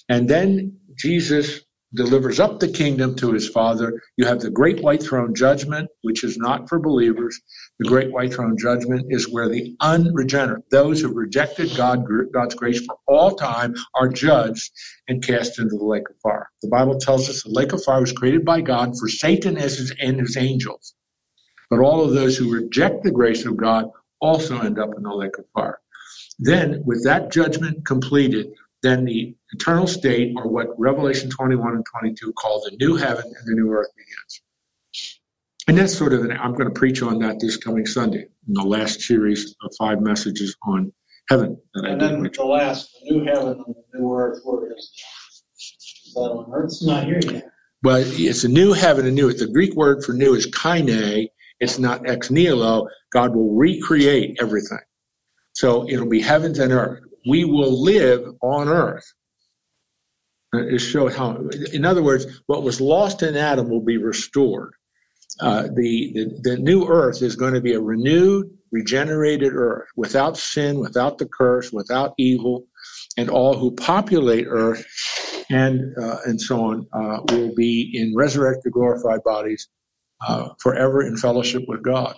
And 0.08 0.28
then 0.28 0.78
Jesus 0.98 1.62
delivers 1.94 2.40
up 2.40 2.60
the 2.60 2.68
kingdom 2.68 3.16
to 3.16 3.32
his 3.32 3.50
father. 3.50 4.02
You 4.18 4.26
have 4.26 4.40
the 4.40 4.50
great 4.52 4.82
white 4.82 5.02
throne 5.02 5.34
judgment, 5.34 5.90
which 6.02 6.24
is 6.24 6.38
not 6.38 6.70
for 6.70 6.80
believers. 6.80 7.40
The 7.80 7.88
great 7.88 8.12
white 8.12 8.34
throne 8.34 8.58
judgment 8.58 9.08
is 9.10 9.32
where 9.32 9.50
the 9.50 9.76
unregenerate, 9.82 10.70
those 10.70 11.02
who 11.02 11.14
rejected 11.14 11.76
God, 11.76 12.06
God's 12.32 12.56
grace 12.56 12.86
for 12.86 12.98
all 13.08 13.36
time, 13.36 13.74
are 13.96 14.08
judged 14.08 14.72
and 15.08 15.24
cast 15.24 15.60
into 15.60 15.78
the 15.78 15.86
lake 15.86 16.10
of 16.10 16.16
fire. 16.22 16.50
The 16.62 16.70
Bible 16.70 17.00
tells 17.00 17.30
us 17.30 17.44
the 17.44 17.50
lake 17.50 17.74
of 17.74 17.84
fire 17.84 18.02
was 18.02 18.14
created 18.14 18.46
by 18.46 18.62
God 18.62 18.94
for 19.00 19.08
Satan 19.08 19.56
and 19.56 19.64
his, 19.64 19.94
and 20.00 20.20
his 20.20 20.38
angels. 20.38 20.94
But 21.70 21.80
all 21.80 22.04
of 22.04 22.14
those 22.14 22.38
who 22.38 22.52
reject 22.54 23.04
the 23.04 23.12
grace 23.12 23.46
of 23.46 23.58
God 23.58 23.90
also 24.20 24.60
end 24.60 24.80
up 24.80 24.90
in 24.98 25.04
the 25.04 25.14
lake 25.14 25.38
of 25.38 25.46
fire. 25.54 25.80
Then, 26.40 26.82
with 26.86 27.04
that 27.06 27.32
judgment 27.32 27.86
completed, 27.86 28.48
then 28.82 29.06
the 29.06 29.36
eternal 29.52 29.88
state, 29.88 30.34
or 30.38 30.48
what 30.50 30.68
Revelation 30.80 31.30
21 31.30 31.76
and 31.76 31.86
22 32.00 32.34
call 32.34 32.62
the 32.62 32.76
new 32.78 32.96
heaven 32.96 33.26
and 33.26 33.46
the 33.48 33.62
new 33.62 33.72
earth 33.72 33.90
begins. 33.96 34.42
And 35.68 35.78
that's 35.78 35.96
sort 35.96 36.14
of, 36.14 36.24
an, 36.24 36.32
I'm 36.32 36.54
going 36.54 36.68
to 36.74 36.74
preach 36.74 37.02
on 37.04 37.20
that 37.20 37.40
this 37.40 37.58
coming 37.58 37.86
Sunday 37.86 38.26
in 38.48 38.54
the 38.54 38.64
last 38.64 39.02
series 39.02 39.56
of 39.64 39.72
five 39.78 40.02
messages 40.02 40.56
on 40.64 40.92
heaven 41.30 41.58
that 41.76 41.86
I 41.86 41.90
And 41.90 42.00
did. 42.00 42.10
then 42.10 42.22
mention. 42.24 42.44
the 42.44 42.50
last, 42.50 42.90
the 43.08 43.12
new 43.16 43.26
heaven 43.26 43.64
and 43.66 43.76
the 43.76 44.00
new 44.00 44.14
earth, 44.14 44.40
where 44.44 44.72
is 44.74 44.92
is 46.06 46.14
that 46.16 46.22
on 46.22 46.52
earth? 46.54 46.66
It's 46.66 46.84
not 46.84 47.04
here 47.04 47.20
yet. 47.24 47.52
But 47.84 48.04
it's 48.08 48.44
a 48.44 48.50
new 48.50 48.74
heaven 48.74 49.06
and 49.06 49.16
new. 49.16 49.30
Earth. 49.30 49.38
The 49.40 49.48
Greek 49.48 49.76
word 49.76 50.04
for 50.04 50.14
new 50.14 50.34
is 50.34 50.48
kaine. 50.48 51.28
It's 51.60 51.80
not 51.80 52.10
ex 52.10 52.30
nihilo. 52.32 52.88
God 53.12 53.36
will 53.36 53.56
recreate 53.56 54.38
everything. 54.42 54.80
So 55.54 55.88
it'll 55.90 56.10
be 56.10 56.22
heavens 56.22 56.60
and 56.60 56.72
earth. 56.72 57.02
We 57.28 57.44
will 57.44 57.84
live 57.84 58.26
on 58.42 58.70
earth. 58.70 59.06
Uh, 60.54 60.66
It 60.68 60.80
showed 60.80 61.14
how, 61.14 61.38
in 61.74 61.86
other 61.86 62.02
words, 62.04 62.42
what 62.48 62.64
was 62.64 62.80
lost 62.80 63.24
in 63.24 63.36
Adam 63.36 63.70
will 63.70 63.84
be 63.84 63.98
restored. 63.98 64.74
Uh, 65.42 65.64
the, 65.64 66.12
the, 66.14 66.40
the 66.44 66.58
new 66.58 66.86
earth 66.88 67.22
is 67.22 67.36
going 67.36 67.54
to 67.54 67.62
be 67.62 67.74
a 67.74 67.82
renewed, 67.82 68.50
regenerated 68.72 69.54
earth 69.54 69.88
without 69.96 70.38
sin, 70.38 70.80
without 70.80 71.18
the 71.18 71.28
curse, 71.28 71.72
without 71.72 72.14
evil, 72.18 72.66
and 73.18 73.30
all 73.30 73.56
who 73.58 73.72
populate 73.72 74.48
earth 74.48 74.86
and 75.50 75.96
uh, 75.98 76.18
and 76.26 76.40
so 76.40 76.64
on 76.64 76.88
uh, 76.94 77.22
will 77.30 77.54
be 77.56 77.92
in 77.94 78.14
resurrected, 78.16 78.72
glorified 78.72 79.24
bodies 79.24 79.68
uh, 80.28 80.50
forever 80.60 81.02
in 81.04 81.18
fellowship 81.18 81.64
with 81.68 81.82
God. 81.84 82.16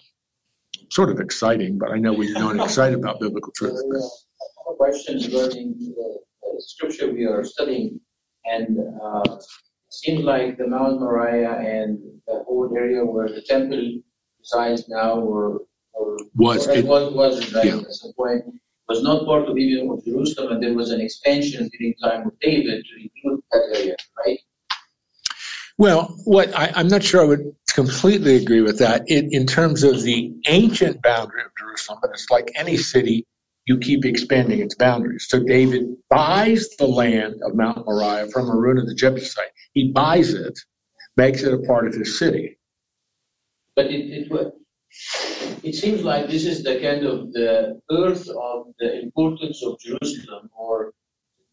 Sort 0.91 1.09
of 1.09 1.19
exciting, 1.19 1.77
but 1.77 1.91
I 1.91 1.97
know 1.97 2.13
we 2.13 2.33
don't 2.33 2.59
excite 2.65 2.93
about 2.93 3.19
biblical 3.19 3.51
truth. 3.55 3.79
I 3.79 3.97
have 3.97 4.73
a 4.73 4.75
question 4.75 5.17
regarding 5.19 5.75
the 5.79 6.19
the 6.41 6.61
scripture 6.61 7.11
we 7.11 7.25
are 7.25 7.43
studying. 7.43 7.99
And 8.45 8.79
uh, 9.01 9.21
it 9.25 9.43
seems 9.89 10.23
like 10.23 10.57
the 10.57 10.67
Mount 10.67 10.99
Moriah 10.99 11.57
and 11.59 11.99
the 12.27 12.43
whole 12.47 12.69
area 12.75 13.05
where 13.05 13.29
the 13.29 13.41
temple 13.43 13.99
resides 14.39 14.89
now 14.89 15.19
or 15.19 15.61
or 15.93 16.17
Was 16.35 16.67
it- 16.67 16.85
was 16.85 17.13
was 17.13 17.53
right 17.53 17.65
yeah. 17.65 17.77
at 17.77 17.93
some 17.93 18.13
point 18.13 18.43
was 18.89 19.03
not 19.03 19.25
part 19.25 19.47
of 19.47 19.57
even 19.57 19.89
of 19.89 20.03
Jerusalem, 20.03 20.51
and 20.53 20.63
there 20.63 20.73
was 20.73 20.91
an 20.91 20.99
expansion 20.99 21.69
during 21.71 21.93
the 22.01 22.09
time 22.09 22.27
of 22.27 22.33
David 22.41 22.83
to 22.83 23.03
include 23.03 23.41
that 23.51 23.63
area, 23.77 23.95
right? 24.25 24.39
Well, 25.81 26.15
what 26.25 26.55
I, 26.55 26.71
I'm 26.75 26.87
not 26.89 27.01
sure 27.01 27.21
I 27.21 27.25
would 27.25 27.55
completely 27.73 28.35
agree 28.35 28.61
with 28.61 28.77
that 28.77 29.01
in, 29.09 29.29
in 29.31 29.47
terms 29.47 29.81
of 29.81 30.03
the 30.03 30.31
ancient 30.47 31.01
boundary 31.01 31.41
of 31.41 31.49
Jerusalem, 31.57 31.97
but 32.03 32.11
it's 32.11 32.29
like 32.29 32.51
any 32.53 32.77
city, 32.77 33.25
you 33.65 33.79
keep 33.79 34.05
expanding 34.05 34.59
its 34.59 34.75
boundaries. 34.75 35.25
So 35.27 35.39
David 35.39 35.87
buys 36.07 36.69
the 36.77 36.85
land 36.85 37.41
of 37.43 37.55
Mount 37.55 37.83
Moriah 37.87 38.27
from 38.27 38.45
Araunah 38.45 38.85
the 38.85 38.93
Jebusite. 38.93 39.49
He 39.73 39.91
buys 39.91 40.35
it, 40.35 40.53
makes 41.17 41.41
it 41.41 41.51
a 41.51 41.57
part 41.65 41.87
of 41.87 41.95
his 41.95 42.19
city. 42.19 42.59
But 43.75 43.87
it, 43.87 44.29
it 44.29 44.53
it 45.63 45.73
seems 45.73 46.03
like 46.03 46.29
this 46.29 46.45
is 46.45 46.63
the 46.63 46.79
kind 46.79 47.07
of 47.07 47.33
the 47.33 47.81
birth 47.89 48.29
of 48.29 48.67
the 48.77 49.01
importance 49.01 49.63
of 49.65 49.79
Jerusalem 49.79 50.47
or 50.55 50.93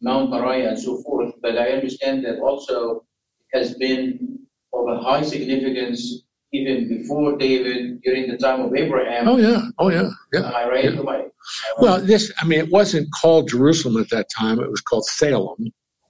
Mount 0.02 0.28
Moriah 0.28 0.68
and 0.68 0.78
so 0.78 1.02
forth. 1.02 1.32
But 1.40 1.56
I 1.56 1.70
understand 1.70 2.26
that 2.26 2.40
also 2.40 3.06
has 3.52 3.74
been 3.74 4.38
of 4.72 4.86
a 4.88 4.98
high 5.00 5.22
significance 5.22 6.22
even 6.52 6.88
before 6.88 7.36
David, 7.36 8.00
during 8.02 8.30
the 8.30 8.38
time 8.38 8.60
of 8.60 8.74
Abraham. 8.74 9.28
Oh 9.28 9.36
yeah, 9.36 9.62
oh 9.78 9.90
yeah, 9.90 10.08
yeah. 10.32 10.46
Am 10.48 10.54
I 10.54 10.68
right? 10.68 10.84
yeah. 10.84 10.90
Am 10.98 11.08
I- 11.08 11.16
am 11.18 11.30
Well, 11.78 12.00
this, 12.00 12.32
I 12.38 12.46
mean, 12.46 12.58
it 12.58 12.70
wasn't 12.70 13.08
called 13.12 13.48
Jerusalem 13.50 13.98
at 13.98 14.08
that 14.10 14.28
time. 14.36 14.58
It 14.60 14.70
was 14.70 14.80
called 14.80 15.04
Salem. 15.04 15.66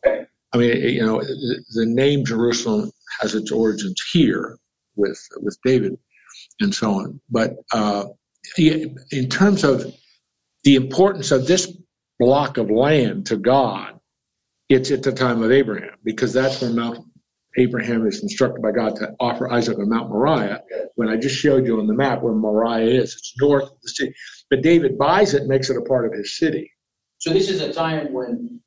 Okay. 0.07 0.25
I 0.53 0.59
mean, 0.59 0.77
you 0.77 1.05
know, 1.05 1.21
the, 1.21 1.65
the 1.75 1.87
name 1.87 2.25
Jerusalem 2.25 2.91
has 3.21 3.35
its 3.35 3.51
origins 3.51 4.01
here 4.13 4.59
with 4.97 5.21
with 5.41 5.59
David 5.65 5.99
and 6.61 6.75
so 6.75 6.93
on. 6.93 7.21
But 7.31 7.57
uh, 7.73 8.05
in 8.57 9.29
terms 9.29 9.65
of 9.65 9.93
the 10.65 10.77
importance 10.77 11.31
of 11.31 11.47
this 11.47 11.77
block 12.19 12.59
of 12.59 12.71
land 12.71 13.27
to 13.27 13.37
God, 13.37 13.99
it's 14.69 14.91
at 14.91 15.03
the 15.03 15.13
time 15.13 15.43
of 15.43 15.51
Abraham 15.51 15.97
because 16.05 16.33
that's 16.33 16.61
when 16.61 16.77
Mount 16.77 17.07
Abraham 17.59 18.07
is 18.07 18.23
instructed 18.23 18.63
by 18.63 18.73
God 18.73 18.97
to 18.97 19.15
offer 19.21 19.51
Isaac 19.51 19.79
on 19.79 19.89
Mount 19.89 20.11
Moriah. 20.11 20.63
When 20.95 21.09
I 21.09 21.17
just 21.17 21.37
showed 21.37 21.67
you 21.67 21.79
on 21.81 21.87
the 21.87 21.95
map 21.95 22.23
where 22.23 22.35
Moriah 22.35 23.03
is, 23.03 23.15
it's 23.15 23.35
north 23.41 23.65
of 23.65 23.81
the 23.83 23.89
city. 23.89 24.15
But 24.51 24.63
David 24.63 24.97
buys 24.97 25.35
it, 25.35 25.47
makes 25.47 25.69
it 25.71 25.77
a 25.77 25.83
part 25.83 26.07
of 26.07 26.13
his 26.13 26.37
city. 26.39 26.71
So 27.19 27.33
this 27.33 27.51
is 27.51 27.61
a 27.61 27.73
time 27.73 28.13
when 28.13 28.61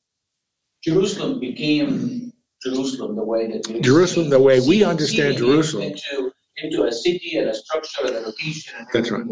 Jerusalem 0.84 1.40
became 1.40 2.34
Jerusalem 2.64 3.16
the 3.16 3.24
way 3.24 3.48
that 3.48 3.68
we 3.68 3.82
Jerusalem, 3.82 4.30
the 4.30 4.42
way 4.42 4.60
we 4.60 4.84
understand 4.84 5.38
Jerusalem. 5.38 5.84
Into, 5.84 6.32
into 6.58 6.84
a 6.84 6.92
city 6.92 7.38
and 7.38 7.50
a 7.50 7.54
structure 7.54 8.06
and 8.06 8.16
a 8.18 8.20
location. 8.22 8.74
And 8.78 8.88
That's 8.94 9.10
right. 9.10 9.24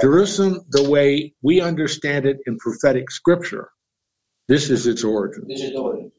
Jerusalem, 0.00 0.60
the 0.70 0.88
way 0.88 1.34
we 1.42 1.60
understand 1.60 2.26
it 2.26 2.38
in 2.46 2.58
prophetic 2.58 3.10
scripture, 3.10 3.70
this 4.48 4.70
is 4.70 4.86
its 4.86 5.04
origin. 5.04 5.44
This 5.48 5.62
is 5.62 5.72
the 5.72 5.78
origin. 5.78 6.10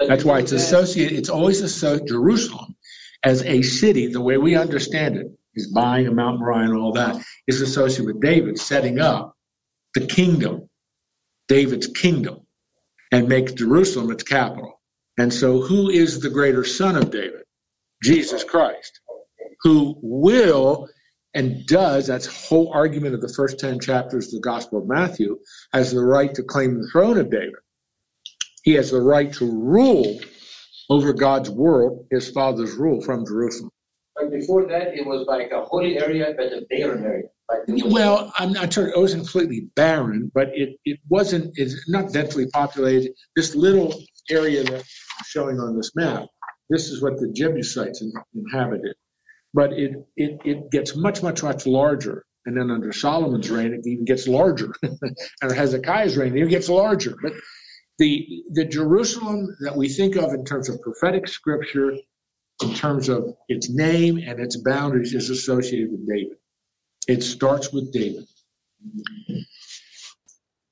That's 0.00 0.24
why 0.24 0.40
it's 0.40 0.52
associated, 0.52 1.18
it's 1.18 1.28
always 1.28 1.60
associated, 1.60 2.08
Jerusalem 2.08 2.76
as 3.24 3.42
a 3.42 3.62
city, 3.62 4.08
the 4.08 4.20
way 4.20 4.36
we 4.36 4.54
understand 4.54 5.16
it, 5.16 5.26
is 5.54 5.72
buying 5.72 6.06
a 6.06 6.12
Mount 6.12 6.40
Moriah 6.40 6.68
and 6.68 6.76
all 6.76 6.92
that, 6.92 7.22
is 7.46 7.60
associated 7.60 8.06
with 8.06 8.22
David 8.22 8.58
setting 8.58 9.00
up 9.00 9.34
the 9.94 10.06
kingdom, 10.06 10.68
David's 11.48 11.86
kingdom, 11.86 12.40
and 13.10 13.28
makes 13.28 13.52
Jerusalem 13.52 14.10
its 14.10 14.24
capital. 14.24 14.80
And 15.16 15.32
so, 15.32 15.60
who 15.60 15.88
is 15.88 16.20
the 16.20 16.30
greater 16.30 16.64
son 16.64 16.96
of 16.96 17.10
David? 17.10 17.42
Jesus 18.02 18.44
Christ, 18.44 19.00
who 19.62 19.96
will 20.02 20.88
and 21.32 21.66
does, 21.66 22.06
that's 22.06 22.26
whole 22.26 22.72
argument 22.72 23.14
of 23.14 23.20
the 23.20 23.32
first 23.32 23.58
10 23.58 23.80
chapters 23.80 24.26
of 24.26 24.32
the 24.32 24.40
Gospel 24.40 24.80
of 24.80 24.88
Matthew, 24.88 25.38
has 25.72 25.92
the 25.92 26.00
right 26.00 26.34
to 26.34 26.42
claim 26.42 26.74
the 26.74 26.88
throne 26.92 27.18
of 27.18 27.30
David. 27.30 27.54
He 28.64 28.72
has 28.72 28.90
the 28.90 29.00
right 29.00 29.32
to 29.34 29.44
rule 29.44 30.18
over 30.90 31.12
God's 31.12 31.50
world, 31.50 32.06
his 32.10 32.30
father's 32.30 32.74
rule 32.74 33.00
from 33.02 33.24
Jerusalem. 33.26 33.70
But 34.16 34.30
before 34.30 34.66
that, 34.66 34.94
it 34.94 35.06
was 35.06 35.26
like 35.26 35.50
a 35.50 35.64
holy 35.64 35.98
area, 35.98 36.34
but 36.36 36.46
a 36.46 36.62
barren 36.70 37.04
area. 37.04 37.24
well, 37.86 38.32
I'm 38.38 38.52
not 38.52 38.72
sure 38.72 38.88
it 38.88 38.98
wasn't 38.98 39.24
completely 39.24 39.68
barren, 39.76 40.30
but 40.34 40.48
it, 40.54 40.78
it 40.86 40.98
wasn't, 41.10 41.52
it's 41.56 41.88
not 41.88 42.12
densely 42.12 42.46
populated. 42.52 43.12
This 43.36 43.54
little 43.54 43.94
area 44.30 44.64
that 44.64 44.74
I'm 44.78 45.24
showing 45.26 45.60
on 45.60 45.76
this 45.76 45.90
map, 45.94 46.26
this 46.70 46.88
is 46.88 47.02
what 47.02 47.18
the 47.18 47.30
Jebusites 47.36 48.02
inhabited. 48.34 48.94
But 49.52 49.74
it, 49.74 49.92
it, 50.16 50.40
it 50.44 50.70
gets 50.70 50.96
much, 50.96 51.22
much, 51.22 51.42
much 51.42 51.66
larger. 51.66 52.24
And 52.46 52.56
then 52.56 52.70
under 52.70 52.92
Solomon's 52.92 53.50
reign, 53.50 53.74
it 53.74 53.86
even 53.86 54.04
gets 54.06 54.26
larger. 54.26 54.72
and 54.82 55.52
Hezekiah's 55.52 56.16
reign, 56.16 56.34
it 56.34 56.38
even 56.38 56.50
gets 56.50 56.68
larger. 56.68 57.14
But 57.22 57.32
the, 57.98 58.44
the 58.52 58.64
Jerusalem 58.64 59.56
that 59.60 59.76
we 59.76 59.88
think 59.88 60.16
of 60.16 60.32
in 60.32 60.44
terms 60.44 60.68
of 60.68 60.80
prophetic 60.82 61.28
scripture, 61.28 61.92
in 62.62 62.74
terms 62.74 63.08
of 63.08 63.34
its 63.48 63.70
name 63.70 64.18
and 64.18 64.40
its 64.40 64.56
boundaries, 64.56 65.14
is 65.14 65.30
associated 65.30 65.90
with 65.90 66.08
David. 66.08 66.36
It 67.06 67.22
starts 67.22 67.72
with 67.72 67.92
David. 67.92 68.24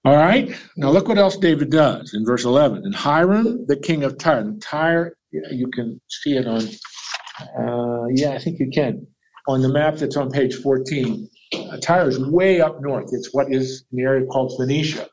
All 0.05 0.17
right, 0.17 0.53
now 0.77 0.91
look 0.91 1.07
what 1.07 1.19
else 1.19 1.37
David 1.37 1.71
does 1.71 2.13
in 2.15 2.25
verse 2.25 2.45
11. 2.45 2.83
And 2.85 2.95
Hiram, 2.95 3.67
the 3.67 3.77
king 3.77 4.03
of 4.03 4.19
Tyre, 4.19 4.39
and 4.39 4.61
Tyre, 4.61 5.15
you 5.31 5.69
can 5.69 6.01
see 6.09 6.37
it 6.37 6.47
on, 6.47 6.63
uh, 7.57 8.07
yeah, 8.13 8.33
I 8.33 8.39
think 8.39 8.59
you 8.59 8.69
can, 8.73 9.07
on 9.47 9.63
the 9.63 9.69
map 9.69 9.97
that's 9.97 10.17
on 10.17 10.31
page 10.31 10.57
14. 10.57 11.29
Uh, 11.55 11.77
Tyre 11.81 12.09
is 12.09 12.19
way 12.19 12.61
up 12.61 12.81
north. 12.81 13.11
It's 13.13 13.33
what 13.33 13.53
is 13.53 13.85
an 13.93 14.01
area 14.01 14.27
called 14.27 14.55
Phoenicia. 14.57 15.09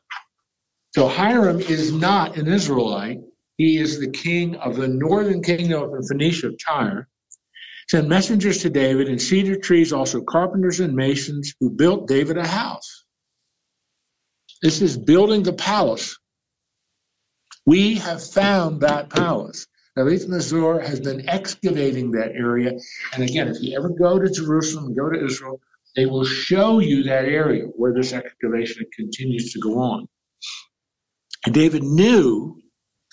So 0.94 1.06
Hiram 1.06 1.60
is 1.60 1.92
not 1.92 2.36
an 2.36 2.48
Israelite. 2.48 3.20
He 3.56 3.78
is 3.78 4.00
the 4.00 4.10
king 4.10 4.56
of 4.56 4.76
the 4.76 4.88
northern 4.88 5.42
kingdom 5.42 5.94
of 5.94 6.06
Phoenicia 6.08 6.48
of 6.48 6.56
Tyre. 6.64 7.08
Sent 7.88 8.08
messengers 8.08 8.62
to 8.62 8.70
David 8.70 9.08
and 9.08 9.20
cedar 9.20 9.56
trees, 9.56 9.92
also 9.92 10.20
carpenters 10.20 10.80
and 10.80 10.94
masons 10.94 11.54
who 11.60 11.70
built 11.70 12.08
David 12.08 12.38
a 12.38 12.46
house. 12.46 13.04
This 14.62 14.82
is 14.82 14.96
building 14.96 15.42
the 15.42 15.52
palace. 15.52 16.18
We 17.66 17.96
have 17.96 18.22
found 18.22 18.80
that 18.80 19.10
palace. 19.10 19.66
Eilat 19.98 20.28
Mazar 20.28 20.84
has 20.84 21.00
been 21.00 21.28
excavating 21.28 22.12
that 22.12 22.32
area. 22.32 22.72
And 23.12 23.22
again, 23.22 23.48
if 23.48 23.60
you 23.60 23.76
ever 23.76 23.90
go 23.90 24.18
to 24.18 24.30
Jerusalem, 24.30 24.94
go 24.94 25.10
to 25.10 25.24
Israel, 25.24 25.60
they 25.96 26.06
will 26.06 26.24
show 26.24 26.78
you 26.78 27.02
that 27.04 27.24
area 27.24 27.64
where 27.64 27.92
this 27.92 28.12
excavation 28.12 28.86
continues 28.96 29.52
to 29.52 29.60
go 29.60 29.78
on. 29.78 30.08
David 31.44 31.82
knew, 31.82 32.60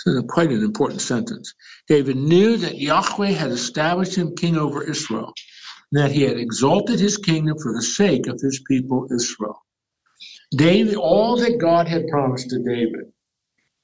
this 0.05 0.13
is 0.13 0.23
quite 0.27 0.51
an 0.51 0.63
important 0.63 1.01
sentence, 1.01 1.53
David 1.87 2.17
knew 2.17 2.57
that 2.57 2.77
Yahweh 2.77 3.31
had 3.31 3.51
established 3.51 4.17
him 4.17 4.35
king 4.35 4.57
over 4.57 4.83
Israel, 4.83 5.33
and 5.91 6.03
that 6.03 6.11
he 6.11 6.23
had 6.23 6.37
exalted 6.37 6.99
his 6.99 7.17
kingdom 7.17 7.57
for 7.57 7.73
the 7.73 7.81
sake 7.81 8.27
of 8.27 8.39
his 8.41 8.61
people 8.67 9.07
Israel. 9.11 9.61
David, 10.51 10.95
all 10.95 11.37
that 11.37 11.59
God 11.59 11.87
had 11.87 12.07
promised 12.07 12.49
to 12.49 12.59
David 12.59 13.11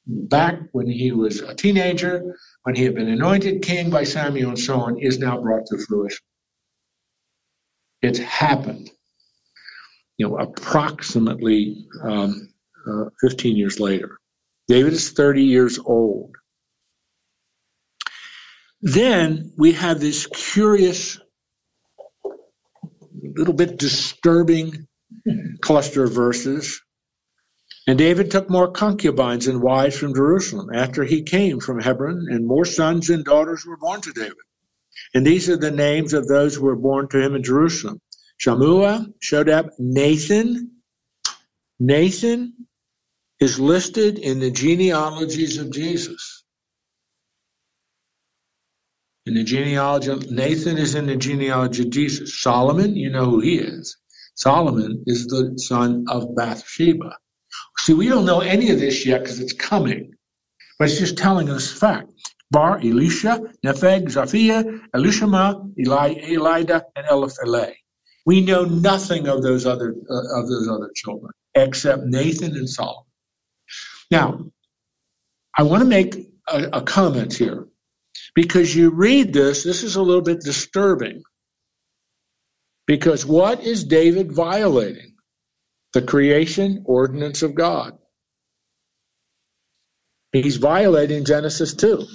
back 0.05 0.59
when 0.73 0.87
he 0.87 1.11
was 1.11 1.39
a 1.39 1.55
teenager, 1.55 2.35
when 2.63 2.75
he 2.75 2.83
had 2.83 2.95
been 2.95 3.09
anointed 3.09 3.61
king 3.61 3.89
by 3.89 4.03
Samuel 4.03 4.49
and 4.49 4.59
so 4.59 4.79
on, 4.79 4.99
is 4.99 5.19
now 5.19 5.39
brought 5.39 5.65
to 5.67 5.77
fruition. 5.77 6.25
It's 8.01 8.19
happened. 8.19 8.91
You 10.17 10.27
know, 10.27 10.37
approximately 10.37 11.87
um, 12.01 12.49
uh, 12.87 13.05
15 13.21 13.55
years 13.55 13.79
later. 13.79 14.19
David 14.67 14.93
is 14.93 15.11
30 15.11 15.43
years 15.43 15.79
old. 15.79 16.35
Then 18.81 19.53
we 19.57 19.73
have 19.73 19.99
this 19.99 20.27
curious, 20.27 21.19
little 23.35 23.53
bit 23.53 23.77
disturbing 23.77 24.87
cluster 25.61 26.03
of 26.03 26.13
verses. 26.13 26.81
And 27.87 27.97
David 27.97 28.31
took 28.31 28.49
more 28.49 28.71
concubines 28.71 29.47
and 29.47 29.61
wives 29.61 29.97
from 29.97 30.13
Jerusalem 30.13 30.69
after 30.73 31.03
he 31.03 31.23
came 31.23 31.59
from 31.59 31.79
Hebron, 31.79 32.27
and 32.29 32.47
more 32.47 32.65
sons 32.65 33.09
and 33.09 33.25
daughters 33.25 33.65
were 33.65 33.77
born 33.77 34.01
to 34.01 34.11
David. 34.13 34.35
And 35.13 35.25
these 35.25 35.49
are 35.49 35.57
the 35.57 35.71
names 35.71 36.13
of 36.13 36.27
those 36.27 36.55
who 36.55 36.63
were 36.63 36.75
born 36.75 37.07
to 37.09 37.21
him 37.21 37.35
in 37.35 37.43
Jerusalem 37.43 37.99
Shammua, 38.41 39.05
Shobab, 39.21 39.69
Nathan. 39.79 40.71
Nathan 41.79 42.53
is 43.43 43.59
listed 43.59 44.17
in 44.17 44.39
the 44.39 44.49
genealogies 44.49 45.57
of 45.57 45.69
Jesus. 45.69 46.45
In 49.25 49.33
the 49.35 49.43
genealogy, 49.43 50.15
Nathan 50.31 50.77
is 50.77 50.95
in 50.95 51.07
the 51.07 51.17
genealogy 51.17 51.83
of 51.83 51.89
Jesus. 51.89 52.41
Solomon, 52.41 52.95
you 52.95 53.09
know 53.09 53.25
who 53.25 53.41
he 53.41 53.55
is. 53.57 53.97
Solomon 54.35 55.03
is 55.07 55.27
the 55.27 55.53
son 55.57 56.05
of 56.07 56.33
Bathsheba. 56.35 57.17
See, 57.79 57.93
we 57.93 58.07
don't 58.07 58.25
know 58.25 58.39
any 58.39 58.71
of 58.71 58.79
this 58.79 59.05
yet 59.05 59.23
because 59.23 59.41
it's 59.41 59.53
coming, 59.53 60.13
but 60.79 60.89
it's 60.89 60.99
just 60.99 61.17
telling 61.17 61.49
us 61.49 61.69
fact. 61.71 62.11
Bar, 62.49 62.77
Elisha, 62.77 63.41
Nepheg, 63.65 64.05
Japhia, 64.05 64.79
Elishama, 64.95 65.69
Eli, 65.79 66.15
Elida, 66.15 66.83
and 66.95 67.07
Eliphelet. 67.07 67.73
We 68.25 68.39
know 68.39 68.63
nothing 68.63 69.27
of 69.27 69.43
those 69.43 69.65
other 69.65 69.95
uh, 70.09 70.39
of 70.39 70.47
those 70.47 70.69
other 70.69 70.91
children 70.95 71.31
except 71.55 72.03
Nathan 72.03 72.55
and 72.55 72.69
Solomon. 72.69 73.03
Now, 74.11 74.39
I 75.57 75.63
want 75.63 75.83
to 75.83 75.89
make 75.89 76.15
a, 76.47 76.69
a 76.73 76.81
comment 76.81 77.33
here 77.33 77.67
because 78.35 78.75
you 78.75 78.91
read 78.91 79.33
this. 79.33 79.63
This 79.63 79.83
is 79.83 79.95
a 79.95 80.01
little 80.01 80.21
bit 80.23 80.41
disturbing 80.41 81.23
because 82.87 83.25
what 83.25 83.61
is 83.63 83.83
David 83.85 84.31
violating? 84.31 85.15
The 85.93 86.01
creation 86.01 86.83
ordinance 86.85 87.43
of 87.43 87.55
God. 87.55 87.97
He's 90.33 90.57
violating 90.57 91.25
Genesis 91.25 91.75
2. 91.75 92.05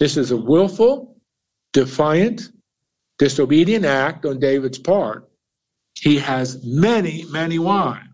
This 0.00 0.16
is 0.16 0.30
a 0.30 0.36
willful, 0.36 1.16
defiant, 1.72 2.42
disobedient 3.18 3.84
act 3.84 4.26
on 4.26 4.40
David's 4.40 4.78
part. 4.78 5.28
He 5.98 6.18
has 6.18 6.64
many, 6.64 7.24
many 7.30 7.58
wives. 7.58 8.06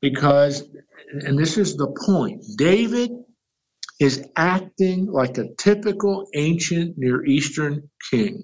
Because, 0.00 0.64
and 1.12 1.38
this 1.38 1.58
is 1.58 1.76
the 1.76 1.88
point, 2.06 2.44
David 2.56 3.12
is 4.00 4.24
acting 4.36 5.06
like 5.06 5.38
a 5.38 5.54
typical 5.58 6.28
ancient 6.34 6.98
Near 6.98 7.24
Eastern 7.26 7.90
king. 8.10 8.42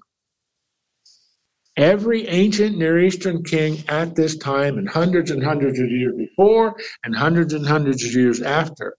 Every 1.77 2.27
ancient 2.27 2.77
Near 2.77 2.99
Eastern 2.99 3.43
king 3.43 3.83
at 3.89 4.15
this 4.15 4.37
time, 4.37 4.77
and 4.77 4.89
hundreds 4.89 5.31
and 5.31 5.43
hundreds 5.43 5.79
of 5.79 5.89
years 5.89 6.15
before, 6.17 6.75
and 7.03 7.15
hundreds 7.15 7.53
and 7.53 7.65
hundreds 7.67 8.05
of 8.05 8.13
years 8.13 8.41
after, 8.41 8.95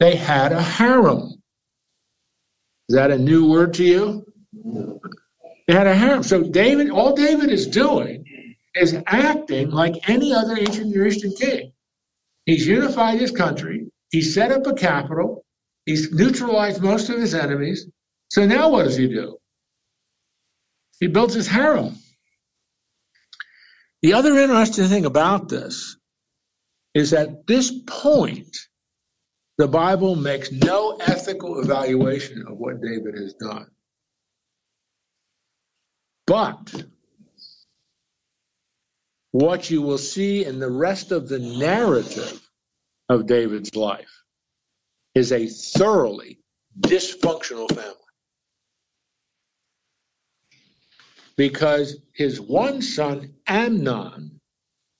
They 0.00 0.16
had 0.16 0.52
a 0.52 0.62
harem. 0.62 1.42
Is 2.90 2.96
that 2.96 3.12
a 3.12 3.18
new 3.18 3.50
word 3.50 3.74
to 3.76 3.84
you? 3.84 4.26
They 5.68 5.74
had 5.74 5.88
a 5.88 5.96
harem. 5.96 6.24
So 6.24 6.44
David, 6.44 6.90
all 6.90 7.16
David 7.16 7.50
is 7.50 7.68
doing 7.68 8.24
is 8.76 8.96
acting 9.08 9.70
like 9.70 10.08
any 10.10 10.34
other 10.34 10.56
ancient 10.58 10.88
Near 10.90 11.08
Eastern 11.08 11.32
king. 11.34 11.73
He's 12.46 12.66
unified 12.66 13.20
his 13.20 13.30
country. 13.30 13.86
He's 14.10 14.34
set 14.34 14.52
up 14.52 14.66
a 14.66 14.74
capital. 14.74 15.44
He's 15.86 16.12
neutralized 16.12 16.82
most 16.82 17.08
of 17.10 17.18
his 17.18 17.34
enemies. 17.34 17.86
So 18.28 18.46
now 18.46 18.70
what 18.70 18.84
does 18.84 18.96
he 18.96 19.08
do? 19.08 19.38
He 21.00 21.06
builds 21.06 21.34
his 21.34 21.46
harem. 21.46 21.96
The 24.02 24.12
other 24.12 24.38
interesting 24.38 24.88
thing 24.88 25.06
about 25.06 25.48
this 25.48 25.96
is 26.94 27.12
at 27.12 27.46
this 27.46 27.72
point, 27.86 28.56
the 29.58 29.68
Bible 29.68 30.14
makes 30.14 30.52
no 30.52 30.96
ethical 31.00 31.60
evaluation 31.60 32.44
of 32.46 32.58
what 32.58 32.80
David 32.80 33.14
has 33.16 33.34
done. 33.34 33.66
But 36.26 36.84
what 39.34 39.68
you 39.68 39.82
will 39.82 39.98
see 39.98 40.44
in 40.44 40.60
the 40.60 40.70
rest 40.70 41.10
of 41.10 41.28
the 41.28 41.40
narrative 41.40 42.40
of 43.08 43.26
David's 43.26 43.74
life 43.74 44.22
is 45.16 45.32
a 45.32 45.48
thoroughly 45.48 46.38
dysfunctional 46.78 47.68
family. 47.68 47.96
Because 51.36 51.96
his 52.12 52.40
one 52.40 52.80
son, 52.80 53.34
Amnon, 53.48 54.40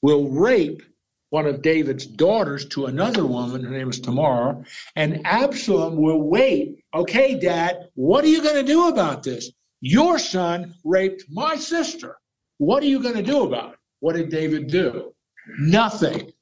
will 0.03 0.29
rape 0.29 0.83
one 1.31 1.47
of 1.47 1.63
David's 1.63 2.05
daughters 2.05 2.65
to 2.71 2.87
another 2.87 3.25
woman, 3.25 3.63
her 3.63 3.71
name 3.71 3.91
is 3.91 4.01
Tamar, 4.01 4.65
and 4.97 5.25
Absalom 5.25 5.95
will 5.95 6.21
wait. 6.21 6.83
Okay, 6.93 7.39
dad, 7.39 7.89
what 7.95 8.25
are 8.25 8.29
you 8.29 8.43
going 8.43 8.57
to 8.57 8.65
do 8.65 8.89
about 8.89 9.23
this? 9.23 9.53
Your 9.81 10.19
son 10.19 10.75
raped 10.83 11.23
my 11.31 11.55
sister. 11.55 12.17
What 12.59 12.83
are 12.83 12.87
you 12.87 13.01
going 13.01 13.15
to 13.15 13.23
do 13.23 13.45
about 13.45 13.75
it? 13.75 13.79
What 14.01 14.17
did 14.17 14.31
David 14.31 14.69
do? 14.69 15.15
Nothing. 15.59 16.33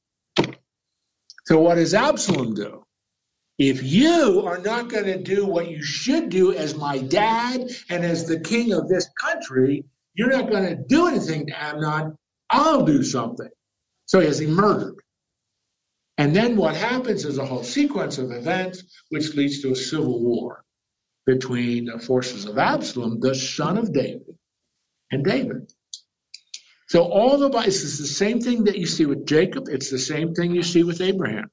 So, 1.47 1.61
what 1.61 1.77
does 1.77 1.95
Absalom 1.95 2.55
do? 2.55 2.85
If 3.59 3.83
you 3.83 4.43
are 4.45 4.59
not 4.59 4.89
going 4.89 5.05
to 5.05 5.23
do 5.23 5.47
what 5.47 5.71
you 5.71 5.83
should 5.83 6.29
do 6.29 6.53
as 6.53 6.77
my 6.77 6.99
dad 6.99 7.71
and 7.91 8.05
as 8.05 8.27
the 8.27 8.41
king 8.41 8.73
of 8.73 8.89
this 8.89 9.09
country, 9.21 9.85
you're 10.15 10.31
not 10.31 10.51
going 10.51 10.65
to 10.69 10.83
do 10.89 11.07
anything 11.07 11.47
to 11.47 11.63
Amnon. 11.63 12.17
I'll 12.51 12.85
do 12.85 13.03
something. 13.03 13.51
So 14.07 14.21
he 14.21 14.27
has 14.27 14.41
him 14.41 14.53
murdered. 14.53 14.97
And 16.19 16.35
then 16.35 16.57
what 16.57 16.77
happens 16.77 17.25
is 17.25 17.39
a 17.39 17.47
whole 17.47 17.65
sequence 17.65 18.19
of 18.19 18.31
events 18.31 18.85
which 19.09 19.35
leads 19.35 19.63
to 19.63 19.73
a 19.73 19.77
civil 19.77 20.23
war 20.23 20.65
between 21.27 21.87
the 21.87 21.99
forces 21.99 22.45
of 22.45 22.59
Absalom, 22.59 23.21
the 23.21 23.35
son 23.35 23.79
of 23.79 23.93
David, 23.93 24.37
and 25.11 25.25
David. 25.25 25.73
So 26.93 27.05
all 27.05 27.39
the 27.39 27.49
Bible 27.49 27.69
is 27.69 27.97
the 27.97 28.07
same 28.07 28.39
thing 28.39 28.65
that 28.65 28.77
you 28.77 28.87
see 28.87 29.07
with 29.07 29.25
Jacob. 29.25 29.67
It's 29.71 29.89
the 29.89 29.99
same 29.99 30.35
thing 30.35 30.55
you 30.55 30.63
see 30.63 30.85
with 30.85 31.01
Abraham. 31.01 31.51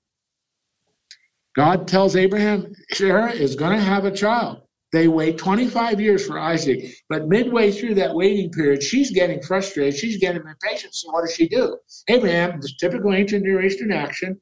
God 1.56 1.88
tells 1.88 2.18
Abraham, 2.18 2.74
Sarah 2.92 3.32
is 3.32 3.56
going 3.56 3.72
to 3.72 3.82
have 3.82 4.04
a 4.04 4.12
child. 4.12 4.64
They 4.92 5.08
wait 5.08 5.38
25 5.38 6.02
years 6.02 6.28
for 6.28 6.38
Isaac, 6.38 6.94
but 7.08 7.30
midway 7.30 7.72
through 7.72 7.96
that 7.96 8.14
waiting 8.14 8.52
period, 8.52 8.84
she's 8.84 9.12
getting 9.12 9.42
frustrated. 9.42 9.98
She's 9.98 10.18
getting 10.18 10.42
impatient. 10.46 10.94
So 10.94 11.10
what 11.14 11.22
does 11.22 11.36
she 11.36 11.48
do? 11.48 11.78
Abraham, 12.10 12.60
this 12.60 12.76
typical 12.76 13.14
ancient 13.14 13.46
Near 13.46 13.62
Eastern 13.64 13.94
action. 13.94 14.42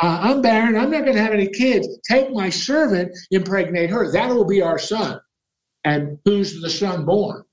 Uh, 0.00 0.20
I'm 0.22 0.42
barren. 0.42 0.76
I'm 0.76 0.92
not 0.92 1.02
going 1.02 1.16
to 1.16 1.22
have 1.22 1.32
any 1.32 1.48
kids. 1.48 1.88
Take 2.08 2.30
my 2.30 2.50
servant, 2.50 3.10
impregnate 3.32 3.90
her. 3.90 4.12
That 4.12 4.32
will 4.32 4.46
be 4.46 4.62
our 4.62 4.78
son. 4.78 5.18
And 5.82 6.20
who's 6.24 6.60
the 6.60 6.70
son 6.70 7.04
born? 7.04 7.45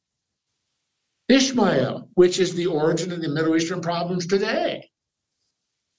Ishmael, 1.29 2.09
which 2.15 2.39
is 2.39 2.53
the 2.53 2.67
origin 2.67 3.11
of 3.11 3.21
the 3.21 3.29
Middle 3.29 3.55
Eastern 3.55 3.81
problems 3.81 4.27
today. 4.27 4.89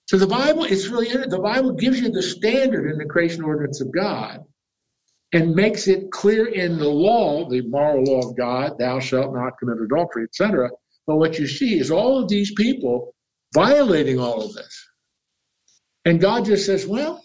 So 0.07 0.19
the 0.19 0.27
Bible, 0.27 0.65
it's 0.65 0.89
really 0.89 1.09
the 1.09 1.39
Bible 1.39 1.73
gives 1.73 2.01
you 2.01 2.11
the 2.11 2.23
standard 2.23 2.91
in 2.91 2.99
the 2.99 3.07
creation 3.07 3.43
ordinance 3.43 3.81
of 3.81 3.91
God 3.93 4.41
and 5.33 5.55
makes 5.55 5.89
it 5.89 6.11
clear 6.11 6.47
in 6.47 6.79
the 6.79 6.89
law, 6.89 7.49
the 7.49 7.63
moral 7.63 8.05
law 8.05 8.29
of 8.29 8.37
God, 8.37 8.79
thou 8.79 9.01
shalt 9.01 9.35
not 9.35 9.59
commit 9.59 9.79
adultery, 9.83 10.25
etc. 10.25 10.71
But 11.07 11.17
what 11.17 11.39
you 11.39 11.47
see 11.47 11.79
is 11.79 11.91
all 11.91 12.23
of 12.23 12.29
these 12.29 12.53
people 12.53 13.15
violating 13.55 14.19
all 14.19 14.45
of 14.45 14.53
this. 14.53 14.89
And 16.05 16.21
God 16.21 16.45
just 16.45 16.67
says, 16.67 16.87
well, 16.87 17.23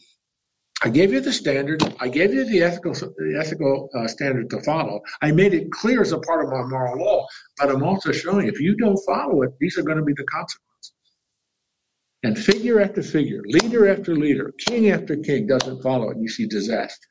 I 0.81 0.89
gave 0.89 1.11
you 1.11 1.19
the 1.19 1.33
standard. 1.33 1.83
I 1.99 2.07
gave 2.07 2.33
you 2.33 2.45
the 2.45 2.61
ethical, 2.61 2.93
the 2.93 3.37
ethical 3.37 3.89
uh, 3.97 4.07
standard 4.07 4.49
to 4.51 4.61
follow. 4.61 5.01
I 5.21 5.31
made 5.31 5.53
it 5.53 5.71
clear 5.71 6.01
as 6.01 6.13
a 6.13 6.19
part 6.19 6.45
of 6.45 6.51
my 6.51 6.61
moral 6.63 7.03
law, 7.03 7.27
but 7.57 7.69
I'm 7.69 7.83
also 7.83 8.13
showing 8.13 8.47
if 8.47 8.61
you 8.61 8.75
don't 8.77 8.99
follow 9.05 9.41
it, 9.41 9.51
these 9.59 9.77
are 9.77 9.83
going 9.83 9.97
to 9.97 10.03
be 10.03 10.13
the 10.13 10.23
consequences. 10.23 10.93
And 12.23 12.37
figure 12.37 12.79
after 12.79 13.03
figure, 13.03 13.41
leader 13.45 13.89
after 13.89 14.15
leader, 14.15 14.53
king 14.57 14.89
after 14.89 15.17
king 15.17 15.47
doesn't 15.47 15.81
follow 15.81 16.11
it, 16.11 16.17
you 16.17 16.29
see 16.29 16.47
disaster. 16.47 17.07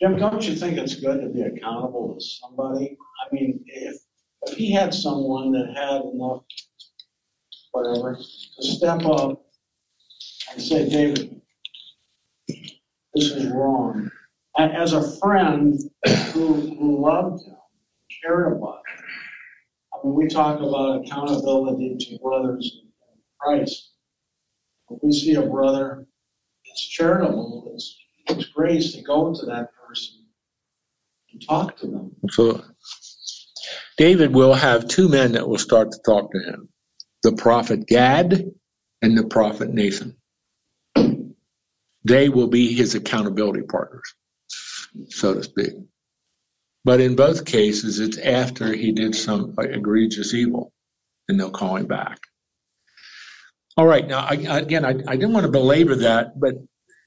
Jim, 0.00 0.16
don't 0.16 0.46
you 0.46 0.54
think 0.54 0.78
it's 0.78 0.94
good 0.94 1.20
to 1.20 1.28
be 1.28 1.42
accountable 1.42 2.14
to 2.14 2.24
somebody? 2.24 2.96
I 3.24 3.34
mean, 3.34 3.64
if, 3.66 3.96
if 4.42 4.56
he 4.56 4.70
had 4.70 4.94
someone 4.94 5.50
that 5.52 5.74
had 5.76 6.02
enough, 6.02 6.42
whatever, 7.72 8.16
to 8.16 8.62
step 8.62 9.04
up 9.04 9.44
and 10.52 10.62
say, 10.62 10.88
David, 10.88 11.40
this 13.14 13.30
is 13.32 13.50
wrong. 13.50 14.10
And 14.56 14.76
as 14.76 14.92
a 14.92 15.16
friend 15.18 15.78
who, 16.32 16.54
who 16.54 17.02
loved 17.02 17.44
him, 17.44 17.56
cared 18.24 18.52
about 18.52 18.76
him, 18.76 19.04
I 19.94 20.06
mean, 20.06 20.14
we 20.14 20.28
talk 20.28 20.60
about 20.60 21.04
accountability 21.04 21.96
to 21.98 22.18
brothers 22.18 22.80
in 22.82 22.88
Christ. 23.40 23.92
We 25.02 25.12
see 25.12 25.34
a 25.34 25.42
brother, 25.42 26.06
it's 26.64 26.88
charitable, 26.88 27.70
it's, 27.74 27.96
it's 28.26 28.46
grace 28.46 28.94
to 28.94 29.02
go 29.02 29.34
to 29.34 29.46
that 29.46 29.70
person 29.86 30.26
and 31.32 31.42
talk 31.46 31.76
to 31.78 31.86
them. 31.86 32.16
So 32.30 32.64
David 33.96 34.34
will 34.34 34.54
have 34.54 34.88
two 34.88 35.08
men 35.08 35.32
that 35.32 35.48
will 35.48 35.58
start 35.58 35.92
to 35.92 35.98
talk 36.04 36.32
to 36.32 36.38
him 36.38 36.68
the 37.22 37.32
prophet 37.32 37.86
Gad 37.86 38.44
and 39.02 39.18
the 39.18 39.24
prophet 39.24 39.70
Nathan 39.70 40.16
they 42.04 42.28
will 42.28 42.48
be 42.48 42.74
his 42.74 42.94
accountability 42.94 43.62
partners, 43.62 44.14
so 45.08 45.34
to 45.34 45.42
speak. 45.42 45.72
But 46.84 47.00
in 47.00 47.16
both 47.16 47.44
cases, 47.44 48.00
it's 48.00 48.18
after 48.18 48.72
he 48.72 48.92
did 48.92 49.14
some 49.14 49.54
egregious 49.58 50.32
evil, 50.32 50.72
and 51.28 51.38
they'll 51.38 51.50
call 51.50 51.76
him 51.76 51.86
back. 51.86 52.18
All 53.76 53.86
right, 53.86 54.06
now 54.06 54.26
I, 54.28 54.34
again, 54.34 54.84
I, 54.84 54.90
I 54.90 55.16
didn't 55.16 55.32
want 55.32 55.46
to 55.46 55.52
belabor 55.52 55.96
that, 55.96 56.40
but 56.40 56.54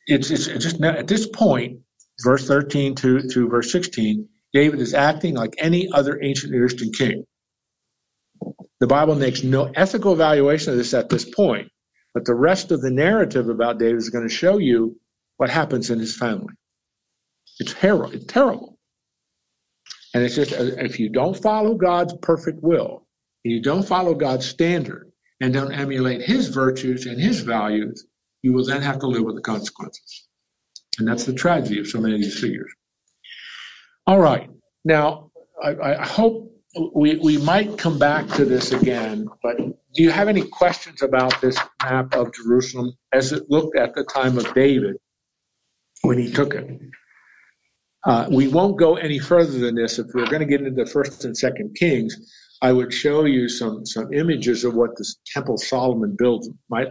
it's, 0.07 0.29
it's 0.29 0.47
just 0.47 0.79
now, 0.79 0.91
at 0.91 1.07
this 1.07 1.27
point, 1.27 1.79
verse 2.23 2.47
13 2.47 2.95
to, 2.95 3.27
to 3.29 3.49
verse 3.49 3.71
16, 3.71 4.27
David 4.53 4.79
is 4.79 4.93
acting 4.93 5.35
like 5.35 5.55
any 5.57 5.89
other 5.91 6.21
ancient 6.21 6.53
Eastern 6.53 6.91
king. 6.91 7.25
The 8.79 8.87
Bible 8.87 9.15
makes 9.15 9.43
no 9.43 9.71
ethical 9.75 10.13
evaluation 10.13 10.71
of 10.71 10.77
this 10.77 10.93
at 10.93 11.09
this 11.09 11.25
point. 11.25 11.69
But 12.13 12.25
the 12.25 12.35
rest 12.35 12.71
of 12.71 12.81
the 12.81 12.91
narrative 12.91 13.49
about 13.49 13.79
David 13.79 13.97
is 13.97 14.09
going 14.09 14.27
to 14.27 14.33
show 14.33 14.57
you 14.57 14.99
what 15.37 15.49
happens 15.49 15.89
in 15.89 15.99
his 15.99 16.15
family. 16.15 16.53
It's, 17.59 17.73
terrible. 17.73 18.11
it's 18.11 18.25
terrible. 18.25 18.77
And 20.13 20.23
it's 20.23 20.35
just, 20.35 20.51
uh, 20.53 20.63
if 20.77 20.99
you 20.99 21.09
don't 21.09 21.37
follow 21.37 21.75
God's 21.75 22.13
perfect 22.21 22.61
will, 22.61 23.07
you 23.43 23.61
don't 23.61 23.87
follow 23.87 24.13
God's 24.13 24.45
standard, 24.45 25.11
and 25.41 25.53
don't 25.53 25.73
emulate 25.73 26.21
his 26.21 26.49
virtues 26.49 27.07
and 27.07 27.19
his 27.19 27.41
values, 27.41 28.05
you 28.43 28.53
will 28.53 28.65
then 28.65 28.81
have 28.81 28.99
to 28.99 29.07
live 29.07 29.23
with 29.23 29.35
the 29.35 29.41
consequences. 29.41 30.27
And 30.99 31.07
that's 31.07 31.25
the 31.25 31.33
tragedy 31.33 31.79
of 31.79 31.87
so 31.87 31.99
many 31.99 32.15
of 32.15 32.21
these 32.21 32.39
figures. 32.39 32.71
All 34.05 34.19
right. 34.19 34.49
Now, 34.85 35.31
I, 35.63 35.93
I 35.93 36.05
hope 36.05 36.50
we, 36.93 37.17
we 37.17 37.37
might 37.37 37.77
come 37.77 37.99
back 37.99 38.27
to 38.29 38.45
this 38.45 38.71
again, 38.71 39.27
but 39.43 39.57
do 39.57 40.03
you 40.03 40.09
have 40.09 40.27
any 40.27 40.43
questions 40.43 41.01
about 41.01 41.39
this 41.41 41.57
map 41.83 42.13
of 42.15 42.33
Jerusalem 42.33 42.93
as 43.11 43.33
it 43.33 43.49
looked 43.49 43.77
at 43.77 43.93
the 43.93 44.03
time 44.05 44.37
of 44.37 44.53
David 44.53 44.95
when 46.03 46.17
he 46.17 46.31
took 46.31 46.53
it? 46.53 46.79
Uh, 48.05 48.27
we 48.31 48.47
won't 48.47 48.79
go 48.79 48.95
any 48.95 49.19
further 49.19 49.59
than 49.59 49.75
this. 49.75 49.99
If 49.99 50.07
we're 50.13 50.25
going 50.25 50.39
to 50.39 50.45
get 50.45 50.61
into 50.61 50.83
the 50.83 50.89
First 50.89 51.25
and 51.25 51.37
Second 51.37 51.75
Kings, 51.75 52.15
I 52.63 52.71
would 52.71 52.93
show 52.93 53.25
you 53.25 53.49
some 53.49 53.85
some 53.85 54.13
images 54.13 54.63
of 54.63 54.75
what 54.75 54.91
this 54.97 55.17
Temple 55.25 55.57
Solomon 55.57 56.15
builds 56.17 56.49
might 56.69 56.89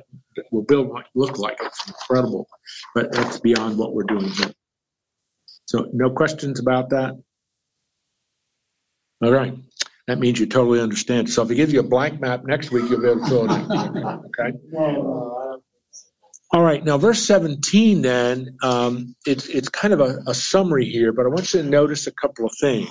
will 0.53 0.63
build 0.63 0.93
might 0.93 1.07
look 1.15 1.39
like. 1.39 1.57
It's 1.61 1.89
incredible, 1.89 2.47
but 2.95 3.13
that's 3.13 3.41
beyond 3.41 3.79
what 3.79 3.95
we're 3.95 4.05
doing 4.05 4.29
here. 4.31 4.53
So, 5.67 5.89
no 5.93 6.11
questions 6.11 6.59
about 6.61 6.91
that. 6.91 7.15
All 9.23 9.33
right. 9.33 9.55
That 10.11 10.19
means 10.19 10.41
you 10.41 10.47
totally 10.47 10.81
understand. 10.81 11.31
So 11.31 11.43
if 11.43 11.51
he 11.51 11.55
gives 11.55 11.73
you 11.73 11.79
a 11.79 11.85
blank 11.85 12.21
map 12.21 12.45
next 12.45 12.73
week, 12.73 12.91
you'll 12.91 13.01
be 13.01 13.07
able 13.07 13.21
to 13.21 13.29
fill 13.29 13.45
it. 13.49 13.51
Okay? 14.41 14.59
All 16.53 16.63
right, 16.63 16.85
now 16.85 16.99
verse 16.99 17.23
17 17.23 18.03
then, 18.03 18.57
um, 18.61 19.15
it's, 19.25 19.47
it's 19.47 19.69
kind 19.69 19.95
of 19.95 20.01
a, 20.01 20.19
a 20.27 20.35
summary 20.35 20.87
here, 20.87 21.13
but 21.13 21.27
I 21.27 21.29
want 21.29 21.55
you 21.55 21.63
to 21.63 21.69
notice 21.69 22.09
a 22.09 22.13
couple 22.13 22.45
of 22.45 22.51
things. 22.61 22.91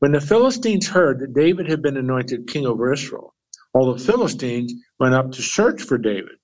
When 0.00 0.10
the 0.10 0.20
Philistines 0.20 0.88
heard 0.88 1.20
that 1.20 1.34
David 1.34 1.68
had 1.68 1.82
been 1.82 1.96
anointed 1.96 2.48
king 2.48 2.66
over 2.66 2.92
Israel, 2.92 3.32
all 3.72 3.94
the 3.94 4.04
Philistines 4.04 4.74
went 4.98 5.14
up 5.14 5.30
to 5.30 5.42
search 5.42 5.82
for 5.82 5.98
David. 5.98 6.34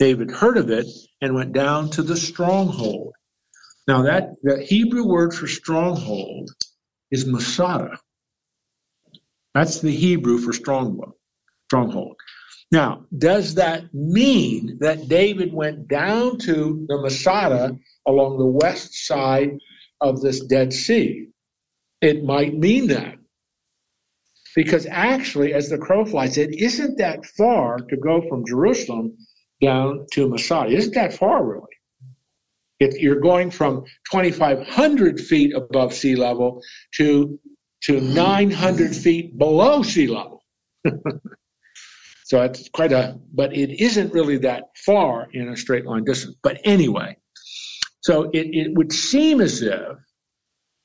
David 0.00 0.30
heard 0.30 0.58
of 0.58 0.68
it 0.68 0.84
and 1.22 1.34
went 1.34 1.54
down 1.54 1.88
to 1.92 2.02
the 2.02 2.18
stronghold. 2.18 3.14
Now 3.88 4.02
that 4.02 4.34
the 4.42 4.62
Hebrew 4.62 5.06
word 5.08 5.32
for 5.32 5.46
stronghold 5.46 6.50
is 7.10 7.24
Masada. 7.24 7.98
That's 9.54 9.80
the 9.80 9.94
Hebrew 9.94 10.38
for 10.38 10.52
stronghold. 10.52 11.12
Stronghold. 11.68 12.16
Now, 12.70 13.04
does 13.18 13.54
that 13.56 13.92
mean 13.92 14.78
that 14.80 15.08
David 15.08 15.52
went 15.52 15.88
down 15.88 16.38
to 16.38 16.86
the 16.88 16.98
Masada 16.98 17.76
along 18.06 18.38
the 18.38 18.46
west 18.46 19.06
side 19.06 19.58
of 20.00 20.22
this 20.22 20.40
Dead 20.40 20.72
Sea? 20.72 21.28
It 22.00 22.24
might 22.24 22.54
mean 22.54 22.86
that. 22.88 23.16
Because 24.56 24.86
actually, 24.86 25.52
as 25.52 25.68
the 25.68 25.78
crow 25.78 26.04
flies, 26.04 26.38
it 26.38 26.54
isn't 26.58 26.96
that 26.98 27.24
far 27.24 27.78
to 27.78 27.96
go 27.96 28.22
from 28.28 28.46
Jerusalem 28.46 29.16
down 29.60 30.06
to 30.12 30.28
Masada. 30.28 30.70
It 30.70 30.78
isn't 30.78 30.94
that 30.94 31.12
far, 31.12 31.44
really. 31.44 31.66
If 32.80 33.00
you're 33.00 33.20
going 33.20 33.50
from 33.50 33.84
2,500 34.10 35.20
feet 35.20 35.54
above 35.54 35.94
sea 35.94 36.16
level 36.16 36.60
to, 36.96 37.38
to 37.84 38.00
900 38.00 38.94
feet 38.94 39.36
below 39.36 39.82
sea 39.82 40.08
level. 40.08 40.44
So 42.32 42.40
it's 42.40 42.70
quite 42.70 42.92
a, 42.92 43.18
but 43.34 43.54
it 43.54 43.78
isn't 43.78 44.14
really 44.14 44.38
that 44.38 44.74
far 44.86 45.28
in 45.34 45.50
a 45.50 45.56
straight 45.56 45.84
line 45.84 46.04
distance. 46.04 46.34
But 46.42 46.62
anyway, 46.64 47.18
so 48.00 48.30
it, 48.32 48.46
it 48.54 48.72
would 48.74 48.90
seem 48.90 49.42
as 49.42 49.60
if 49.60 49.98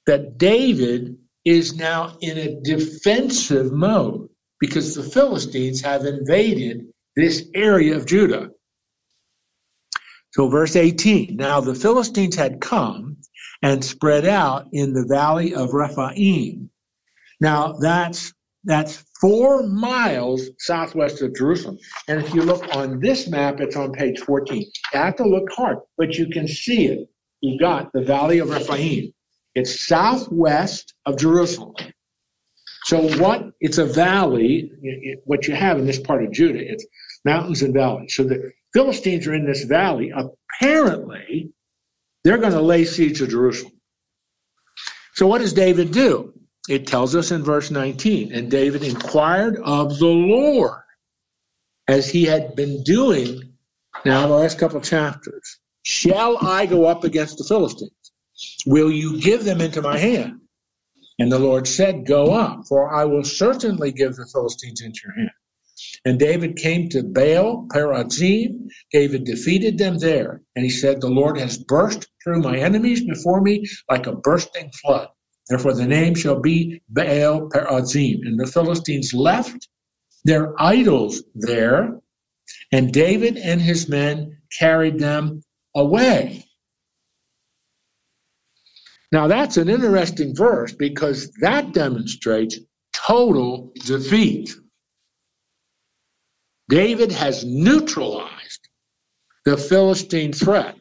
that 0.08 0.38
David 0.38 1.16
is 1.46 1.78
now 1.78 2.18
in 2.20 2.38
a 2.38 2.60
defensive 2.60 3.72
mode 3.72 4.28
because 4.60 4.94
the 4.94 5.04
Philistines 5.04 5.80
have 5.84 6.04
invaded 6.04 6.88
this 7.16 7.48
area 7.56 7.96
of 7.96 8.06
Judah. 8.06 8.50
So, 10.32 10.50
verse 10.50 10.76
18 10.76 11.38
Now 11.38 11.62
the 11.62 11.76
Philistines 11.76 12.36
had 12.36 12.60
come 12.60 13.16
and 13.62 13.86
spread 13.86 14.26
out 14.26 14.68
in 14.74 14.92
the 14.92 15.06
valley 15.08 15.56
of 15.56 15.74
Rephaim. 15.74 16.70
Now, 17.40 17.74
that's 17.74 18.34
that's 18.64 19.04
four 19.22 19.64
miles 19.64 20.50
southwest 20.60 21.22
of 21.22 21.36
Jerusalem. 21.36 21.78
And 22.08 22.20
if 22.20 22.34
you 22.34 22.42
look 22.42 22.76
on 22.76 23.00
this 23.00 23.28
map, 23.28 23.62
it's 23.62 23.76
on 23.76 23.94
page 23.94 24.20
14. 24.20 24.58
You 24.58 24.70
have 24.94 25.16
to 25.18 25.24
look 25.24 25.50
hard, 25.52 25.78
but 25.98 26.16
you 26.16 26.28
can 26.28 26.48
see 26.48 26.88
it. 26.88 27.08
You've 27.42 27.60
got 27.60 27.94
the 27.94 28.02
Valley 28.02 28.40
of 28.40 28.50
Rephaim. 28.50 29.14
It's 29.56 29.88
southwest 29.88 30.94
of 31.06 31.18
Jerusalem. 31.18 31.74
So 32.84 33.08
what? 33.20 33.52
It's 33.60 33.78
a 33.78 33.86
valley. 33.86 34.72
What 35.26 35.48
you 35.48 35.56
have 35.56 35.78
in 35.78 35.86
this 35.86 36.00
part 36.00 36.24
of 36.24 36.32
Judah, 36.32 36.60
it's 36.60 36.86
mountains 37.26 37.62
and 37.62 37.74
valleys. 37.74 38.16
So 38.16 38.24
the 38.24 38.52
Philistines 38.74 39.28
are 39.28 39.34
in 39.34 39.46
this 39.46 39.64
valley. 39.64 40.12
Apparently, 40.12 41.52
they're 42.24 42.38
going 42.38 42.54
to 42.54 42.62
lay 42.62 42.86
siege 42.86 43.20
to 43.20 43.28
Jerusalem. 43.28 43.74
So 45.14 45.28
what 45.28 45.40
does 45.40 45.54
David 45.54 45.92
do? 45.92 46.34
It 46.70 46.88
tells 46.88 47.16
us 47.16 47.32
in 47.32 47.44
verse 47.44 47.72
19, 47.72 48.34
and 48.34 48.52
David 48.52 48.84
inquired 48.84 49.58
of 49.58 49.98
the 50.00 50.08
Lord 50.08 50.82
as 51.88 52.10
he 52.10 52.26
had 52.26 52.56
been 52.56 52.84
doing 52.84 53.54
now 54.06 54.28
the 54.28 54.34
last 54.34 54.60
couple 54.60 54.78
of 54.78 54.84
chapters. 54.84 55.60
Shall 55.84 56.38
I 56.46 56.66
go 56.66 56.86
up 56.86 57.04
against 57.04 57.38
the 57.38 57.46
Philistines? 57.46 57.92
Will 58.66 58.92
you 58.92 59.22
give 59.22 59.46
them 59.46 59.62
into 59.62 59.82
my 59.82 59.98
hand? 59.98 60.42
And 61.20 61.32
the 61.32 61.40
Lord 61.40 61.68
said, 61.68 62.06
Go 62.06 62.34
up, 62.34 62.68
for 62.68 62.94
I 62.94 63.06
will 63.06 63.24
certainly 63.24 63.92
give 63.92 64.16
the 64.16 64.28
Philistines 64.32 64.82
into 64.82 65.02
your 65.06 65.16
hand. 65.16 65.32
And 66.06 66.20
David 66.20 66.58
came 66.58 66.90
to 66.90 67.04
Baal 67.04 67.68
Perazim. 67.70 68.68
David 68.92 69.26
defeated 69.26 69.78
them 69.78 69.98
there. 69.98 70.42
And 70.56 70.64
he 70.64 70.70
said, 70.70 71.02
The 71.02 71.10
Lord 71.10 71.38
has 71.40 71.58
burst 71.58 72.08
through 72.24 72.42
my 72.42 72.58
enemies 72.58 73.04
before 73.06 73.42
me 73.42 73.68
like 73.90 74.08
a 74.08 74.16
bursting 74.16 74.72
flood. 74.82 75.10
Therefore, 75.50 75.74
the 75.74 75.88
name 75.88 76.16
shall 76.16 76.40
be 76.40 76.82
Baal 76.90 77.50
Perazim. 77.50 78.20
And 78.26 78.40
the 78.40 78.48
Philistines 78.48 79.14
left 79.14 79.68
their 80.26 80.54
idols 80.62 81.24
there, 81.36 82.00
and 82.72 82.92
David 82.92 83.38
and 83.38 83.62
his 83.62 83.88
men 83.88 84.38
carried 84.58 85.00
them 85.00 85.42
away. 85.76 86.44
Now, 89.12 89.28
that's 89.28 89.56
an 89.56 89.70
interesting 89.70 90.36
verse 90.36 90.74
because 90.74 91.32
that 91.40 91.74
demonstrates 91.74 92.60
total 92.94 93.72
defeat. 93.86 94.54
David 96.68 97.14
has 97.14 97.46
neutralized 97.46 98.68
the 99.46 99.56
Philistine 99.56 100.34
threat. 100.34 100.76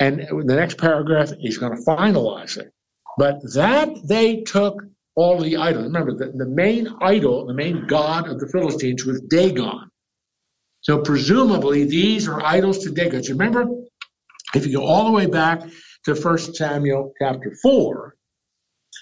And 0.00 0.20
the 0.20 0.56
next 0.56 0.78
paragraph, 0.78 1.30
he's 1.38 1.58
going 1.58 1.76
to 1.76 1.82
finalize 1.82 2.56
it. 2.56 2.72
But 3.18 3.40
that 3.54 3.96
they 4.04 4.42
took 4.42 4.82
all 5.16 5.38
the 5.38 5.56
idols. 5.56 5.84
Remember, 5.84 6.14
the, 6.14 6.32
the 6.36 6.46
main 6.46 6.88
idol, 7.00 7.46
the 7.46 7.54
main 7.54 7.86
god 7.86 8.28
of 8.28 8.40
the 8.40 8.48
Philistines 8.48 9.04
was 9.04 9.20
Dagon. 9.22 9.90
So 10.82 11.02
presumably 11.02 11.84
these 11.84 12.26
are 12.28 12.42
idols 12.42 12.78
to 12.84 12.90
Dagon. 12.90 13.22
So 13.22 13.32
remember, 13.32 13.66
if 14.54 14.66
you 14.66 14.78
go 14.78 14.84
all 14.84 15.06
the 15.06 15.12
way 15.12 15.26
back 15.26 15.62
to 16.04 16.14
1 16.14 16.38
Samuel 16.54 17.12
chapter 17.20 17.54
4, 17.62 18.14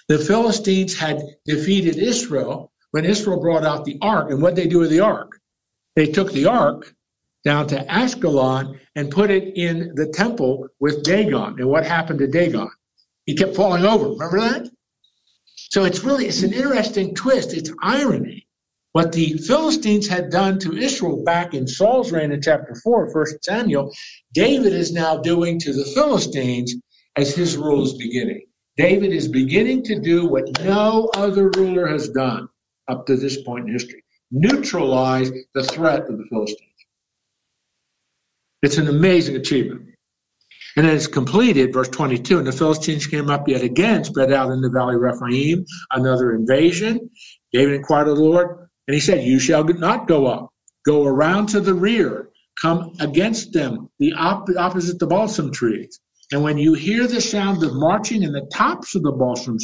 the 0.09 0.19
Philistines 0.19 0.99
had 0.99 1.23
defeated 1.45 1.97
Israel 1.97 2.73
when 2.91 3.05
Israel 3.05 3.41
brought 3.41 3.65
out 3.65 3.85
the 3.85 3.99
ark. 4.01 4.31
And 4.31 4.43
what 4.43 4.55
did 4.55 4.65
they 4.65 4.69
do 4.69 4.81
with 4.81 4.91
the 4.91 5.01
ark? 5.01 5.39
They 5.95 6.07
took 6.07 6.33
the 6.33 6.47
ark 6.47 6.95
down 7.45 7.67
to 7.69 7.85
Ashkelon 7.85 8.79
and 8.97 9.11
put 9.11 9.31
it 9.31 9.57
in 9.57 9.93
the 9.95 10.07
temple 10.07 10.67
with 10.81 11.03
Dagon. 11.03 11.57
And 11.59 11.69
what 11.69 11.87
happened 11.87 12.19
to 12.21 12.27
Dagon? 12.27 12.71
He 13.29 13.35
kept 13.37 13.55
falling 13.55 13.85
over. 13.85 14.09
Remember 14.09 14.41
that? 14.41 14.71
So 15.71 15.85
it's 15.85 16.03
really 16.03 16.27
it's 16.27 16.43
an 16.43 16.55
interesting 16.55 17.15
twist. 17.15 17.53
It's 17.53 17.71
irony. 17.83 18.47
What 18.93 19.13
the 19.13 19.35
Philistines 19.35 20.09
had 20.09 20.31
done 20.31 20.59
to 20.61 20.73
Israel 20.73 21.23
back 21.23 21.53
in 21.53 21.69
Saul's 21.69 22.11
reign 22.11 22.33
in 22.33 22.41
chapter 22.41 22.75
4, 22.83 23.13
1 23.13 23.27
Samuel, 23.43 23.93
David 24.33 24.73
is 24.73 24.93
now 24.93 25.19
doing 25.19 25.61
to 25.61 25.75
the 25.75 25.85
Philistines 25.85 26.75
as 27.17 27.35
his 27.35 27.59
rule 27.59 27.85
is 27.85 27.93
beginning. 27.93 28.47
David 28.79 29.13
is 29.13 29.29
beginning 29.29 29.83
to 29.85 30.01
do 30.01 30.27
what 30.27 30.49
no 30.65 31.11
other 31.15 31.51
ruler 31.51 31.87
has 31.87 32.09
done 32.09 32.49
up 32.89 33.05
to 33.07 33.17
this 33.17 33.43
point 33.43 33.67
in 33.67 33.73
history 33.75 34.03
neutralize 34.31 35.31
the 35.55 35.65
threat 35.65 36.01
of 36.09 36.19
the 36.19 36.25
Philistines. 36.31 36.61
It's 38.63 38.79
an 38.79 38.89
amazing 38.89 39.37
achievement. 39.37 39.88
And 40.79 40.87
it 40.87 40.95
is 40.95 41.09
completed, 41.09 41.73
verse 41.73 41.89
22, 41.89 42.39
and 42.39 42.47
the 42.47 42.53
Philistines 42.53 43.09
came 43.09 43.31
up 43.31 43.49
yet 43.49 43.63
again, 43.63 44.05
spread 44.05 44.33
out 44.33 44.53
in 44.53 44.61
the 44.61 44.71
valley 44.71 44.95
of 44.95 45.01
Rephaim, 45.01 45.65
another 45.91 46.33
invasion. 46.37 47.11
David 47.53 47.75
inquired 47.75 48.07
of 48.07 48.17
the 48.17 48.23
Lord, 48.23 48.69
and 48.87 48.95
he 48.95 49.01
said, 49.01 49.25
You 49.25 49.41
shall 49.41 49.65
not 49.65 50.07
go 50.07 50.27
up. 50.27 50.51
Go 50.87 51.05
around 51.05 51.49
to 51.49 51.61
the 51.61 51.75
rear. 51.75 52.29
Come 52.63 52.93
against 53.01 53.53
them, 53.53 53.91
the 53.99 54.13
op- 54.13 54.51
opposite 54.57 55.01
the 55.01 55.09
balsam 55.09 55.51
trees. 55.51 55.99
And 56.31 56.45
when 56.45 56.59
you 56.59 56.75
hear 56.75 57.09
the 57.09 57.21
sound 57.21 57.61
of 57.65 57.75
marching 57.75 58.23
in 58.23 58.31
the 58.31 58.49
tops 58.53 58.95
of 58.95 59.03
the 59.03 59.11
balsam, 59.11 59.57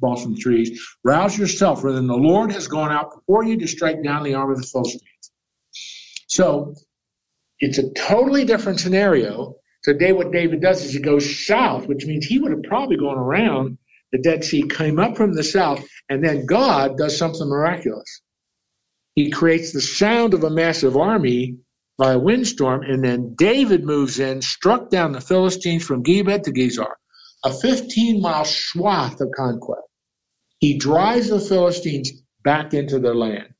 balsam 0.00 0.36
trees, 0.36 0.86
rouse 1.02 1.38
yourself, 1.38 1.80
for 1.80 1.94
then 1.94 2.06
the 2.06 2.14
Lord 2.14 2.52
has 2.52 2.68
gone 2.68 2.92
out 2.92 3.14
before 3.14 3.42
you 3.42 3.56
to 3.56 3.66
strike 3.66 4.04
down 4.04 4.22
the 4.22 4.34
arm 4.34 4.50
of 4.50 4.58
the 4.58 4.66
Philistines. 4.66 5.32
So 6.26 6.74
it's 7.58 7.78
a 7.78 7.90
totally 7.94 8.44
different 8.44 8.80
scenario 8.80 9.54
so 9.88 9.94
Dave, 9.94 10.16
what 10.16 10.32
David 10.32 10.60
does 10.60 10.84
is 10.84 10.92
he 10.92 11.00
goes 11.00 11.46
south, 11.46 11.86
which 11.86 12.04
means 12.04 12.26
he 12.26 12.38
would 12.38 12.50
have 12.50 12.62
probably 12.64 12.98
gone 12.98 13.16
around 13.16 13.78
the 14.12 14.18
Dead 14.18 14.44
Sea, 14.44 14.68
came 14.68 14.98
up 14.98 15.16
from 15.16 15.32
the 15.32 15.42
south, 15.42 15.82
and 16.10 16.22
then 16.22 16.44
God 16.44 16.98
does 16.98 17.16
something 17.16 17.48
miraculous. 17.48 18.20
He 19.14 19.30
creates 19.30 19.72
the 19.72 19.80
sound 19.80 20.34
of 20.34 20.44
a 20.44 20.50
massive 20.50 20.94
army 20.98 21.56
by 21.96 22.12
a 22.12 22.18
windstorm, 22.18 22.82
and 22.82 23.02
then 23.02 23.34
David 23.34 23.82
moves 23.82 24.18
in, 24.18 24.42
struck 24.42 24.90
down 24.90 25.12
the 25.12 25.22
Philistines 25.22 25.86
from 25.86 26.04
Geba 26.04 26.42
to 26.42 26.52
Gezer, 26.52 26.92
a 27.42 27.50
15 27.50 28.20
mile 28.20 28.44
swath 28.44 29.22
of 29.22 29.30
conquest. 29.34 29.88
He 30.58 30.76
drives 30.76 31.30
the 31.30 31.40
Philistines 31.40 32.12
back 32.44 32.74
into 32.74 32.98
their 32.98 33.14
land. 33.14 33.54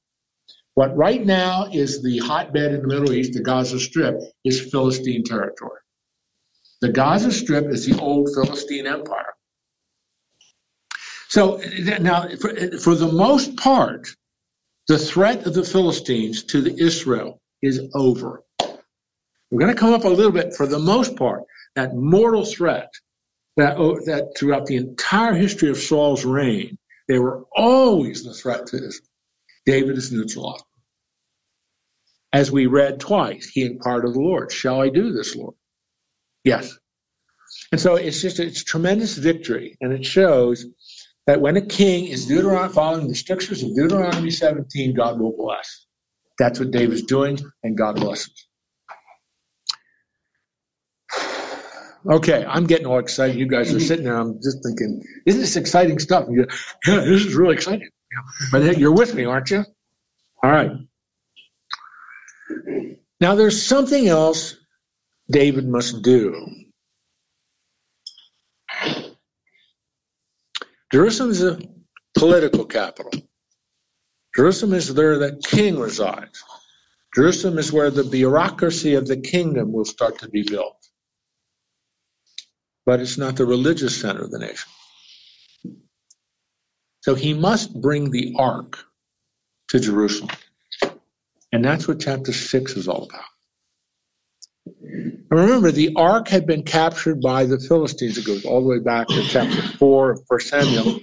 What 0.74 0.94
right 0.94 1.24
now 1.24 1.70
is 1.72 2.02
the 2.02 2.18
hotbed 2.18 2.74
in 2.74 2.82
the 2.82 2.88
Middle 2.88 3.14
East, 3.14 3.32
the 3.32 3.40
Gaza 3.40 3.80
Strip, 3.80 4.20
is 4.44 4.70
Philistine 4.70 5.24
territory. 5.24 5.80
The 6.80 6.90
Gaza 6.90 7.32
Strip 7.32 7.66
is 7.66 7.86
the 7.86 7.98
old 8.00 8.28
Philistine 8.34 8.86
Empire. 8.86 9.34
So 11.28 11.60
now, 12.00 12.28
for, 12.40 12.78
for 12.78 12.94
the 12.94 13.10
most 13.12 13.56
part, 13.56 14.08
the 14.86 14.98
threat 14.98 15.46
of 15.46 15.54
the 15.54 15.64
Philistines 15.64 16.44
to 16.44 16.62
the 16.62 16.74
Israel 16.82 17.40
is 17.62 17.80
over. 17.94 18.42
We're 19.50 19.60
going 19.60 19.74
to 19.74 19.78
come 19.78 19.92
up 19.92 20.04
a 20.04 20.08
little 20.08 20.32
bit 20.32 20.54
for 20.54 20.66
the 20.66 20.78
most 20.78 21.16
part, 21.16 21.42
that 21.74 21.94
mortal 21.94 22.44
threat 22.44 22.90
that, 23.56 23.76
oh, 23.76 23.98
that 24.06 24.32
throughout 24.36 24.66
the 24.66 24.76
entire 24.76 25.34
history 25.34 25.68
of 25.68 25.78
Saul's 25.78 26.24
reign, 26.24 26.78
they 27.08 27.18
were 27.18 27.44
always 27.56 28.24
the 28.24 28.34
threat 28.34 28.66
to 28.68 28.76
Israel. 28.76 29.08
David 29.66 29.98
is 29.98 30.12
neutralized. 30.12 30.64
As 32.32 32.52
we 32.52 32.66
read 32.66 33.00
twice, 33.00 33.50
he 33.52 33.64
inquired 33.64 34.04
of 34.04 34.14
the 34.14 34.20
Lord, 34.20 34.52
Shall 34.52 34.80
I 34.80 34.88
do 34.88 35.12
this, 35.12 35.34
Lord? 35.34 35.54
Yes. 36.48 36.78
And 37.72 37.80
so 37.80 37.96
it's 37.96 38.22
just 38.22 38.40
it's 38.40 38.62
a 38.62 38.64
tremendous 38.64 39.16
victory, 39.16 39.76
and 39.82 39.92
it 39.92 40.04
shows 40.06 40.64
that 41.26 41.42
when 41.42 41.56
a 41.58 41.60
king 41.60 42.06
is 42.06 42.26
Deuteronomy, 42.26 42.72
following 42.72 43.08
the 43.08 43.14
strictures 43.14 43.62
of 43.62 43.74
Deuteronomy 43.76 44.30
17, 44.30 44.94
God 44.94 45.20
will 45.20 45.36
bless. 45.36 45.86
That's 46.38 46.58
what 46.58 46.70
David's 46.70 47.02
doing, 47.02 47.38
and 47.62 47.76
God 47.76 47.96
blesses. 47.96 48.46
Okay, 52.10 52.46
I'm 52.48 52.66
getting 52.66 52.86
all 52.86 52.98
excited. 52.98 53.36
You 53.36 53.46
guys 53.46 53.74
are 53.74 53.80
sitting 53.80 54.06
there. 54.06 54.16
I'm 54.16 54.40
just 54.42 54.62
thinking, 54.62 55.02
isn't 55.26 55.40
this 55.40 55.56
exciting 55.56 55.98
stuff? 55.98 56.26
Yeah, 56.30 56.44
this 56.86 57.26
is 57.26 57.34
really 57.34 57.54
exciting. 57.54 57.88
But 58.50 58.78
you're 58.78 58.94
with 58.94 59.14
me, 59.14 59.26
aren't 59.26 59.50
you? 59.50 59.64
All 60.42 60.50
right. 60.50 60.70
Now, 63.20 63.34
there's 63.34 63.60
something 63.62 64.08
else 64.08 64.57
David 65.30 65.68
must 65.68 66.02
do. 66.02 66.48
Jerusalem 70.92 71.30
is 71.30 71.42
a 71.42 71.60
political 72.18 72.64
capital. 72.66 73.12
Jerusalem 74.36 74.74
is 74.74 74.92
where 74.92 75.18
the 75.18 75.40
king 75.44 75.78
resides. 75.78 76.42
Jerusalem 77.14 77.58
is 77.58 77.72
where 77.72 77.90
the 77.90 78.04
bureaucracy 78.04 78.94
of 78.94 79.06
the 79.06 79.16
kingdom 79.16 79.72
will 79.72 79.84
start 79.84 80.20
to 80.20 80.28
be 80.28 80.42
built. 80.42 80.76
But 82.86 83.00
it's 83.00 83.18
not 83.18 83.36
the 83.36 83.46
religious 83.46 84.00
center 84.00 84.24
of 84.24 84.30
the 84.30 84.38
nation. 84.38 84.70
So 87.02 87.14
he 87.14 87.34
must 87.34 87.80
bring 87.80 88.10
the 88.10 88.34
ark 88.38 88.78
to 89.70 89.80
Jerusalem. 89.80 90.30
And 91.52 91.64
that's 91.64 91.88
what 91.88 92.00
chapter 92.00 92.32
6 92.32 92.76
is 92.76 92.88
all 92.88 93.04
about. 93.04 93.24
And 95.30 95.40
remember, 95.40 95.70
the 95.70 95.94
ark 95.96 96.28
had 96.28 96.46
been 96.46 96.62
captured 96.62 97.20
by 97.20 97.44
the 97.44 97.58
Philistines. 97.58 98.16
It 98.16 98.24
goes 98.24 98.44
all 98.44 98.62
the 98.62 98.68
way 98.68 98.78
back 98.78 99.08
to 99.08 99.22
chapter 99.24 99.62
4 99.62 100.10
of 100.12 100.22
1 100.26 100.40
Samuel. 100.40 101.00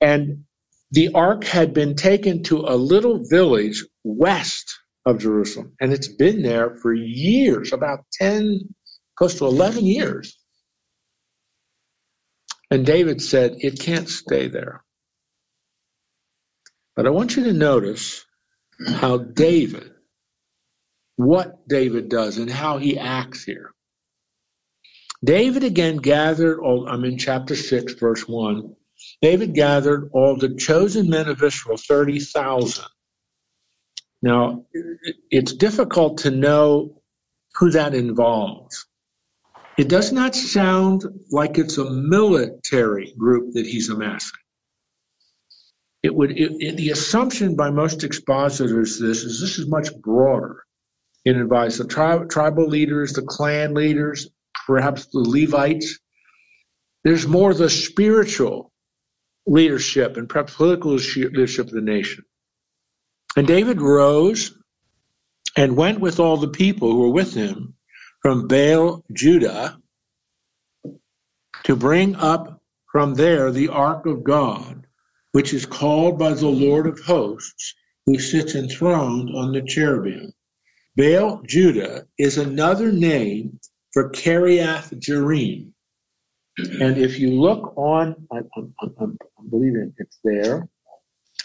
And 0.00 0.44
the 0.90 1.10
ark 1.14 1.44
had 1.44 1.72
been 1.72 1.94
taken 1.94 2.42
to 2.44 2.60
a 2.60 2.74
little 2.74 3.22
village 3.28 3.84
west 4.02 4.76
of 5.06 5.18
Jerusalem. 5.18 5.74
And 5.80 5.92
it's 5.92 6.08
been 6.08 6.42
there 6.42 6.76
for 6.76 6.92
years, 6.92 7.72
about 7.72 8.00
10, 8.14 8.60
close 9.16 9.36
to 9.36 9.46
11 9.46 9.84
years. 9.86 10.36
And 12.70 12.84
David 12.84 13.22
said, 13.22 13.56
It 13.58 13.78
can't 13.78 14.08
stay 14.08 14.48
there. 14.48 14.82
But 16.96 17.06
I 17.06 17.10
want 17.10 17.36
you 17.36 17.44
to 17.44 17.52
notice 17.52 18.24
how 18.86 19.18
David, 19.18 19.92
what 21.24 21.68
David 21.68 22.08
does 22.08 22.38
and 22.38 22.50
how 22.50 22.78
he 22.78 22.98
acts 22.98 23.44
here. 23.44 23.72
David 25.24 25.64
again 25.64 25.96
gathered 25.96 26.60
all, 26.60 26.88
I'm 26.88 27.04
in 27.04 27.18
chapter 27.18 27.54
6, 27.54 27.94
verse 27.94 28.26
1. 28.26 28.74
David 29.22 29.54
gathered 29.54 30.10
all 30.12 30.36
the 30.36 30.54
chosen 30.56 31.10
men 31.10 31.28
of 31.28 31.42
Israel, 31.42 31.76
30,000. 31.76 32.84
Now, 34.22 34.66
it's 35.30 35.54
difficult 35.54 36.18
to 36.18 36.30
know 36.30 37.02
who 37.56 37.70
that 37.70 37.94
involves. 37.94 38.86
It 39.78 39.88
does 39.88 40.12
not 40.12 40.34
sound 40.34 41.04
like 41.30 41.58
it's 41.58 41.78
a 41.78 41.90
military 41.90 43.14
group 43.18 43.54
that 43.54 43.66
he's 43.66 43.88
amassing 43.88 44.38
it 46.02 46.14
would 46.14 46.30
it, 46.32 46.52
it, 46.60 46.76
the 46.76 46.90
assumption 46.90 47.56
by 47.56 47.70
most 47.70 48.04
expositors 48.04 48.98
this 48.98 49.24
is 49.24 49.40
this 49.40 49.58
is 49.58 49.68
much 49.68 49.94
broader. 50.00 50.64
It 51.24 51.36
invites 51.36 51.78
the 51.78 51.86
tri- 51.86 52.24
tribal 52.24 52.66
leaders, 52.66 53.12
the 53.12 53.22
clan 53.22 53.74
leaders, 53.74 54.28
perhaps 54.66 55.06
the 55.06 55.20
Levites. 55.20 55.98
There's 57.04 57.26
more 57.26 57.54
the 57.54 57.70
spiritual 57.70 58.72
leadership 59.46 60.16
and 60.16 60.28
perhaps 60.28 60.56
political 60.56 60.92
leadership 60.92 61.66
of 61.66 61.72
the 61.72 61.80
nation. 61.80 62.24
And 63.36 63.46
David 63.46 63.80
rose 63.80 64.56
and 65.56 65.76
went 65.76 66.00
with 66.00 66.20
all 66.20 66.36
the 66.36 66.48
people 66.48 66.90
who 66.90 67.00
were 67.00 67.10
with 67.12 67.34
him 67.34 67.74
from 68.22 68.48
Baal, 68.48 69.04
Judah, 69.12 69.78
to 71.64 71.76
bring 71.76 72.16
up 72.16 72.62
from 72.92 73.14
there 73.14 73.50
the 73.50 73.68
ark 73.68 74.06
of 74.06 74.24
God 74.24 74.86
which 75.32 75.54
is 75.54 75.66
called 75.66 76.18
by 76.18 76.34
the 76.34 76.48
Lord 76.48 76.86
of 76.86 77.00
hosts, 77.00 77.74
who 78.06 78.18
sits 78.18 78.54
enthroned 78.54 79.30
on 79.34 79.52
the 79.52 79.62
cherubim. 79.62 80.32
Baal 80.96 81.42
Judah 81.46 82.06
is 82.18 82.36
another 82.38 82.92
name 82.92 83.58
for 83.92 84.10
Kiriath 84.10 84.92
Jearim. 85.00 85.72
And 86.58 86.98
if 86.98 87.18
you 87.18 87.40
look 87.40 87.76
on, 87.76 88.14
I, 88.32 88.38
am 88.38 88.74
I'm, 88.80 88.92
I'm 89.00 89.50
believing 89.50 89.94
it's 89.98 90.18
there. 90.24 90.68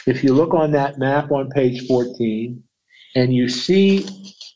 If 0.08 0.24
you 0.24 0.34
look 0.34 0.54
on 0.54 0.72
that 0.72 0.98
map 0.98 1.32
on 1.32 1.50
page 1.50 1.88
14, 1.88 2.62
and 3.16 3.34
you 3.34 3.48
see 3.48 4.06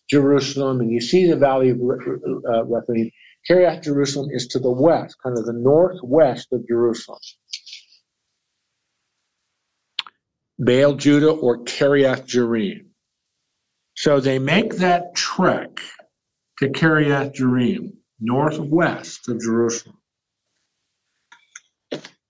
Jerusalem 0.09 0.81
and 0.81 0.91
you 0.91 0.99
see 0.99 1.27
the 1.27 1.37
valley 1.37 1.69
of 1.69 1.77
uh, 1.79 2.65
Rephaim, 2.65 3.09
Kiriath 3.49 3.83
Jerusalem 3.83 4.29
is 4.31 4.47
to 4.47 4.59
the 4.59 4.71
west, 4.71 5.15
kind 5.23 5.37
of 5.37 5.45
the 5.45 5.53
northwest 5.53 6.49
of 6.51 6.67
Jerusalem. 6.67 7.19
Baal 10.59 10.95
Judah 10.95 11.31
or 11.31 11.63
Kiriath 11.63 12.25
Jearim. 12.27 12.88
So 13.99 14.21
they 14.21 14.39
make 14.39 14.77
that 14.77 15.13
trek 15.13 15.81
to 16.59 16.69
Kiriath 16.69 17.35
Jearim, 17.35 17.97
northwest 18.21 19.27
of 19.27 19.41
Jerusalem, 19.41 19.97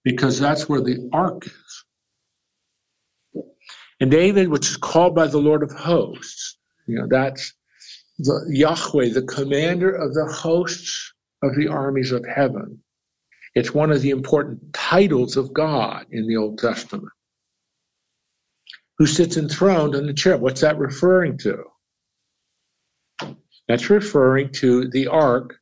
because 0.03 0.39
that's 0.39 0.67
where 0.67 0.81
the 0.81 1.07
ark 1.13 1.45
is. 1.45 1.85
And 3.99 4.09
David, 4.09 4.47
which 4.47 4.67
is 4.67 4.77
called 4.77 5.13
by 5.13 5.27
the 5.27 5.37
Lord 5.37 5.61
of 5.61 5.71
hosts, 5.71 6.57
you 6.87 6.95
know, 6.95 7.05
that's 7.07 7.53
the 8.17 8.47
Yahweh, 8.49 9.09
the 9.09 9.27
commander 9.29 9.91
of 9.91 10.15
the 10.15 10.25
hosts 10.25 11.13
of 11.43 11.55
the 11.55 11.67
armies 11.67 12.11
of 12.11 12.25
heaven. 12.25 12.81
It's 13.53 13.75
one 13.75 13.91
of 13.91 14.01
the 14.01 14.09
important 14.09 14.73
titles 14.73 15.37
of 15.37 15.53
God 15.53 16.07
in 16.09 16.27
the 16.27 16.35
Old 16.35 16.57
Testament 16.57 17.13
who 18.99 19.05
sits 19.07 19.37
enthroned 19.37 19.95
on 19.95 20.05
the 20.05 20.13
chair. 20.13 20.37
What's 20.37 20.61
that 20.61 20.77
referring 20.77 21.37
to? 21.39 21.63
That's 23.67 23.89
referring 23.89 24.51
to 24.53 24.89
the 24.89 25.07
ark 25.07 25.55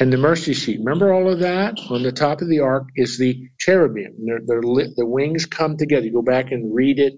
and 0.00 0.12
the 0.12 0.16
mercy 0.16 0.52
seat. 0.52 0.80
Remember 0.80 1.12
all 1.12 1.30
of 1.30 1.38
that? 1.38 1.78
On 1.90 2.02
the 2.02 2.10
top 2.10 2.42
of 2.42 2.48
the 2.48 2.58
ark 2.58 2.88
is 2.96 3.16
the 3.16 3.48
cherubim. 3.60 4.14
They're, 4.24 4.40
they're 4.44 4.62
lit, 4.62 4.96
the 4.96 5.06
wings 5.06 5.46
come 5.46 5.76
together. 5.76 6.06
You 6.06 6.12
go 6.12 6.22
back 6.22 6.50
and 6.50 6.74
read 6.74 6.98
it 6.98 7.14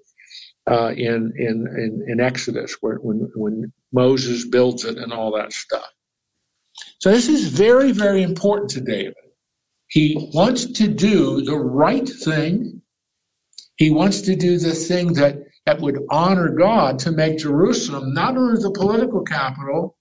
uh, 0.70 0.92
in, 0.96 1.32
in, 1.36 1.66
in, 1.76 2.04
in 2.08 2.20
Exodus 2.20 2.76
where, 2.80 2.96
when, 2.96 3.30
when 3.34 3.72
Moses 3.92 4.46
builds 4.46 4.84
it 4.84 4.98
and 4.98 5.12
all 5.12 5.32
that 5.36 5.52
stuff. 5.52 5.88
So 6.98 7.10
this 7.10 7.28
is 7.28 7.48
very, 7.48 7.92
very 7.92 8.22
important 8.22 8.70
to 8.70 8.80
David. 8.80 9.14
He 9.88 10.30
wants 10.34 10.66
to 10.72 10.88
do 10.88 11.42
the 11.42 11.56
right 11.56 12.08
thing 12.08 12.82
he 13.76 13.90
wants 13.90 14.22
to 14.22 14.36
do 14.36 14.58
the 14.58 14.72
thing 14.72 15.14
that, 15.14 15.36
that 15.66 15.80
would 15.80 15.98
honor 16.10 16.48
God 16.50 17.00
to 17.00 17.12
make 17.12 17.38
Jerusalem 17.38 18.14
not 18.14 18.36
only 18.36 18.62
the 18.62 18.70
political 18.70 19.22
capital, 19.22 19.96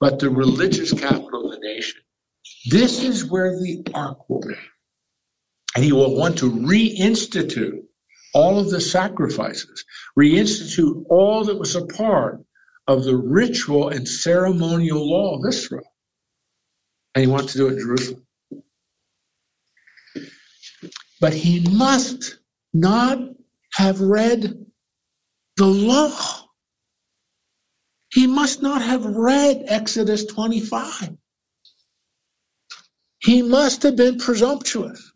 but 0.00 0.18
the 0.18 0.30
religious 0.30 0.92
capital 0.92 1.46
of 1.46 1.52
the 1.52 1.60
nation. 1.60 2.00
This 2.66 3.02
is 3.02 3.30
where 3.30 3.52
the 3.52 3.86
ark 3.94 4.28
will 4.28 4.40
be. 4.40 4.54
And 5.74 5.84
he 5.84 5.92
will 5.92 6.16
want 6.16 6.38
to 6.38 6.50
reinstitute 6.50 7.82
all 8.32 8.58
of 8.58 8.70
the 8.70 8.80
sacrifices, 8.80 9.84
reinstitute 10.18 11.04
all 11.08 11.44
that 11.44 11.58
was 11.58 11.76
a 11.76 11.86
part 11.86 12.44
of 12.86 13.04
the 13.04 13.16
ritual 13.16 13.88
and 13.88 14.06
ceremonial 14.06 15.08
law 15.08 15.38
of 15.38 15.48
Israel. 15.48 15.86
And 17.14 17.24
he 17.24 17.30
wants 17.30 17.52
to 17.52 17.58
do 17.58 17.68
it 17.68 17.74
in 17.74 17.78
Jerusalem. 17.78 18.26
But 21.20 21.32
he 21.32 21.60
must 21.60 22.38
not 22.74 23.18
have 23.74 24.00
read 24.00 24.66
the 25.56 25.66
law. 25.66 26.12
He 28.12 28.26
must 28.26 28.62
not 28.62 28.82
have 28.82 29.04
read 29.06 29.64
Exodus 29.68 30.26
25. 30.26 31.16
He 33.20 33.42
must 33.42 33.84
have 33.84 33.96
been 33.96 34.18
presumptuous. 34.18 35.12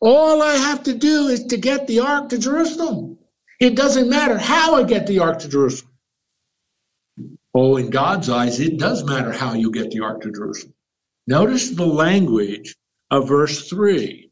All 0.00 0.42
I 0.42 0.54
have 0.54 0.84
to 0.84 0.94
do 0.94 1.28
is 1.28 1.46
to 1.46 1.56
get 1.56 1.86
the 1.86 2.00
ark 2.00 2.30
to 2.30 2.38
Jerusalem. 2.38 3.18
It 3.60 3.76
doesn't 3.76 4.10
matter 4.10 4.38
how 4.38 4.74
I 4.74 4.84
get 4.84 5.06
the 5.06 5.20
ark 5.20 5.40
to 5.40 5.48
Jerusalem. 5.48 5.92
Oh, 7.54 7.76
in 7.76 7.90
God's 7.90 8.28
eyes, 8.28 8.60
it 8.60 8.78
does 8.78 9.04
matter 9.04 9.32
how 9.32 9.54
you 9.54 9.72
get 9.72 9.90
the 9.90 10.00
ark 10.00 10.22
to 10.22 10.32
Jerusalem. 10.32 10.74
Notice 11.26 11.70
the 11.70 11.86
language 11.86 12.76
of 13.10 13.28
verse 13.28 13.68
3. 13.68 14.25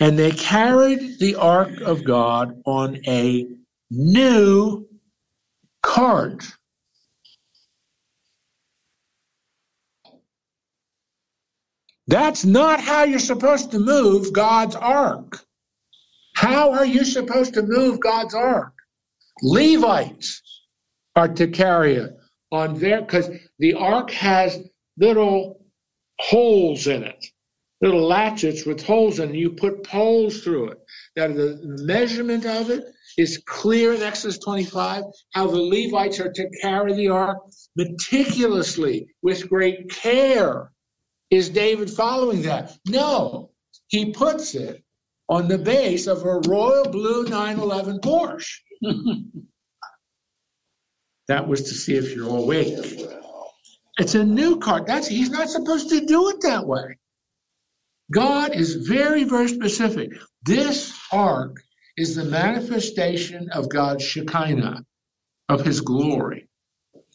And 0.00 0.18
they 0.18 0.30
carried 0.30 1.18
the 1.18 1.34
ark 1.36 1.80
of 1.80 2.04
God 2.04 2.62
on 2.64 3.00
a 3.06 3.46
new 3.90 4.86
cart. 5.82 6.46
That's 12.06 12.44
not 12.44 12.80
how 12.80 13.04
you're 13.04 13.18
supposed 13.18 13.72
to 13.72 13.78
move 13.78 14.32
God's 14.32 14.76
ark. 14.76 15.44
How 16.34 16.72
are 16.72 16.86
you 16.86 17.04
supposed 17.04 17.54
to 17.54 17.62
move 17.62 18.00
God's 18.00 18.34
ark? 18.34 18.72
Levites 19.42 20.42
are 21.16 21.28
to 21.28 21.48
carry 21.48 21.96
it 21.96 22.16
on 22.50 22.78
their, 22.78 23.02
because 23.02 23.28
the 23.58 23.74
ark 23.74 24.10
has 24.12 24.58
little 24.96 25.60
holes 26.20 26.86
in 26.86 27.02
it, 27.02 27.26
little 27.80 28.08
latchets 28.08 28.66
with 28.66 28.84
holes 28.84 29.18
in 29.18 29.30
it. 29.30 29.36
You 29.36 29.50
put 29.50 29.84
poles 29.84 30.42
through 30.42 30.70
it. 30.70 30.78
That 31.16 31.34
the 31.34 31.58
measurement 31.84 32.44
of 32.44 32.70
it 32.70 32.84
is 33.16 33.42
clear 33.46 33.94
in 33.94 34.02
Exodus 34.02 34.38
25, 34.38 35.04
how 35.32 35.46
the 35.46 35.60
Levites 35.60 36.20
are 36.20 36.32
to 36.32 36.50
carry 36.62 36.94
the 36.94 37.08
ark 37.08 37.38
meticulously 37.76 39.06
with 39.22 39.48
great 39.48 39.90
care. 39.90 40.72
Is 41.30 41.48
David 41.50 41.90
following 41.90 42.42
that? 42.42 42.76
No. 42.86 43.50
He 43.88 44.12
puts 44.12 44.54
it 44.54 44.82
on 45.28 45.48
the 45.48 45.58
base 45.58 46.06
of 46.06 46.24
a 46.24 46.40
royal 46.48 46.84
blue 46.84 47.24
911 47.24 48.00
Porsche. 48.00 48.58
that 51.28 51.46
was 51.46 51.62
to 51.64 51.74
see 51.74 51.96
if 51.96 52.14
you're 52.14 52.28
awake. 52.28 52.78
It's 53.98 54.14
a 54.14 54.24
new 54.24 54.58
car. 54.58 54.84
That's 54.84 55.08
he's 55.08 55.30
not 55.30 55.48
supposed 55.50 55.90
to 55.90 56.06
do 56.06 56.28
it 56.30 56.40
that 56.42 56.66
way. 56.66 56.96
God 58.10 58.54
is 58.54 58.74
very, 58.74 59.24
very 59.24 59.48
specific. 59.48 60.12
This 60.42 60.98
ark 61.12 61.56
is 61.96 62.14
the 62.14 62.24
manifestation 62.24 63.50
of 63.50 63.68
God's 63.68 64.04
Shekinah, 64.04 64.84
of 65.48 65.64
his 65.64 65.80
glory. 65.80 66.48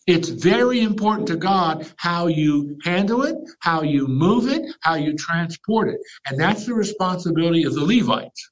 It's 0.05 0.27
very 0.27 0.81
important 0.81 1.29
to 1.29 1.37
God 1.37 1.89
how 1.95 2.27
you 2.27 2.77
handle 2.83 3.23
it, 3.23 3.37
how 3.59 3.83
you 3.83 4.07
move 4.07 4.49
it, 4.49 4.61
how 4.81 4.95
you 4.95 5.15
transport 5.15 5.89
it. 5.89 6.01
And 6.27 6.39
that's 6.39 6.65
the 6.65 6.73
responsibility 6.73 7.63
of 7.63 7.73
the 7.73 7.85
Levites. 7.85 8.51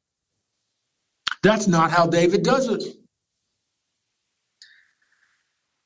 That's 1.44 1.68
not 1.68 1.92
how 1.92 2.08
David 2.08 2.44
does 2.44 2.70
it. 2.70 2.84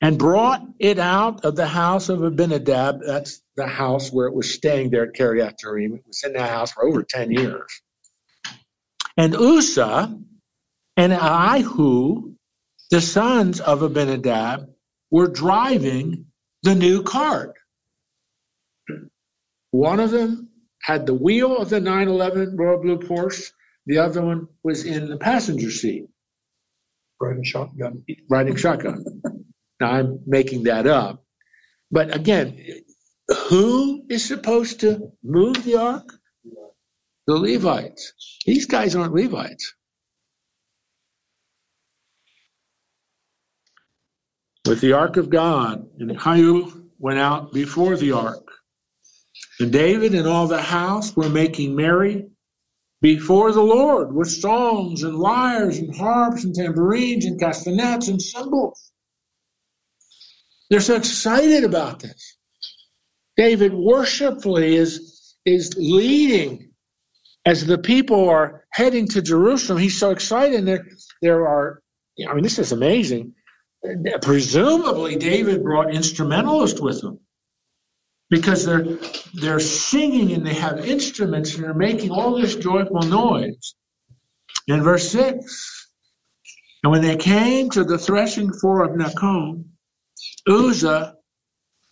And 0.00 0.18
brought 0.18 0.62
it 0.78 0.98
out 0.98 1.44
of 1.44 1.56
the 1.56 1.66
house 1.66 2.10
of 2.10 2.22
Abinadab. 2.22 3.00
That's 3.04 3.42
the 3.56 3.66
house 3.66 4.10
where 4.12 4.26
it 4.26 4.34
was 4.34 4.52
staying 4.52 4.90
there 4.90 5.04
at 5.04 5.14
Jearim. 5.14 5.96
It 5.96 6.04
was 6.06 6.22
in 6.24 6.34
that 6.34 6.50
house 6.50 6.72
for 6.72 6.84
over 6.84 7.02
10 7.02 7.30
years. 7.30 7.82
And 9.16 9.34
Uzzah 9.34 10.18
and 10.96 11.12
Ahio, 11.12 12.34
the 12.90 13.00
sons 13.00 13.60
of 13.60 13.82
Abinadab, 13.82 14.68
were 15.10 15.28
driving 15.28 16.26
the 16.62 16.74
new 16.74 17.02
cart. 17.02 17.54
One 19.70 20.00
of 20.00 20.10
them 20.10 20.50
had 20.82 21.06
the 21.06 21.14
wheel 21.14 21.56
of 21.56 21.70
the 21.70 21.80
911 21.80 22.56
Royal 22.56 22.80
Blue 22.80 22.98
Porsche. 22.98 23.50
The 23.86 23.98
other 23.98 24.22
one 24.22 24.48
was 24.62 24.84
in 24.84 25.08
the 25.08 25.16
passenger 25.16 25.70
seat. 25.70 26.08
Riding 27.20 27.44
shotgun. 27.44 28.04
Riding 28.28 28.56
shotgun. 28.56 29.04
now 29.80 29.90
I'm 29.90 30.20
making 30.26 30.64
that 30.64 30.86
up. 30.86 31.24
But 31.90 32.14
again, 32.14 32.58
who 33.28 34.04
is 34.08 34.24
supposed 34.24 34.80
to 34.80 35.12
move 35.22 35.64
the 35.64 35.76
ark? 35.76 36.12
The 37.26 37.34
Levites. 37.34 38.12
These 38.46 38.66
guys 38.66 38.94
aren't 38.94 39.14
Levites. 39.14 39.74
with 44.66 44.80
the 44.80 44.92
ark 44.92 45.16
of 45.16 45.30
God, 45.30 45.86
and 45.98 46.10
Ahio 46.10 46.84
went 46.98 47.18
out 47.18 47.52
before 47.52 47.96
the 47.96 48.12
ark. 48.12 48.50
And 49.60 49.72
David 49.72 50.14
and 50.14 50.26
all 50.26 50.46
the 50.46 50.60
house 50.60 51.16
were 51.16 51.28
making 51.28 51.76
merry 51.76 52.26
before 53.00 53.52
the 53.52 53.62
Lord 53.62 54.14
with 54.14 54.30
songs 54.30 55.02
and 55.02 55.16
lyres 55.16 55.78
and 55.78 55.94
harps 55.94 56.44
and 56.44 56.54
tambourines 56.54 57.24
and 57.24 57.38
castanets 57.38 58.08
and 58.08 58.20
cymbals. 58.20 58.92
They're 60.68 60.80
so 60.80 60.96
excited 60.96 61.64
about 61.64 62.00
this. 62.00 62.35
David 63.36 63.74
worshipfully 63.74 64.76
is, 64.76 65.36
is 65.44 65.74
leading 65.76 66.72
as 67.44 67.66
the 67.66 67.78
people 67.78 68.28
are 68.28 68.64
heading 68.70 69.08
to 69.08 69.22
Jerusalem. 69.22 69.78
He's 69.78 69.98
so 69.98 70.10
excited. 70.10 70.58
And 70.58 70.68
there, 70.68 70.86
there 71.22 71.46
are, 71.46 71.82
I 72.28 72.34
mean, 72.34 72.42
this 72.42 72.58
is 72.58 72.72
amazing 72.72 73.34
presumably 74.22 75.16
David 75.16 75.62
brought 75.62 75.94
instrumentalists 75.94 76.80
with 76.80 77.02
him 77.02 77.20
because 78.30 78.64
they're 78.64 78.98
they're 79.34 79.60
singing 79.60 80.32
and 80.32 80.46
they 80.46 80.54
have 80.54 80.86
instruments 80.86 81.54
and 81.54 81.64
they're 81.64 81.74
making 81.74 82.10
all 82.10 82.40
this 82.40 82.56
joyful 82.56 83.02
noise. 83.02 83.74
In 84.66 84.82
verse 84.82 85.10
six, 85.10 85.90
and 86.82 86.90
when 86.90 87.02
they 87.02 87.16
came 87.16 87.70
to 87.70 87.84
the 87.84 87.98
threshing 87.98 88.52
floor 88.52 88.84
of 88.84 88.96
Nacon, 88.98 89.64
Uzzah 90.48 91.15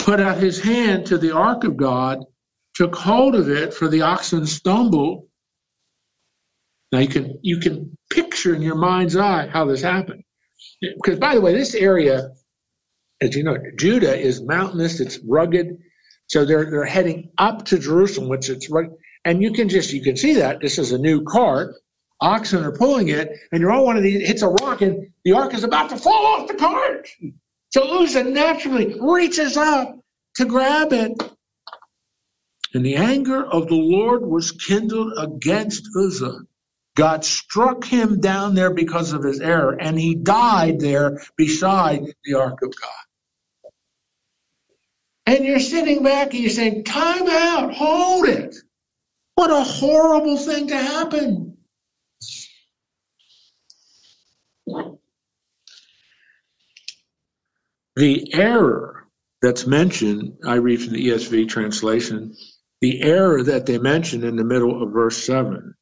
put 0.04 0.20
out 0.20 0.38
his 0.38 0.60
hand 0.60 1.06
to 1.06 1.18
the 1.18 1.34
ark 1.34 1.64
of 1.64 1.76
God, 1.76 2.20
took 2.74 2.94
hold 2.94 3.34
of 3.34 3.48
it, 3.48 3.72
for 3.72 3.88
the 3.88 4.02
oxen 4.02 4.46
stumbled. 4.46 5.26
Now 6.92 6.98
you 6.98 7.08
can 7.08 7.38
you 7.42 7.58
can 7.58 7.96
picture 8.10 8.54
in 8.54 8.62
your 8.62 8.76
mind's 8.76 9.16
eye 9.16 9.48
how 9.48 9.64
this 9.64 9.82
happened. 9.82 10.22
Because, 10.80 11.18
by 11.18 11.34
the 11.34 11.40
way, 11.40 11.54
this 11.54 11.74
area, 11.74 12.30
as 13.22 13.34
you 13.34 13.44
know, 13.44 13.56
Judah 13.78 14.14
is 14.14 14.42
mountainous, 14.42 15.00
it's 15.00 15.18
rugged. 15.26 15.78
So 16.26 16.44
they're, 16.44 16.70
they're 16.70 16.84
heading 16.84 17.30
up 17.38 17.64
to 17.66 17.78
Jerusalem, 17.78 18.28
which 18.28 18.50
it's 18.50 18.70
right. 18.70 18.90
And 19.24 19.42
you 19.42 19.52
can 19.52 19.68
just, 19.68 19.92
you 19.92 20.02
can 20.02 20.16
see 20.16 20.34
that. 20.34 20.60
This 20.60 20.78
is 20.78 20.92
a 20.92 20.98
new 20.98 21.24
cart. 21.24 21.74
Oxen 22.20 22.64
are 22.64 22.72
pulling 22.72 23.08
it, 23.08 23.30
and 23.52 23.60
you're 23.60 23.72
on 23.72 23.84
one 23.84 23.96
of 23.96 24.02
these, 24.02 24.22
it 24.22 24.26
hits 24.26 24.42
a 24.42 24.48
rock, 24.48 24.82
and 24.82 25.08
the 25.24 25.32
ark 25.32 25.54
is 25.54 25.64
about 25.64 25.90
to 25.90 25.96
fall 25.96 26.26
off 26.26 26.48
the 26.48 26.54
cart. 26.54 27.08
So 27.74 28.02
Uzzah 28.02 28.22
naturally 28.22 28.96
reaches 29.00 29.56
up 29.56 29.98
to 30.36 30.44
grab 30.44 30.92
it. 30.92 31.12
And 32.72 32.86
the 32.86 32.94
anger 32.94 33.44
of 33.44 33.66
the 33.66 33.74
Lord 33.74 34.22
was 34.22 34.52
kindled 34.52 35.12
against 35.18 35.88
Uzzah 35.96 36.38
God 36.94 37.24
struck 37.24 37.84
him 37.84 38.20
down 38.20 38.54
there 38.54 38.72
because 38.72 39.12
of 39.12 39.24
his 39.24 39.40
error, 39.40 39.76
and 39.80 39.98
he 39.98 40.14
died 40.14 40.78
there 40.78 41.20
beside 41.36 42.04
the 42.24 42.34
ark 42.34 42.62
of 42.62 42.72
God. 42.80 43.72
And 45.26 45.44
you're 45.44 45.58
sitting 45.58 46.04
back 46.04 46.32
and 46.32 46.42
you're 46.42 46.50
saying, 46.50 46.84
Time 46.84 47.28
out, 47.28 47.74
hold 47.74 48.28
it. 48.28 48.54
What 49.34 49.50
a 49.50 49.64
horrible 49.64 50.36
thing 50.36 50.68
to 50.68 50.76
happen. 50.76 51.53
The 57.96 58.34
error 58.34 59.06
that's 59.40 59.66
mentioned, 59.66 60.38
I 60.46 60.56
read 60.56 60.82
from 60.82 60.94
the 60.94 61.08
ESV 61.08 61.48
translation, 61.48 62.34
the 62.80 63.02
error 63.02 63.42
that 63.42 63.66
they 63.66 63.78
mention 63.78 64.24
in 64.24 64.36
the 64.36 64.44
middle 64.44 64.82
of 64.82 64.92
verse 64.92 65.24
7 65.24 65.74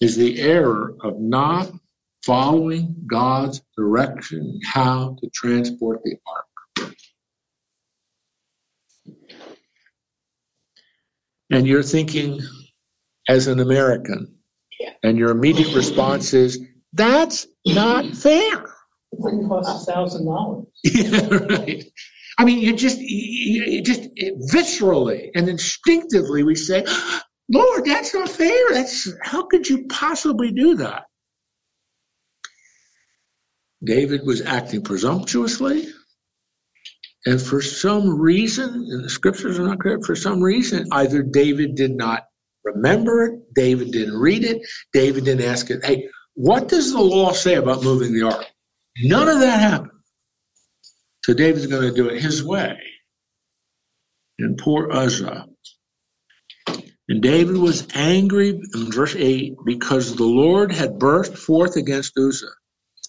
is 0.00 0.16
the 0.16 0.40
error 0.40 0.94
of 1.02 1.18
not 1.18 1.70
following 2.24 2.94
God's 3.10 3.62
direction 3.76 4.60
how 4.64 5.16
to 5.20 5.30
transport 5.34 6.00
the 6.04 6.16
ark. 6.26 6.94
And 11.50 11.66
you're 11.66 11.82
thinking 11.82 12.40
as 13.28 13.46
an 13.46 13.60
American, 13.60 14.36
and 15.02 15.18
your 15.18 15.30
immediate 15.30 15.74
response 15.74 16.34
is, 16.34 16.60
that's 16.92 17.46
not 17.66 18.14
fair. 18.14 18.66
It 19.18 19.30
didn't 19.30 19.48
cost 19.48 19.88
a 19.88 19.92
thousand 19.92 20.26
dollars. 20.26 20.66
Yeah, 20.84 21.26
right. 21.28 21.84
I 22.38 22.44
mean, 22.44 22.60
you 22.60 22.74
just, 22.76 22.98
you 23.00 23.82
just 23.82 24.02
viscerally 24.52 25.30
and 25.34 25.48
instinctively 25.48 26.44
we 26.44 26.54
say, 26.54 26.84
Lord, 27.50 27.84
that's 27.84 28.14
not 28.14 28.28
fair. 28.28 28.72
That's 28.72 29.10
how 29.22 29.46
could 29.46 29.68
you 29.68 29.86
possibly 29.88 30.52
do 30.52 30.76
that? 30.76 31.04
David 33.82 34.24
was 34.24 34.42
acting 34.42 34.82
presumptuously. 34.82 35.88
And 37.26 37.40
for 37.40 37.60
some 37.60 38.18
reason, 38.18 38.68
and 38.68 39.04
the 39.04 39.10
scriptures 39.10 39.58
are 39.58 39.66
not 39.66 39.80
clear, 39.80 40.00
for 40.00 40.14
some 40.14 40.40
reason, 40.40 40.86
either 40.92 41.22
David 41.22 41.74
did 41.74 41.96
not 41.96 42.24
remember 42.64 43.24
it, 43.24 43.54
David 43.54 43.90
didn't 43.90 44.18
read 44.18 44.44
it, 44.44 44.62
David 44.92 45.24
didn't 45.24 45.44
ask 45.44 45.70
it, 45.70 45.84
hey, 45.84 46.08
what 46.34 46.68
does 46.68 46.92
the 46.92 47.00
law 47.00 47.32
say 47.32 47.54
about 47.54 47.82
moving 47.82 48.12
the 48.12 48.22
ark? 48.22 48.46
None 49.02 49.28
of 49.28 49.40
that 49.40 49.60
happened. 49.60 49.90
So 51.24 51.34
David's 51.34 51.66
going 51.66 51.88
to 51.88 51.94
do 51.94 52.08
it 52.08 52.22
his 52.22 52.42
way. 52.44 52.78
And 54.38 54.58
poor 54.58 54.90
Uzzah. 54.90 55.46
And 57.08 57.22
David 57.22 57.56
was 57.56 57.88
angry 57.94 58.50
in 58.50 58.92
verse 58.92 59.16
8 59.16 59.54
because 59.64 60.16
the 60.16 60.24
Lord 60.24 60.72
had 60.72 60.98
burst 60.98 61.36
forth 61.36 61.76
against 61.76 62.18
Uzzah. 62.18 62.46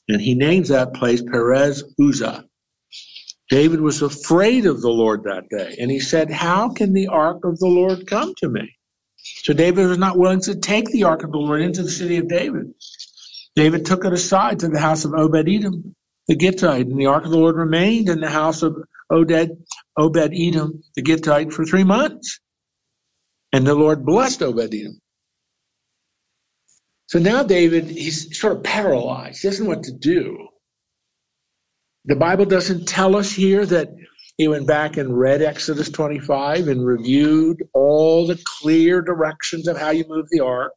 And 0.07 0.21
he 0.21 0.35
names 0.35 0.69
that 0.69 0.93
place 0.93 1.21
Perez 1.21 1.83
Uzzah. 2.01 2.45
David 3.49 3.81
was 3.81 4.01
afraid 4.01 4.65
of 4.65 4.81
the 4.81 4.89
Lord 4.89 5.23
that 5.23 5.49
day. 5.49 5.75
And 5.79 5.91
he 5.91 5.99
said, 5.99 6.31
How 6.31 6.69
can 6.69 6.93
the 6.93 7.07
ark 7.07 7.39
of 7.43 7.59
the 7.59 7.67
Lord 7.67 8.07
come 8.07 8.33
to 8.37 8.49
me? 8.49 8.75
So 9.43 9.53
David 9.53 9.87
was 9.87 9.97
not 9.97 10.17
willing 10.17 10.41
to 10.41 10.55
take 10.55 10.85
the 10.91 11.03
ark 11.03 11.23
of 11.23 11.31
the 11.31 11.37
Lord 11.37 11.61
into 11.61 11.83
the 11.83 11.89
city 11.89 12.17
of 12.17 12.27
David. 12.27 12.73
David 13.56 13.86
took 13.86 14.06
it 14.06 14.14
aside 14.14 14.60
to 14.60 14.68
the 14.68 14.80
house 14.80 15.06
of 15.06 15.14
Obed 15.14 15.50
Edom, 15.50 15.95
the 16.28 16.36
Gittite, 16.36 16.88
and 16.88 17.00
the 17.00 17.08
ark 17.08 17.26
of 17.26 17.32
the 17.32 17.38
Lord 17.38 17.56
remained 17.56 18.10
in 18.10 18.20
the 18.20 18.30
house 18.30 18.62
of 18.62 18.78
Obed, 19.10 19.58
Edom, 19.97 20.84
the 20.95 21.02
Gittite, 21.02 21.52
for 21.52 21.66
three 21.66 21.84
months. 21.84 22.39
And 23.52 23.66
the 23.66 23.76
Lord 23.76 24.06
blessed 24.06 24.43
Obed 24.43 24.74
Edom. 24.74 25.00
So 27.08 27.18
now 27.18 27.41
David, 27.41 27.86
he's 27.86 28.39
sort 28.39 28.56
of 28.56 28.64
paralyzed. 28.64 29.41
He 29.41 29.47
doesn't 29.47 29.66
know 29.66 29.70
what 29.70 29.84
to 29.84 29.91
do. 29.91 30.47
The 32.06 32.16
Bible 32.16 32.45
doesn't 32.45 32.88
tell 32.88 33.16
us 33.16 33.32
here 33.32 33.66
that 33.66 33.89
he 34.38 34.47
went 34.47 34.68
back 34.68 34.95
and 34.97 35.20
read 35.20 35.41
Exodus 35.41 35.89
25 35.89 36.68
and 36.68 36.86
reviewed 36.86 37.62
all 37.74 38.26
the 38.26 38.41
clear 38.45 39.02
directions 39.02 39.68
of 39.68 39.78
how 39.78 39.89
you 39.89 40.06
move 40.08 40.28
the 40.30 40.39
ark. 40.39 40.72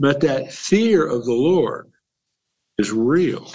But 0.00 0.22
that 0.22 0.52
fear 0.52 1.06
of 1.06 1.26
the 1.26 1.34
Lord 1.34 1.92
is 2.78 2.92
real. 2.92 3.52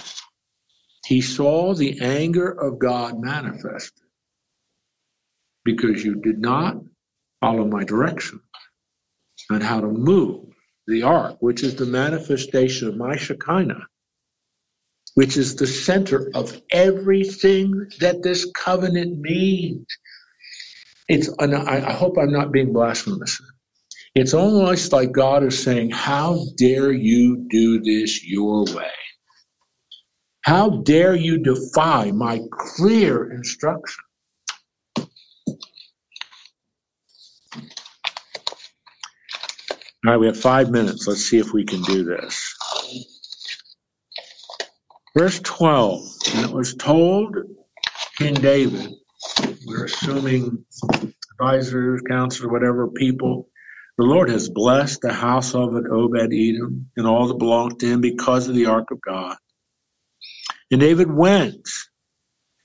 He 1.06 1.22
saw 1.22 1.74
the 1.74 2.00
anger 2.02 2.50
of 2.50 2.78
God 2.80 3.20
manifested 3.20 4.04
because 5.64 6.04
you 6.04 6.16
did 6.22 6.38
not 6.40 6.78
follow 7.40 7.66
my 7.66 7.84
direction 7.84 8.40
on 9.50 9.60
how 9.62 9.80
to 9.80 9.88
move 9.88 10.46
the 10.88 11.04
ark, 11.04 11.36
which 11.40 11.62
is 11.64 11.76
the 11.76 11.86
manifestation 11.86 12.88
of 12.88 12.96
my 12.96 13.16
Shekinah 13.16 13.76
which 15.14 15.38
is 15.38 15.56
the 15.56 15.68
center 15.68 16.30
of 16.34 16.60
everything 16.70 17.88
that 18.00 18.22
this 18.24 18.50
covenant 18.56 19.20
means. 19.20 19.86
It's, 21.08 21.30
I, 21.40 21.46
I 21.88 21.92
hope 21.92 22.18
I'm 22.18 22.32
not 22.32 22.52
being 22.52 22.72
blasphemous. 22.72 23.40
It's 24.16 24.32
almost 24.32 24.94
like 24.94 25.12
God 25.12 25.44
is 25.44 25.62
saying, 25.62 25.90
How 25.90 26.40
dare 26.56 26.90
you 26.90 27.46
do 27.50 27.82
this 27.82 28.24
your 28.24 28.64
way? 28.64 28.90
How 30.40 30.70
dare 30.70 31.14
you 31.14 31.36
defy 31.36 32.12
my 32.12 32.40
clear 32.50 33.30
instruction? 33.30 34.02
All 40.06 40.12
right, 40.12 40.16
we 40.16 40.28
have 40.28 40.40
five 40.40 40.70
minutes. 40.70 41.06
Let's 41.06 41.20
see 41.20 41.36
if 41.36 41.52
we 41.52 41.66
can 41.66 41.82
do 41.82 42.02
this. 42.02 42.54
Verse 45.14 45.40
12, 45.40 46.00
and 46.36 46.44
it 46.46 46.54
was 46.54 46.74
told 46.74 47.36
King 48.16 48.32
David, 48.32 48.94
we're 49.66 49.84
assuming 49.84 50.64
advisors, 51.38 52.00
counselors, 52.08 52.50
whatever 52.50 52.88
people, 52.88 53.50
the 53.98 54.04
Lord 54.04 54.28
has 54.30 54.48
blessed 54.50 55.00
the 55.02 55.12
house 55.12 55.54
of 55.54 55.74
Obed 55.74 56.32
Edom 56.32 56.90
and 56.96 57.06
all 57.06 57.28
that 57.28 57.38
belonged 57.38 57.80
to 57.80 57.86
him 57.86 58.00
because 58.00 58.48
of 58.48 58.54
the 58.54 58.66
ark 58.66 58.90
of 58.90 59.00
God. 59.00 59.36
And 60.70 60.80
David 60.80 61.10
went 61.10 61.68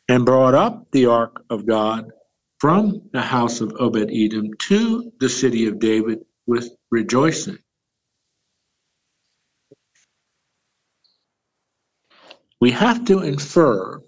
and 0.09 0.25
brought 0.25 0.55
up 0.55 0.91
the 0.91 1.07
ark 1.07 1.43
of 1.49 1.65
God 1.65 2.11
from 2.59 3.09
the 3.13 3.21
house 3.21 3.61
of 3.61 3.73
Obed 3.79 4.09
Edom 4.11 4.51
to 4.67 5.11
the 5.19 5.29
city 5.29 5.67
of 5.67 5.79
David 5.79 6.19
with 6.47 6.69
rejoicing. 6.89 7.57
we 12.61 12.71
have 12.71 13.03
to 13.05 13.21
infer 13.21 13.99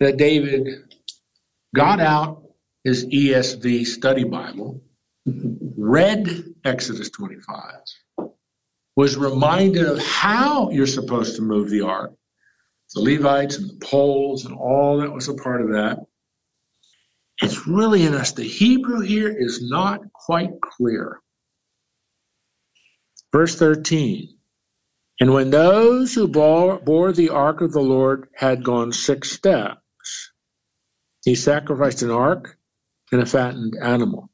that 0.00 0.16
David 0.18 0.92
got 1.74 2.00
out 2.00 2.42
his 2.84 3.06
ESV 3.06 3.86
study 3.86 4.24
Bible, 4.24 4.82
read 5.24 6.44
Exodus 6.64 7.10
25, 7.10 7.74
was 8.96 9.16
reminded 9.16 9.86
of 9.86 10.04
how 10.04 10.70
you're 10.70 10.86
supposed 10.86 11.36
to 11.36 11.42
move 11.42 11.70
the 11.70 11.82
ark, 11.82 12.12
the 12.94 13.00
Levites 13.00 13.56
and 13.56 13.70
the 13.70 13.86
poles 13.86 14.44
and 14.44 14.54
all 14.54 14.98
that 14.98 15.12
was 15.12 15.28
a 15.28 15.34
part 15.34 15.62
of 15.62 15.68
that. 15.68 15.98
It's 17.40 17.66
really 17.66 18.04
in 18.04 18.14
us. 18.14 18.32
The 18.32 18.44
Hebrew 18.44 19.00
here 19.00 19.34
is 19.36 19.68
not 19.68 20.00
quite 20.12 20.60
clear. 20.60 21.20
Verse 23.32 23.56
13 23.56 24.28
and 25.22 25.32
when 25.32 25.50
those 25.50 26.14
who 26.14 26.26
bore, 26.26 26.80
bore 26.80 27.12
the 27.12 27.28
ark 27.28 27.60
of 27.60 27.70
the 27.70 27.80
Lord 27.80 28.26
had 28.34 28.64
gone 28.64 28.90
six 28.90 29.30
steps, 29.30 30.32
he 31.24 31.36
sacrificed 31.36 32.02
an 32.02 32.10
ark 32.10 32.58
and 33.12 33.22
a 33.22 33.26
fattened 33.26 33.76
animal. 33.80 34.31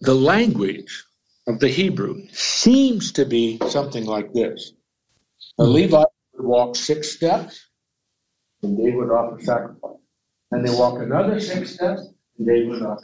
The 0.00 0.14
language 0.14 1.04
of 1.46 1.60
the 1.60 1.68
Hebrew 1.68 2.26
seems 2.32 3.12
to 3.12 3.24
be 3.24 3.58
something 3.68 4.04
like 4.04 4.32
this. 4.32 4.72
A 5.58 5.64
Levite 5.64 6.06
would 6.34 6.46
walk 6.46 6.76
six 6.76 7.12
steps, 7.12 7.68
and 8.62 8.78
they 8.78 8.90
would 8.90 9.10
offer 9.10 9.40
sacrifice 9.42 9.96
and 10.50 10.66
they 10.66 10.70
walk 10.70 11.00
another 11.00 11.40
six 11.40 11.74
steps, 11.74 12.02
and 12.38 12.48
they 12.48 12.62
will 12.64 12.80
not. 12.80 13.02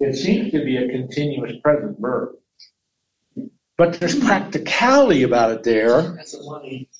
It 0.00 0.16
seems 0.16 0.52
to 0.52 0.64
be 0.64 0.76
a 0.76 0.88
continuous 0.88 1.52
present 1.62 1.96
verb. 2.00 2.36
But 3.76 3.94
there's 3.94 4.18
practicality 4.18 5.22
about 5.22 5.52
it 5.52 5.62
there. 5.62 6.22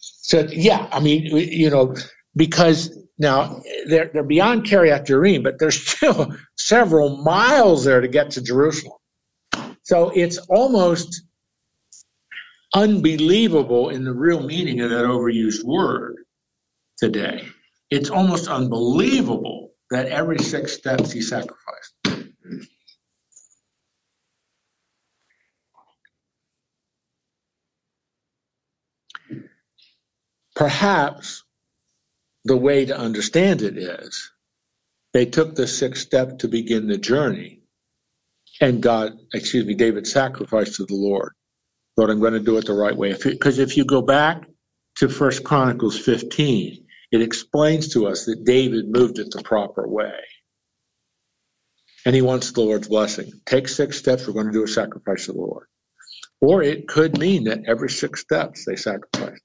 So, 0.01 0.47
yeah, 0.51 0.89
I 0.91 1.01
mean, 1.01 1.27
you 1.27 1.69
know, 1.71 1.95
because 2.35 2.97
now 3.19 3.61
they're, 3.87 4.11
they're 4.13 4.23
beyond 4.23 4.65
Kiryat 4.65 5.07
Jearim, 5.07 5.43
but 5.43 5.59
there's 5.59 5.87
still 5.87 6.35
several 6.57 7.23
miles 7.23 7.85
there 7.85 8.01
to 8.01 8.09
get 8.09 8.33
to 8.33 8.43
Jerusalem. 8.43 8.97
So 9.91 10.11
it's 10.11 10.39
almost 10.51 11.23
unbelievable 12.75 13.91
in 13.91 14.05
the 14.05 14.15
real 14.15 14.43
meaning 14.43 14.81
of 14.83 14.91
that 14.91 15.05
overused 15.05 15.65
word 15.65 16.17
today. 16.99 17.49
It's 17.91 18.11
almost 18.11 18.49
unbelievable 18.49 19.73
that 19.91 20.07
every 20.09 20.39
six 20.39 20.75
steps 20.75 21.13
he 21.13 21.23
sacrificed. 21.23 21.95
Perhaps 30.57 31.45
the 32.45 32.57
way 32.57 32.87
to 32.87 32.99
understand 32.99 33.63
it 33.63 33.79
is 33.79 34.33
they 35.15 35.27
took 35.27 35.57
the 35.57 35.67
sixth 35.69 36.03
step 36.03 36.41
to 36.41 36.49
begin 36.49 36.89
the 36.89 36.99
journey, 36.99 37.60
and 38.61 38.83
God, 38.83 39.13
excuse 39.35 39.67
me, 39.67 39.75
David 39.75 40.07
sacrificed 40.07 40.77
to 40.77 40.87
the 40.87 40.97
Lord. 40.97 41.33
Lord, 41.97 42.11
I'm 42.11 42.21
going 42.21 42.35
to 42.35 42.41
do 42.41 42.59
it 42.59 42.67
the 42.67 42.75
right 42.75 42.97
way. 42.97 43.15
Because 43.15 43.59
if, 43.59 43.71
if 43.73 43.77
you 43.79 43.87
go 43.87 44.03
back 44.03 44.45
to 44.97 45.09
First 45.09 45.45
Chronicles 45.45 45.99
15, 45.99 46.87
it 47.13 47.23
explains 47.23 47.95
to 47.95 48.07
us 48.09 48.27
that 48.27 48.45
David 48.45 48.87
moved 48.89 49.19
it 49.19 49.31
the 49.33 49.43
proper 49.43 49.87
way. 49.89 50.13
And 52.07 52.15
he 52.15 52.23
wants 52.23 52.53
the 52.53 52.63
Lord's 52.63 52.89
blessing. 52.89 53.33
Take 53.47 53.69
six 53.69 53.99
steps, 53.99 54.27
we're 54.27 54.35
going 54.35 54.47
to 54.47 54.53
do 54.53 54.65
a 54.65 54.69
sacrifice 54.69 55.27
to 55.27 55.33
the 55.33 55.39
Lord. 55.39 55.67
Or 56.41 56.63
it 56.63 56.89
could 56.89 57.19
mean 57.19 57.45
that 57.45 57.61
every 57.67 57.91
six 57.91 58.23
steps 58.23 58.67
they 58.67 58.77
sacrifice. 58.77 59.39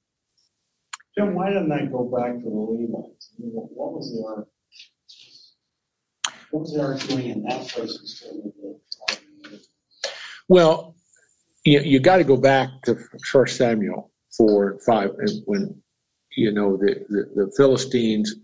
Jim, 1.17 1.35
why 1.35 1.49
didn't 1.49 1.71
I 1.71 1.85
go 1.85 2.03
back 2.05 2.35
to 2.35 2.43
the 2.43 2.49
Levites? 2.49 3.31
What 3.39 3.93
was 3.93 4.11
the? 4.11 4.45
What 6.51 6.61
was 6.61 6.73
the 6.73 7.07
doing 7.07 7.29
in 7.29 7.43
that 7.43 7.67
the 7.67 8.64
Well, 10.47 10.95
you, 11.63 11.81
you 11.81 11.99
got 11.99 12.17
to 12.17 12.23
go 12.23 12.37
back 12.37 12.69
to 12.85 12.97
First 13.31 13.57
Samuel 13.57 14.11
four 14.37 14.71
and 14.71 14.81
five 14.83 15.11
and 15.19 15.41
when 15.45 15.81
you 16.35 16.51
know, 16.51 16.77
the, 16.77 17.05
the, 17.09 17.45
the 17.45 17.51
Philistines 17.57 18.35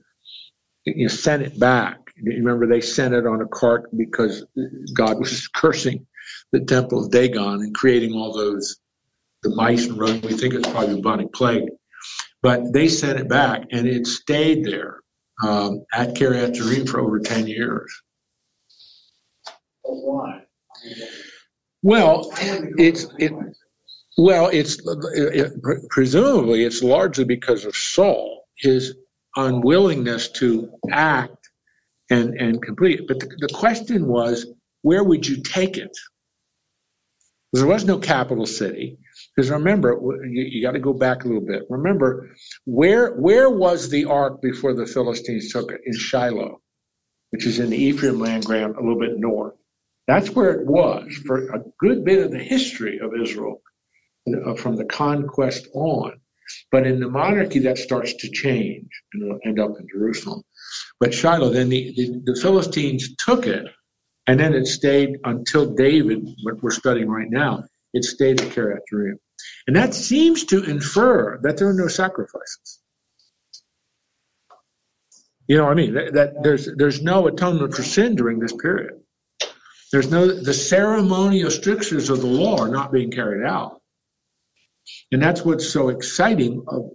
you 0.86 1.06
know, 1.06 1.08
sent 1.08 1.43
it 1.43 1.60
back. 1.60 1.99
Remember, 2.24 2.68
they 2.68 2.82
sent 2.82 3.14
it 3.14 3.26
on 3.26 3.41
a 3.41 3.47
cart 3.47 3.89
because 3.95 4.45
God 4.93 5.20
was 5.20 5.47
cursing 5.56 6.06
the 6.52 6.62
temple 6.62 7.06
of 7.06 7.12
Dagon 7.12 7.62
and 7.62 7.76
creating 7.76 8.14
all 8.14 8.34
those, 8.34 8.78
the 9.43 9.49
mice 9.56 9.88
and 9.88 9.97
rodents. 9.97 10.28
We 10.28 10.34
think 10.34 10.54
it's 10.54 10.70
probably 10.70 10.95
bubonic 10.95 11.34
plague. 11.34 11.70
But 12.41 12.74
they 12.74 12.88
sent 12.88 13.20
it 13.20 13.30
back, 13.30 13.66
and 13.72 13.88
it 13.88 14.08
stayed 14.08 14.66
there 14.66 14.97
um, 15.43 15.86
at 15.93 16.16
Kiryat 16.16 16.88
for 16.88 16.99
over 16.99 17.20
10 17.20 17.45
years. 17.45 17.93
Why? 19.84 20.41
Well, 21.84 22.32
it's 22.78 23.08
it. 23.18 23.32
Well, 24.18 24.50
it's 24.52 24.78
it, 25.14 25.54
presumably 25.90 26.64
it's 26.64 26.84
largely 26.84 27.24
because 27.24 27.66
of 27.66 27.76
Saul, 27.76 28.46
his 28.58 28.96
unwillingness 29.36 30.30
to 30.34 30.70
act 30.92 31.50
and 32.10 32.36
and 32.40 32.62
complete 32.62 33.00
it. 33.00 33.08
But 33.08 33.20
the, 33.20 33.28
the 33.40 33.54
question 33.54 34.08
was, 34.08 34.46
where 34.84 35.04
would 35.04 35.28
you 35.28 35.42
take 35.42 35.78
it? 35.78 35.96
There 37.54 37.66
was 37.66 37.84
no 37.84 37.98
capital 37.98 38.46
city. 38.46 38.98
Because 39.36 39.50
remember, 39.50 40.00
you, 40.26 40.44
you 40.44 40.62
got 40.62 40.72
to 40.72 40.80
go 40.80 40.94
back 40.94 41.24
a 41.24 41.28
little 41.28 41.46
bit. 41.46 41.64
Remember, 41.70 42.30
where 42.66 43.14
where 43.16 43.50
was 43.50 43.90
the 43.90 44.06
ark 44.06 44.42
before 44.42 44.74
the 44.74 44.86
Philistines 44.86 45.52
took 45.52 45.72
it? 45.72 45.82
In 45.86 45.98
Shiloh, 45.98 46.62
which 47.32 47.46
is 47.46 47.60
in 47.60 47.70
the 47.70 47.78
Ephraim 47.78 48.20
land 48.20 48.46
grant 48.46 48.78
a 48.78 48.80
little 48.80 49.00
bit 49.00 49.18
north. 49.18 49.56
That's 50.12 50.32
where 50.32 50.51
it 50.59 50.68
was 50.68 51.16
for 51.26 51.47
a 51.55 51.64
good 51.80 52.03
bit 52.03 52.20
of 52.20 52.32
the 52.32 52.43
history 52.53 52.99
of 52.99 53.12
Israel 53.16 53.62
from 54.57 54.76
the 54.76 54.84
conquest 54.84 55.70
on. 55.74 56.20
But 56.70 56.86
in 56.86 56.99
the 56.99 57.07
monarchy, 57.07 57.59
that 57.59 57.78
starts 57.78 58.16
to 58.16 58.30
change 58.30 58.89
and 59.14 59.24
it'll 59.24 59.39
end 59.45 59.57
up 59.57 59.80
in 59.80 59.88
Jerusalem. 59.88 60.43
But 60.99 61.14
Shiloh, 61.14 61.51
then 61.51 61.70
the, 61.70 61.93
the, 61.95 62.34
the 62.34 62.41
Philistines 62.41 63.16
took 63.26 63.47
it, 63.47 63.66
and 64.28 64.38
then 64.38 64.53
it 64.53 64.68
stayed 64.68 65.12
until 65.24 65.74
David, 65.76 66.28
what 66.43 66.62
we're 66.62 66.72
studying 66.72 67.07
right 67.07 67.30
now, 67.30 67.64
it 67.93 68.03
stayed 68.03 68.41
at 68.41 68.49
Jearim. 68.49 69.16
And 69.66 69.78
that 69.78 69.93
seems 69.93 70.43
to 70.47 70.62
infer 70.62 71.39
that 71.43 71.55
there 71.55 71.70
are 71.70 71.74
no 71.74 71.88
sacrifices. 71.88 72.82
You 75.47 75.55
know 75.55 75.64
what 75.64 75.72
I 75.72 75.76
mean? 75.76 75.93
That, 75.93 76.14
that 76.16 76.43
there's 76.43 76.68
there's 76.76 77.01
no 77.01 77.28
atonement 77.28 77.74
for 77.74 77.84
sin 77.84 78.16
during 78.16 78.39
this 78.39 78.53
period. 78.53 79.01
There's 79.92 80.10
no 80.10 80.28
the 80.28 80.54
ceremonial 80.54 81.52
strictures 81.52 82.10
of 82.10 82.22
the 82.22 82.28
law 82.28 82.60
are 82.62 82.70
not 82.70 82.92
being 82.92 83.12
carried 83.12 83.46
out. 83.46 83.82
And 85.12 85.22
that's 85.22 85.44
what's 85.46 85.68
so 85.70 85.89
exciting 85.89 86.64
of 86.68 86.92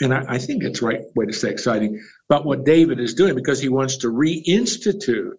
and 0.00 0.12
I, 0.12 0.34
I 0.34 0.38
think 0.38 0.62
it's 0.62 0.82
right 0.82 1.00
way 1.14 1.26
to 1.26 1.32
say 1.32 1.50
exciting 1.50 2.00
about 2.28 2.44
what 2.44 2.64
David 2.64 3.00
is 3.00 3.14
doing 3.14 3.34
because 3.34 3.60
he 3.60 3.68
wants 3.68 3.98
to 3.98 4.08
reinstitute 4.08 5.32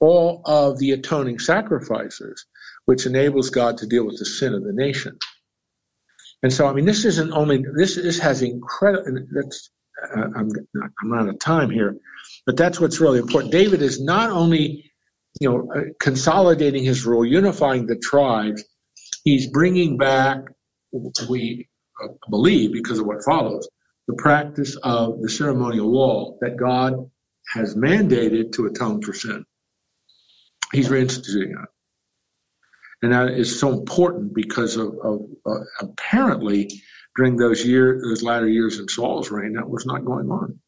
all 0.00 0.42
of 0.46 0.78
the 0.78 0.92
atoning 0.92 1.38
sacrifices, 1.38 2.46
which 2.86 3.06
enables 3.06 3.50
God 3.50 3.78
to 3.78 3.86
deal 3.86 4.04
with 4.06 4.18
the 4.18 4.24
sin 4.24 4.54
of 4.54 4.64
the 4.64 4.72
nation. 4.72 5.18
And 6.42 6.52
so, 6.52 6.66
I 6.66 6.72
mean, 6.72 6.86
this 6.86 7.04
isn't 7.04 7.32
only 7.32 7.62
this. 7.76 7.96
This 7.96 8.18
has 8.18 8.42
incredible. 8.42 9.26
That's 9.30 9.70
uh, 10.16 10.22
I'm 10.34 10.50
I'm 11.02 11.12
out 11.12 11.28
of 11.28 11.38
time 11.38 11.70
here, 11.70 11.96
but 12.46 12.56
that's 12.56 12.80
what's 12.80 13.00
really 13.00 13.18
important. 13.18 13.52
David 13.52 13.82
is 13.82 14.02
not 14.02 14.30
only 14.30 14.89
you 15.40 15.48
know 15.48 15.68
uh, 15.74 15.84
consolidating 16.00 16.84
his 16.84 17.04
rule, 17.06 17.24
unifying 17.24 17.86
the 17.86 17.96
tribes. 17.96 18.64
He's 19.24 19.48
bringing 19.48 19.98
back 19.98 20.38
we 21.28 21.68
uh, 22.02 22.08
believe 22.28 22.72
because 22.72 22.98
of 22.98 23.06
what 23.06 23.22
follows 23.24 23.68
the 24.08 24.14
practice 24.14 24.76
of 24.82 25.20
the 25.20 25.28
ceremonial 25.28 25.90
law 25.90 26.36
that 26.40 26.56
God 26.56 27.10
has 27.54 27.76
mandated 27.76 28.52
to 28.52 28.66
atone 28.66 29.02
for 29.02 29.12
sin. 29.12 29.44
He's 30.72 30.88
reinstituting 30.88 31.50
it. 31.62 31.68
And 33.02 33.12
that 33.12 33.30
is 33.30 33.58
so 33.58 33.72
important 33.72 34.34
because 34.34 34.76
of, 34.76 34.94
of 35.02 35.20
uh, 35.46 35.60
apparently 35.80 36.70
during 37.16 37.36
those 37.36 37.64
years, 37.64 38.02
those 38.02 38.22
latter 38.22 38.48
years 38.48 38.78
in 38.78 38.88
Saul's 38.88 39.30
reign, 39.30 39.54
that 39.54 39.68
was 39.68 39.86
not 39.86 40.04
going 40.04 40.28
on. 40.30 40.58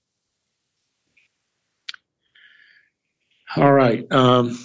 All 3.56 3.72
right. 3.72 4.10
Um, 4.12 4.58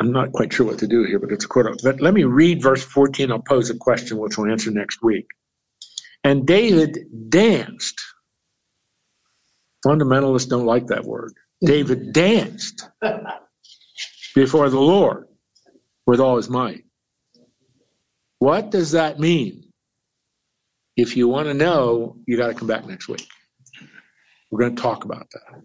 I'm 0.00 0.12
not 0.12 0.32
quite 0.32 0.52
sure 0.52 0.66
what 0.66 0.78
to 0.80 0.86
do 0.86 1.04
here, 1.04 1.18
but 1.18 1.32
it's 1.32 1.44
a 1.44 1.48
quote. 1.48 1.80
But 1.82 2.00
let 2.00 2.14
me 2.14 2.24
read 2.24 2.62
verse 2.62 2.82
14. 2.82 3.32
I'll 3.32 3.40
pose 3.40 3.70
a 3.70 3.76
question, 3.76 4.18
which 4.18 4.38
we'll 4.38 4.50
answer 4.50 4.70
next 4.70 5.02
week. 5.02 5.26
And 6.24 6.46
David 6.46 6.98
danced. 7.30 8.00
Fundamentalists 9.86 10.48
don't 10.48 10.66
like 10.66 10.88
that 10.88 11.04
word. 11.04 11.32
David 11.64 12.12
danced 12.14 12.88
before 14.34 14.70
the 14.70 14.80
Lord 14.80 15.26
with 16.06 16.20
all 16.20 16.36
his 16.36 16.50
might. 16.50 16.84
What 18.38 18.70
does 18.70 18.92
that 18.92 19.18
mean? 19.18 19.64
If 20.96 21.16
you 21.16 21.28
want 21.28 21.48
to 21.48 21.54
know, 21.54 22.16
you 22.26 22.36
got 22.36 22.48
to 22.48 22.54
come 22.54 22.68
back 22.68 22.86
next 22.86 23.08
week. 23.08 23.26
We're 24.50 24.60
going 24.60 24.76
to 24.76 24.82
talk 24.82 25.04
about 25.04 25.28
that. 25.32 25.62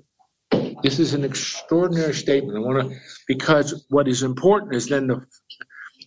This 0.84 0.99
is 0.99 1.14
an 1.14 1.24
extraordinary 1.24 2.14
statement. 2.14 2.58
I 2.58 2.62
want 2.62 2.89
to, 2.89 2.97
because 3.28 3.86
what 3.89 4.08
is 4.08 4.24
important 4.24 4.76
is 4.76 4.88
then 4.88 5.08
the, 5.08 5.26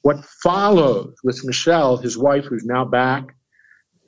what 0.02 0.24
follows 0.42 1.14
with 1.24 1.44
Michal, 1.44 1.96
his 1.96 2.16
wife, 2.16 2.44
who's 2.44 2.64
now 2.64 2.84
back 2.84 3.34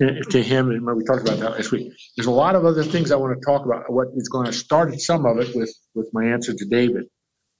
eh, 0.00 0.20
to 0.30 0.42
him, 0.42 0.70
and 0.70 0.84
we 0.86 1.04
talked 1.04 1.22
about 1.22 1.38
that 1.38 1.52
last 1.52 1.72
week. 1.72 1.92
There's 2.16 2.26
a 2.26 2.30
lot 2.30 2.54
of 2.54 2.64
other 2.64 2.84
things 2.84 3.10
I 3.10 3.16
want 3.16 3.38
to 3.38 3.44
talk 3.44 3.64
about. 3.64 3.90
What 3.92 4.08
is 4.14 4.28
going 4.28 4.46
to 4.46 4.52
start 4.52 4.98
some 5.00 5.26
of 5.26 5.38
it 5.38 5.54
with 5.54 5.74
with 5.94 6.08
my 6.12 6.24
answer 6.24 6.54
to 6.54 6.64
David. 6.66 7.06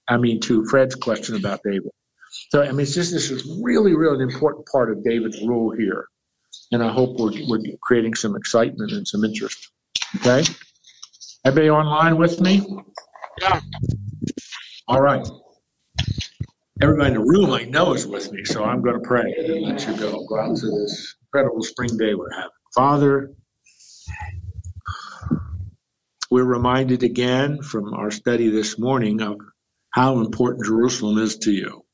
I 0.07 0.17
mean, 0.17 0.39
to 0.41 0.65
Fred's 0.65 0.95
question 0.95 1.35
about 1.35 1.61
David. 1.63 1.91
So, 2.49 2.63
I 2.63 2.71
mean, 2.71 2.81
it's 2.81 2.93
just 2.93 3.11
this 3.11 3.29
is 3.29 3.59
really, 3.61 3.95
really 3.95 4.23
an 4.23 4.29
important 4.29 4.65
part 4.71 4.91
of 4.91 5.03
David's 5.03 5.41
rule 5.41 5.71
here. 5.75 6.07
And 6.71 6.83
I 6.83 6.91
hope 6.91 7.19
we're, 7.19 7.33
we're 7.47 7.61
creating 7.81 8.15
some 8.15 8.35
excitement 8.35 8.91
and 8.91 9.07
some 9.07 9.23
interest. 9.23 9.69
Okay? 10.17 10.43
Everybody 11.43 11.71
online 11.71 12.17
with 12.17 12.39
me? 12.39 12.61
Yeah. 13.41 13.61
All 14.87 15.01
right. 15.01 15.27
Everybody 16.81 17.09
in 17.09 17.15
the 17.15 17.25
room 17.25 17.51
I 17.51 17.63
know 17.63 17.93
is 17.93 18.07
with 18.07 18.31
me, 18.31 18.45
so 18.45 18.63
I'm 18.63 18.81
going 18.83 19.01
to 19.01 19.07
pray 19.07 19.33
and 19.37 19.61
let 19.63 19.87
you 19.87 19.97
go. 19.97 20.25
Go 20.27 20.39
out 20.39 20.57
to 20.57 20.67
this 20.67 21.15
incredible 21.23 21.63
spring 21.63 21.97
day 21.97 22.15
we're 22.15 22.31
having. 22.31 22.51
Father, 22.75 23.33
we're 26.31 26.45
reminded 26.45 27.03
again 27.03 27.61
from 27.63 27.93
our 27.93 28.11
study 28.11 28.49
this 28.49 28.79
morning 28.79 29.21
of 29.21 29.37
how 29.91 30.19
important 30.21 30.65
Jerusalem 30.65 31.19
is 31.19 31.37
to 31.39 31.51
you. 31.51 31.85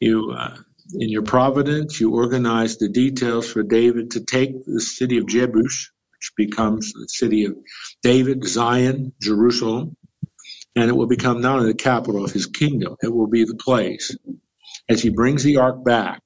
You, 0.00 0.32
uh, 0.32 0.56
in 0.94 1.10
your 1.10 1.22
providence, 1.22 2.00
you 2.00 2.14
organized 2.14 2.80
the 2.80 2.90
details 2.90 3.50
for 3.50 3.62
David 3.62 4.12
to 4.12 4.24
take 4.24 4.64
the 4.66 4.80
city 4.80 5.18
of 5.18 5.26
Jebus, 5.26 5.88
which 6.24 6.48
becomes 6.48 6.92
the 6.92 7.08
city 7.08 7.44
of 7.44 7.56
David, 8.02 8.44
Zion, 8.44 9.12
Jerusalem, 9.20 9.96
and 10.76 10.88
it 10.88 10.94
will 10.94 11.06
become 11.06 11.40
not 11.40 11.58
only 11.58 11.72
the 11.72 11.78
capital 11.78 12.24
of 12.24 12.32
his 12.32 12.46
kingdom, 12.46 12.96
it 13.02 13.12
will 13.12 13.28
be 13.28 13.44
the 13.44 13.56
place 13.56 14.16
as 14.88 15.02
he 15.02 15.10
brings 15.10 15.44
the 15.44 15.58
ark 15.58 15.84
back 15.84 16.22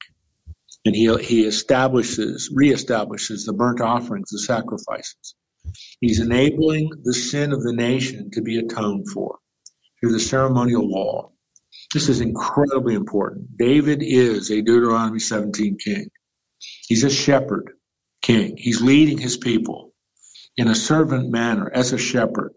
and 0.85 0.95
he, 0.95 1.15
he 1.19 1.45
establishes, 1.45 2.51
reestablishes 2.55 3.45
the 3.45 3.53
burnt 3.53 3.81
offerings, 3.81 4.31
the 4.31 4.39
sacrifices. 4.39 5.35
He's 6.01 6.21
enabling 6.21 6.91
the 7.03 7.13
sin 7.13 7.53
of 7.53 7.63
the 7.63 7.75
nation 7.75 8.31
to 8.33 8.43
be 8.43 8.59
atoned 8.59 9.11
for 9.13 9.39
through 10.01 10.13
the 10.13 10.21
ceremonial 10.21 10.89
law. 10.89 11.33
This 11.93 12.09
is 12.09 12.21
incredibly 12.21 12.95
important. 12.95 13.57
David 13.59 14.03
is 14.03 14.51
a 14.51 14.63
Deuteronomy 14.63 15.19
17 15.19 15.77
king. 15.79 16.09
He's 16.87 17.05
a 17.05 17.11
shepherd 17.11 17.73
king. 18.23 18.57
He's 18.57 18.81
leading 18.81 19.19
his 19.19 19.37
people 19.37 19.88
in 20.59 20.69
a 20.69 20.75
servant 20.75 21.31
manner 21.31 21.71
as 21.73 21.93
a 21.93 21.99
shepherd 21.99 22.53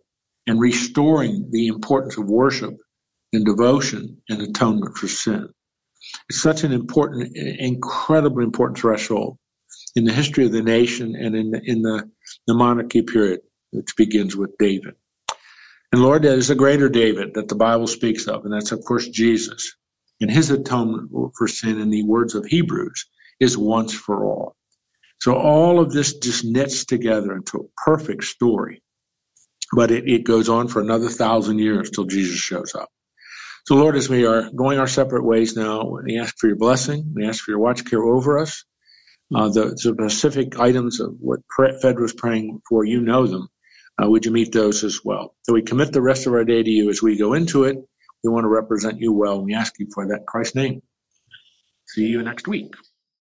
and 0.48 0.60
restoring 0.60 1.50
the 1.52 1.68
importance 1.68 2.18
of 2.18 2.26
worship 2.28 2.74
and 3.32 3.46
devotion 3.46 4.18
and 4.28 4.42
atonement 4.42 4.98
for 4.98 5.08
sin. 5.08 5.48
It's 6.28 6.42
such 6.42 6.64
an 6.64 6.74
important, 6.74 7.38
incredibly 7.38 8.44
important 8.44 8.80
threshold 8.80 9.38
in 9.96 10.04
the 10.04 10.12
history 10.12 10.46
of 10.46 10.52
the 10.52 10.64
nation 10.64 11.16
and 11.16 11.36
in 11.36 11.52
the, 11.52 11.62
in 11.64 11.84
the, 11.84 12.10
the 12.48 12.56
monarchy 12.56 13.04
period, 13.04 13.42
which 13.70 13.96
begins 13.96 14.36
with 14.36 14.58
David. 14.58 14.96
And 15.92 16.02
Lord, 16.02 16.24
there 16.24 16.36
is 16.38 16.50
a 16.50 16.56
greater 16.56 16.90
David 16.90 17.36
that 17.36 17.50
the 17.50 17.56
Bible 17.56 17.88
speaks 17.88 18.28
of, 18.28 18.46
and 18.46 18.54
that's 18.54 18.72
of 18.72 18.84
course 18.84 19.08
Jesus. 19.08 19.76
And 20.20 20.32
his 20.32 20.50
atonement 20.50 21.12
for 21.38 21.48
sin 21.48 21.80
in 21.80 21.92
the 21.92 22.04
words 22.04 22.34
of 22.34 22.46
Hebrews 22.46 23.06
is 23.40 23.58
once 23.58 23.94
for 23.94 24.26
all. 24.26 24.56
So 25.22 25.36
all 25.36 25.80
of 25.80 25.92
this 25.92 26.18
just 26.18 26.46
knits 26.46 26.86
together 26.86 27.34
into 27.34 27.60
a 27.60 27.82
perfect 27.86 28.26
story. 28.26 28.84
But 29.74 29.92
it, 29.92 30.10
it 30.10 30.26
goes 30.26 30.50
on 30.50 30.68
for 30.68 30.82
another 30.82 31.10
thousand 31.10 31.60
years 31.60 31.92
till 31.92 32.06
Jesus 32.06 32.38
shows 32.38 32.76
up. 32.76 32.90
So 33.66 33.76
Lord, 33.76 33.96
as 33.96 34.10
we 34.10 34.26
are 34.26 34.50
going 34.52 34.80
our 34.80 34.88
separate 34.88 35.24
ways 35.24 35.56
now, 35.56 35.86
we 36.04 36.20
ask 36.20 36.36
for 36.40 36.48
your 36.48 36.58
blessing. 36.58 37.14
We 37.16 37.28
ask 37.28 37.44
for 37.44 37.52
your 37.52 37.60
watch 37.60 37.86
care 37.86 38.04
over 38.04 38.40
us. 38.40 38.66
Uh, 39.34 39.50
the 39.50 39.78
specific 39.78 40.60
items 40.60 41.00
of 41.00 41.16
what 41.20 41.40
Fred 41.56 42.00
was 42.00 42.14
praying 42.14 42.62
for, 42.68 42.84
you 42.86 43.02
know 43.02 43.28
them 43.28 43.48
uh, 44.02 44.10
would 44.10 44.26
you 44.26 44.32
meet 44.32 44.52
those 44.52 44.84
as 44.84 45.02
well? 45.04 45.36
So 45.44 45.54
we 45.54 45.62
commit 45.62 45.92
the 45.92 46.02
rest 46.02 46.28
of 46.28 46.34
our 46.34 46.46
day 46.46 46.64
to 46.64 46.70
you 46.70 46.90
as 46.90 47.02
we 47.02 47.18
go 47.18 47.34
into 47.34 47.66
it. 47.66 47.78
We 48.24 48.30
want 48.30 48.44
to 48.46 48.50
represent 48.50 49.00
you 49.00 49.14
well, 49.14 49.38
and 49.38 49.46
we 49.46 49.54
ask 49.54 49.74
you 49.80 49.88
for 49.94 50.08
that 50.08 50.20
in 50.22 50.26
Christ's 50.26 50.56
name. 50.56 50.82
See 51.88 52.06
you 52.06 52.22
next 52.24 52.48
week. 52.48 52.74